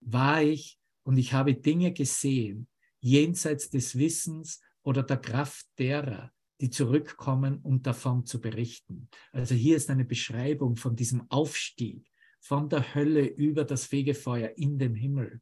war 0.00 0.42
ich 0.42 0.78
und 1.04 1.16
ich 1.16 1.32
habe 1.32 1.54
Dinge 1.54 1.92
gesehen, 1.92 2.68
jenseits 3.04 3.70
des 3.70 3.98
Wissens 3.98 4.60
oder 4.82 5.02
der 5.02 5.18
Kraft 5.18 5.66
derer, 5.78 6.32
die 6.60 6.70
zurückkommen, 6.70 7.58
um 7.62 7.82
davon 7.82 8.26
zu 8.26 8.40
berichten. 8.40 9.08
Also 9.32 9.54
hier 9.54 9.76
ist 9.76 9.90
eine 9.90 10.04
Beschreibung 10.04 10.76
von 10.76 10.96
diesem 10.96 11.30
Aufstieg 11.30 12.10
von 12.40 12.68
der 12.68 12.94
Hölle 12.94 13.26
über 13.26 13.64
das 13.64 13.86
Fegefeuer 13.86 14.50
in 14.56 14.78
den 14.78 14.94
Himmel 14.94 15.40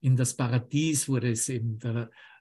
in 0.00 0.16
das 0.16 0.34
Paradies 0.34 1.08
wurde 1.08 1.30
es 1.30 1.48
eben, 1.48 1.78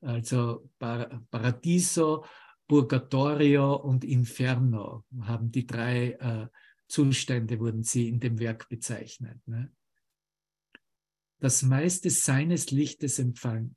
also 0.01 0.70
Paradiso, 0.80 2.26
Purgatorio 2.68 3.76
und 3.76 4.03
Inferno 4.05 5.05
haben 5.22 5.51
die 5.51 5.66
drei 5.66 6.12
äh, 6.12 6.47
Zustände, 6.88 7.60
wurden 7.60 7.84
sie 7.84 8.07
in 8.07 8.20
dem 8.20 8.39
Werk 8.39 8.70
bezeichnet. 8.70 9.39
Ne? 9.47 9.72
Das 11.39 11.64
meiste 11.64 12.10
seines 12.10 12.72
Lichtes 12.72 13.20
empfangen 13.20 13.76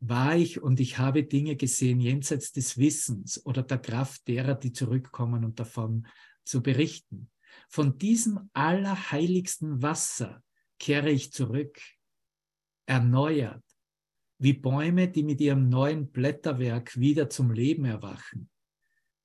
war 0.00 0.36
ich 0.36 0.62
und 0.62 0.80
ich 0.80 0.98
habe 0.98 1.24
Dinge 1.24 1.56
gesehen 1.56 2.00
jenseits 2.00 2.52
des 2.52 2.78
Wissens 2.78 3.44
oder 3.44 3.62
der 3.62 3.78
Kraft 3.78 4.28
derer, 4.28 4.54
die 4.54 4.72
zurückkommen 4.72 5.44
und 5.44 5.58
davon 5.58 6.06
zu 6.44 6.62
berichten. 6.62 7.30
Von 7.68 7.98
diesem 7.98 8.50
allerheiligsten 8.52 9.82
Wasser 9.82 10.42
kehre 10.78 11.10
ich 11.10 11.32
zurück 11.32 11.80
erneuert, 12.86 13.64
wie 14.38 14.52
Bäume, 14.52 15.08
die 15.08 15.22
mit 15.22 15.40
ihrem 15.40 15.68
neuen 15.68 16.10
Blätterwerk 16.10 16.98
wieder 16.98 17.30
zum 17.30 17.50
Leben 17.50 17.86
erwachen, 17.86 18.50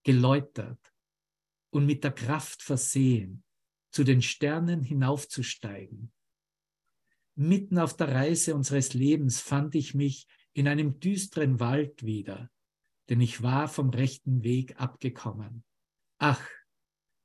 geläutert 0.03 0.79
und 1.69 1.85
mit 1.85 2.03
der 2.03 2.11
Kraft 2.11 2.63
versehen, 2.63 3.43
zu 3.91 4.03
den 4.03 4.21
Sternen 4.21 4.83
hinaufzusteigen. 4.83 6.13
Mitten 7.35 7.77
auf 7.77 7.95
der 7.95 8.09
Reise 8.09 8.55
unseres 8.55 8.93
Lebens 8.93 9.41
fand 9.41 9.75
ich 9.75 9.93
mich 9.93 10.27
in 10.53 10.67
einem 10.67 10.99
düsteren 10.99 11.59
Wald 11.59 12.03
wieder, 12.03 12.49
denn 13.09 13.21
ich 13.21 13.41
war 13.41 13.67
vom 13.67 13.89
rechten 13.89 14.43
Weg 14.43 14.79
abgekommen. 14.79 15.63
Ach, 16.17 16.41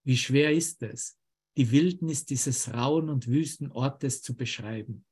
wie 0.05 0.16
schwer 0.16 0.53
ist 0.53 0.83
es, 0.83 1.18
die 1.57 1.70
Wildnis 1.70 2.24
dieses 2.24 2.72
rauen 2.72 3.09
und 3.09 3.27
wüsten 3.27 3.70
Ortes 3.72 4.22
zu 4.22 4.37
beschreiben. 4.37 5.05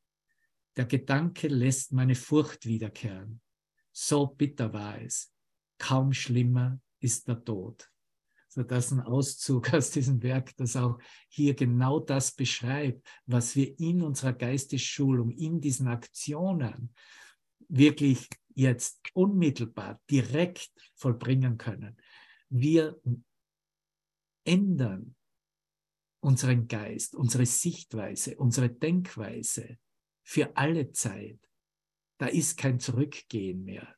Der 0.77 0.85
Gedanke 0.85 1.49
lässt 1.49 1.93
meine 1.93 2.15
Furcht 2.15 2.67
wiederkehren. 2.67 3.41
So 3.93 4.27
bitter 4.27 4.73
war 4.73 5.01
es. 5.01 5.33
Kaum 5.79 6.12
schlimmer 6.12 6.81
ist 7.01 7.29
der 7.29 7.43
Tod. 7.45 7.91
so 8.49 8.62
das 8.62 8.93
ein 8.93 9.01
Auszug 9.01 9.73
aus 9.75 9.91
diesem 9.91 10.23
Werk, 10.23 10.57
das 10.57 10.77
auch 10.77 10.99
hier 11.29 11.55
genau 11.55 11.99
das 11.99 12.33
beschreibt, 12.33 13.07
was 13.27 13.57
wir 13.57 13.79
in 13.81 14.03
unserer 14.03 14.33
Geistesschulung, 14.33 15.31
in 15.31 15.61
diesen 15.61 15.89
Aktionen 15.89 16.95
wirklich 17.69 18.29
jetzt 18.55 19.01
unmittelbar, 19.15 20.01
direkt 20.11 20.71
vollbringen 20.95 21.59
können. 21.59 21.97
Wir 22.49 23.01
ändern 24.45 25.17
unseren 26.21 26.69
Geist, 26.69 27.15
unsere 27.15 27.47
Sichtweise, 27.47 28.37
unsere 28.37 28.71
Denkweise 28.71 29.79
für 30.23 30.57
alle 30.57 30.93
Zeit. 30.93 31.39
Da 32.19 32.27
ist 32.27 32.57
kein 32.57 32.81
Zurückgehen 32.81 33.65
mehr. 33.65 33.95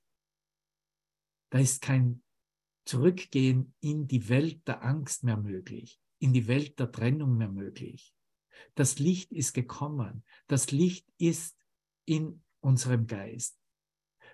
Da 1.51 1.59
ist 1.59 1.83
kein 1.83 2.23
Zurückgehen 2.85 3.75
in 3.81 4.09
die 4.09 4.29
Welt 4.29 4.67
der 4.67 4.83
Angst 4.83 5.23
mehr 5.23 5.37
möglich, 5.37 6.01
in 6.19 6.33
die 6.33 6.49
Welt 6.49 6.79
der 6.79 6.91
Trennung 6.91 7.37
mehr 7.37 7.51
möglich. 7.51 8.15
Das 8.75 8.99
Licht 8.99 9.33
ist 9.33 9.53
gekommen. 9.53 10.25
Das 10.47 10.71
Licht 10.71 11.07
ist 11.19 11.57
in 12.07 12.43
unserem 12.67 13.07
Geist. 13.07 13.57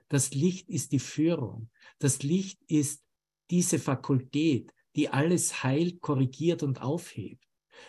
Das 0.09 0.33
Licht 0.33 0.69
ist 0.71 0.93
die 0.93 0.99
Führung. 0.99 1.71
Das 1.99 2.23
Licht 2.23 2.63
ist 2.67 3.05
diese 3.51 3.79
Fakultät, 3.79 4.73
die 4.97 5.11
alles 5.11 5.63
heilt, 5.63 6.01
korrigiert 6.01 6.63
und 6.63 6.81
aufhebt. 6.81 7.47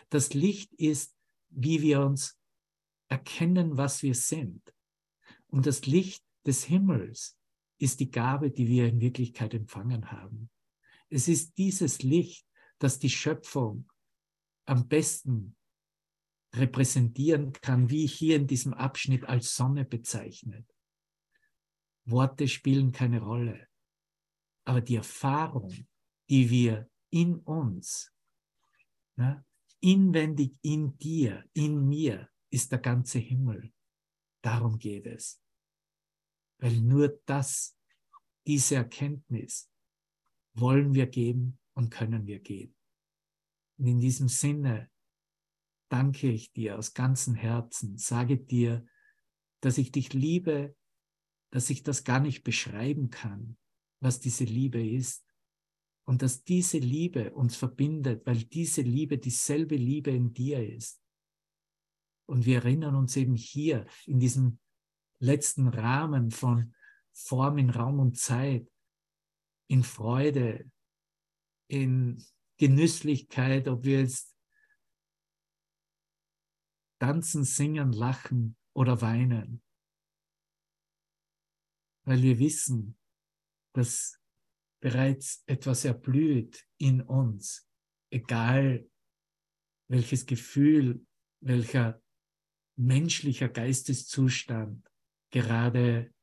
Das 0.09 0.33
Licht 0.33 0.73
ist, 0.73 1.15
wie 1.49 1.81
wir 1.81 2.01
uns 2.01 2.37
erkennen, 3.07 3.77
was 3.77 4.03
wir 4.03 4.15
sind. 4.15 4.61
Und 5.47 5.65
das 5.65 5.85
Licht 5.85 6.23
des 6.45 6.65
Himmels 6.65 7.37
ist 7.77 7.99
die 7.99 8.11
Gabe, 8.11 8.51
die 8.51 8.67
wir 8.67 8.87
in 8.87 8.99
Wirklichkeit 8.99 9.53
empfangen 9.53 10.11
haben. 10.11 10.49
Es 11.09 11.27
ist 11.27 11.57
dieses 11.57 12.03
Licht, 12.03 12.45
das 12.79 12.99
die 12.99 13.09
Schöpfung 13.09 13.89
am 14.65 14.87
besten 14.87 15.55
repräsentieren 16.55 17.53
kann, 17.53 17.89
wie 17.89 18.05
hier 18.05 18.35
in 18.35 18.47
diesem 18.47 18.73
Abschnitt 18.73 19.25
als 19.25 19.55
Sonne 19.55 19.85
bezeichnet. 19.85 20.65
Worte 22.05 22.47
spielen 22.47 22.91
keine 22.91 23.21
Rolle, 23.21 23.67
aber 24.65 24.81
die 24.81 24.95
Erfahrung, 24.95 25.87
die 26.29 26.49
wir 26.49 26.89
in 27.09 27.39
uns, 27.39 28.11
ne, 29.15 29.45
inwendig 29.79 30.57
in 30.61 30.97
dir, 30.97 31.43
in 31.53 31.87
mir, 31.87 32.29
ist 32.49 32.71
der 32.71 32.79
ganze 32.79 33.19
Himmel. 33.19 33.73
Darum 34.43 34.77
geht 34.77 35.07
es. 35.07 35.41
Weil 36.59 36.79
nur 36.81 37.19
das, 37.25 37.77
diese 38.45 38.75
Erkenntnis, 38.75 39.69
wollen 40.53 40.93
wir 40.93 41.07
geben 41.07 41.59
und 41.73 41.89
können 41.89 42.27
wir 42.27 42.39
gehen. 42.39 42.75
Und 43.77 43.87
in 43.87 43.99
diesem 43.99 44.27
Sinne 44.27 44.91
danke 45.93 46.31
ich 46.31 46.51
dir 46.51 46.79
aus 46.79 46.95
ganzem 46.95 47.35
Herzen, 47.35 47.99
sage 47.99 48.37
dir, 48.37 48.83
dass 49.61 49.77
ich 49.77 49.91
dich 49.91 50.11
liebe, 50.11 50.75
dass 51.51 51.69
ich 51.69 51.83
das 51.83 52.03
gar 52.03 52.19
nicht 52.19 52.43
beschreiben 52.43 53.11
kann, 53.11 53.57
was 53.99 54.19
diese 54.19 54.43
Liebe 54.43 54.83
ist. 54.83 55.23
Und 56.05 56.23
dass 56.23 56.43
diese 56.43 56.79
Liebe 56.79 57.33
uns 57.35 57.55
verbindet, 57.55 58.25
weil 58.25 58.43
diese 58.43 58.81
Liebe 58.81 59.19
dieselbe 59.19 59.75
Liebe 59.75 60.09
in 60.09 60.33
dir 60.33 60.67
ist. 60.67 60.99
Und 62.27 62.47
wir 62.47 62.57
erinnern 62.57 62.95
uns 62.95 63.15
eben 63.15 63.35
hier 63.35 63.85
in 64.05 64.19
diesem 64.19 64.59
letzten 65.19 65.67
Rahmen 65.67 66.31
von 66.31 66.73
Form 67.13 67.59
in 67.59 67.69
Raum 67.69 67.99
und 67.99 68.17
Zeit, 68.17 68.67
in 69.67 69.83
Freude, 69.83 70.69
in 71.67 72.21
Genüsslichkeit, 72.57 73.67
ob 73.67 73.85
wir 73.85 73.99
jetzt 73.99 74.32
tanzen, 77.03 77.43
singen, 77.43 77.91
lachen 77.91 78.55
oder 78.73 79.01
weinen 79.01 79.63
weil 82.05 82.21
wir 82.21 82.39
wissen, 82.39 82.97
dass 83.73 84.19
bereits 84.81 85.43
etwas 85.45 85.85
erblüht 85.85 86.67
in 86.77 87.01
uns, 87.01 87.67
egal 88.11 88.89
welches 89.89 90.25
Gefühl, 90.25 91.05
welcher 91.41 92.01
menschlicher 92.75 93.49
Geisteszustand 93.49 94.89
gerade 95.31 96.13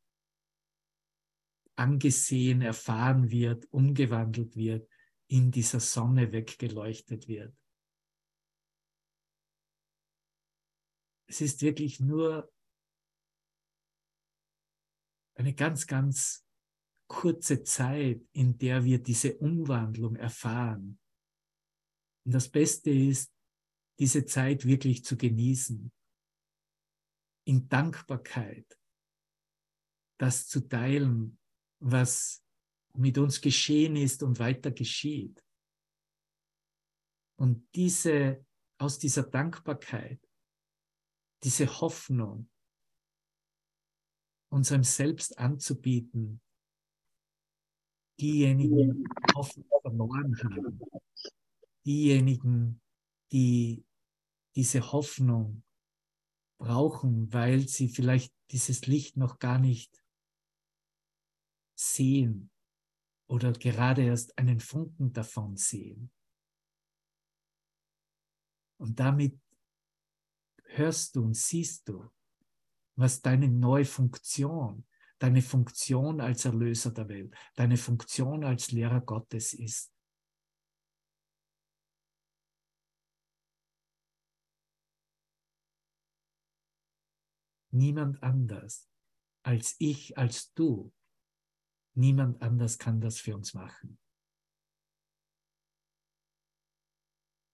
angesehen, 1.76 2.60
erfahren 2.60 3.30
wird, 3.30 3.66
umgewandelt 3.72 4.56
wird, 4.56 4.88
in 5.28 5.50
dieser 5.50 5.80
Sonne 5.80 6.32
weggeleuchtet 6.32 7.28
wird. 7.28 7.56
Es 11.30 11.40
ist 11.40 11.62
wirklich 11.62 12.00
nur 12.00 12.52
eine 15.36 15.54
ganz, 15.54 15.86
ganz 15.86 16.44
kurze 17.08 17.62
Zeit, 17.62 18.26
in 18.32 18.58
der 18.58 18.84
wir 18.84 19.00
diese 19.00 19.38
Umwandlung 19.38 20.16
erfahren. 20.16 20.98
Und 22.24 22.32
das 22.34 22.48
Beste 22.48 22.90
ist, 22.90 23.32
diese 24.00 24.26
Zeit 24.26 24.64
wirklich 24.64 25.04
zu 25.04 25.16
genießen, 25.16 25.92
in 27.46 27.68
Dankbarkeit, 27.68 28.66
das 30.18 30.48
zu 30.48 30.66
teilen, 30.66 31.38
was 31.78 32.44
mit 32.94 33.18
uns 33.18 33.40
geschehen 33.40 33.94
ist 33.94 34.24
und 34.24 34.40
weiter 34.40 34.72
geschieht. 34.72 35.40
Und 37.38 37.72
diese, 37.76 38.44
aus 38.78 38.98
dieser 38.98 39.22
Dankbarkeit, 39.22 40.20
diese 41.42 41.80
Hoffnung, 41.80 42.50
unserem 44.50 44.84
Selbst 44.84 45.38
anzubieten, 45.38 46.40
diejenigen 48.20 49.04
oft 49.34 49.58
verloren 49.82 50.36
haben, 50.42 50.80
diejenigen, 51.86 52.80
die 53.32 53.84
diese 54.54 54.92
Hoffnung 54.92 55.62
brauchen, 56.58 57.32
weil 57.32 57.66
sie 57.68 57.88
vielleicht 57.88 58.34
dieses 58.50 58.86
Licht 58.86 59.16
noch 59.16 59.38
gar 59.38 59.58
nicht 59.58 60.02
sehen 61.78 62.50
oder 63.28 63.52
gerade 63.52 64.02
erst 64.02 64.36
einen 64.36 64.60
Funken 64.60 65.12
davon 65.12 65.56
sehen. 65.56 66.10
Und 68.78 68.98
damit 68.98 69.40
hörst 70.76 71.16
du 71.16 71.24
und 71.24 71.34
siehst 71.34 71.88
du, 71.88 72.10
was 72.96 73.20
deine 73.20 73.48
neue 73.48 73.84
Funktion, 73.84 74.86
deine 75.18 75.42
Funktion 75.42 76.20
als 76.20 76.44
Erlöser 76.44 76.90
der 76.92 77.08
Welt, 77.08 77.34
deine 77.54 77.76
Funktion 77.76 78.44
als 78.44 78.72
Lehrer 78.72 79.00
Gottes 79.00 79.52
ist. 79.52 79.92
Niemand 87.72 88.22
anders 88.22 88.90
als 89.42 89.76
ich, 89.78 90.16
als 90.18 90.52
du, 90.54 90.92
niemand 91.94 92.42
anders 92.42 92.78
kann 92.78 93.00
das 93.00 93.18
für 93.18 93.34
uns 93.34 93.54
machen. 93.54 93.98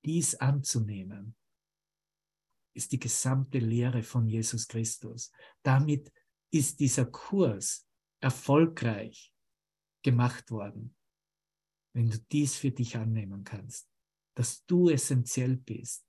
Dies 0.05 0.35
anzunehmen 0.37 1.37
ist 2.77 2.93
die 2.93 2.99
gesamte 2.99 3.59
Lehre 3.59 4.03
von 4.03 4.29
Jesus 4.29 4.69
Christus. 4.69 5.33
Damit 5.63 6.13
ist 6.51 6.79
dieser 6.79 7.07
Kurs 7.07 7.89
erfolgreich 8.21 9.33
gemacht 10.03 10.51
worden, 10.51 10.95
wenn 11.95 12.11
du 12.11 12.19
dies 12.31 12.57
für 12.57 12.71
dich 12.71 12.97
annehmen 12.97 13.45
kannst, 13.45 13.89
dass 14.37 14.65
du 14.67 14.91
essentiell 14.91 15.57
bist 15.57 16.07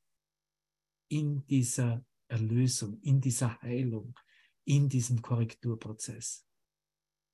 in 1.09 1.45
dieser 1.47 2.05
Erlösung, 2.27 2.99
in 3.01 3.21
dieser 3.21 3.59
Heilung, 3.61 4.19
in 4.65 4.89
diesem 4.89 5.21
Korrekturprozess, 5.21 6.45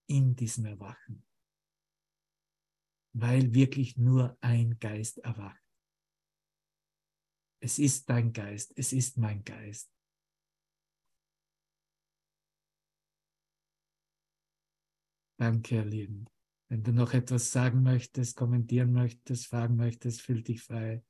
in 0.07 0.35
diesem 0.35 0.65
Erwachen, 0.65 1.25
weil 3.13 3.53
wirklich 3.53 3.97
nur 3.97 4.37
ein 4.41 4.77
Geist 4.79 5.17
erwacht. 5.17 5.62
Es 7.63 7.79
ist 7.79 8.09
dein 8.09 8.33
Geist, 8.33 8.73
es 8.75 8.91
ist 8.91 9.17
mein 9.17 9.41
Geist. 9.45 9.89
Danke, 15.37 15.75
ihr 15.75 15.85
Lieben. 15.85 16.25
Wenn 16.67 16.83
du 16.83 16.91
noch 16.91 17.13
etwas 17.13 17.53
sagen 17.53 17.81
möchtest, 17.81 18.35
kommentieren 18.35 18.91
möchtest, 18.91 19.47
fragen 19.47 19.77
möchtest, 19.77 20.21
fühl 20.21 20.43
dich 20.43 20.61
frei. 20.61 21.03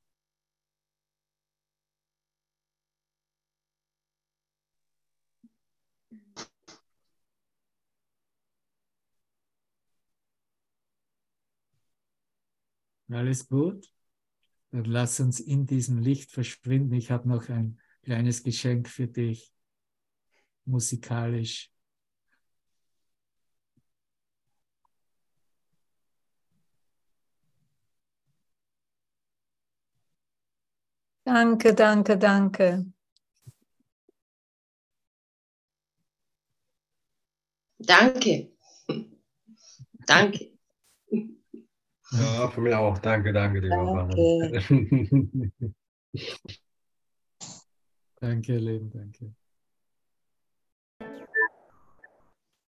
Alles 13.08 13.48
gut? 13.48 13.90
Dann 14.74 14.86
lass 14.86 15.20
uns 15.20 15.38
in 15.38 15.66
diesem 15.66 15.98
Licht 15.98 16.32
verschwinden. 16.32 16.94
Ich 16.94 17.12
habe 17.12 17.28
noch 17.28 17.48
ein 17.48 17.78
kleines 18.02 18.42
Geschenk 18.42 18.88
für 18.88 19.06
dich, 19.06 19.54
musikalisch. 20.64 21.70
Danke, 31.24 31.72
danke, 31.72 32.18
danke. 32.18 32.84
Danke. 37.78 38.50
Danke. 40.04 40.50
Ja, 42.18 42.48
von 42.48 42.64
mir 42.64 42.78
auch. 42.78 42.98
Danke, 42.98 43.32
danke, 43.32 43.60
lieber 43.60 44.08
Danke. 44.08 44.16
Vater. 44.52 45.74
Danke, 48.24 48.54
ihr 48.54 48.60
Lieben, 48.60 48.90
danke. 48.90 49.34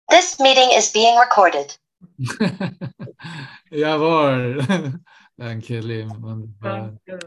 This 0.08 0.38
meeting 0.38 0.70
is 0.74 0.90
being 0.90 1.18
recorded. 1.18 1.78
Jawohl. 3.70 4.64
danke, 5.36 5.74
ihr 5.74 5.82
Lieben. 5.82 6.22
Wunderbar. 6.22 6.98
Danke. 7.04 7.18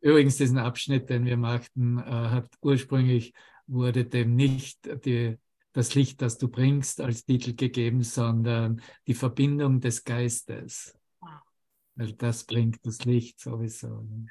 Übrigens, 0.00 0.38
diesen 0.38 0.56
Abschnitt, 0.56 1.10
den 1.10 1.26
wir 1.26 1.36
machten, 1.36 1.98
äh, 1.98 2.02
hat 2.02 2.48
ursprünglich 2.62 3.34
wurde 3.66 4.06
dem 4.06 4.34
nicht 4.34 4.78
die, 5.04 5.36
das 5.74 5.94
Licht, 5.94 6.22
das 6.22 6.38
du 6.38 6.48
bringst, 6.48 7.02
als 7.02 7.26
Titel 7.26 7.54
gegeben, 7.54 8.02
sondern 8.02 8.80
die 9.06 9.14
Verbindung 9.14 9.80
des 9.80 10.04
Geistes. 10.04 10.98
Weil 11.94 12.12
das 12.14 12.44
bringt 12.44 12.84
das 12.86 13.04
Licht 13.04 13.40
sowieso. 13.40 14.02
ne? 14.02 14.26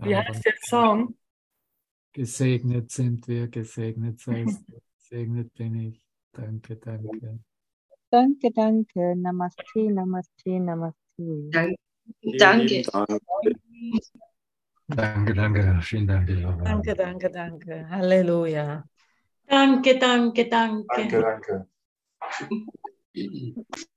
Wie 0.00 0.14
heißt 0.14 0.44
der 0.44 0.54
Song? 0.62 1.16
Gesegnet 2.12 2.90
sind 2.90 3.26
wir, 3.28 3.48
gesegnet 3.48 4.20
seist 4.20 4.62
du, 4.68 4.80
gesegnet 4.98 5.54
bin 5.54 5.74
ich. 5.74 6.02
Danke, 6.32 6.76
danke. 6.76 7.40
Danke, 8.10 8.50
danke. 8.52 9.16
Namaste, 9.16 9.90
Namaste, 9.92 10.60
Namaste. 10.60 11.50
Danke. 11.50 11.76
Danke. 12.38 12.82
Danke, 14.88 15.34
danke. 15.34 15.80
Vielen 15.82 16.06
Dank. 16.06 16.28
Danke, 16.64 16.94
danke, 16.94 17.30
danke. 17.30 17.88
Halleluja. 17.88 18.84
Danke, 19.46 19.98
danke, 19.98 20.48
danke. 20.48 20.86
Danke, 20.88 21.20
danke. 21.20 21.66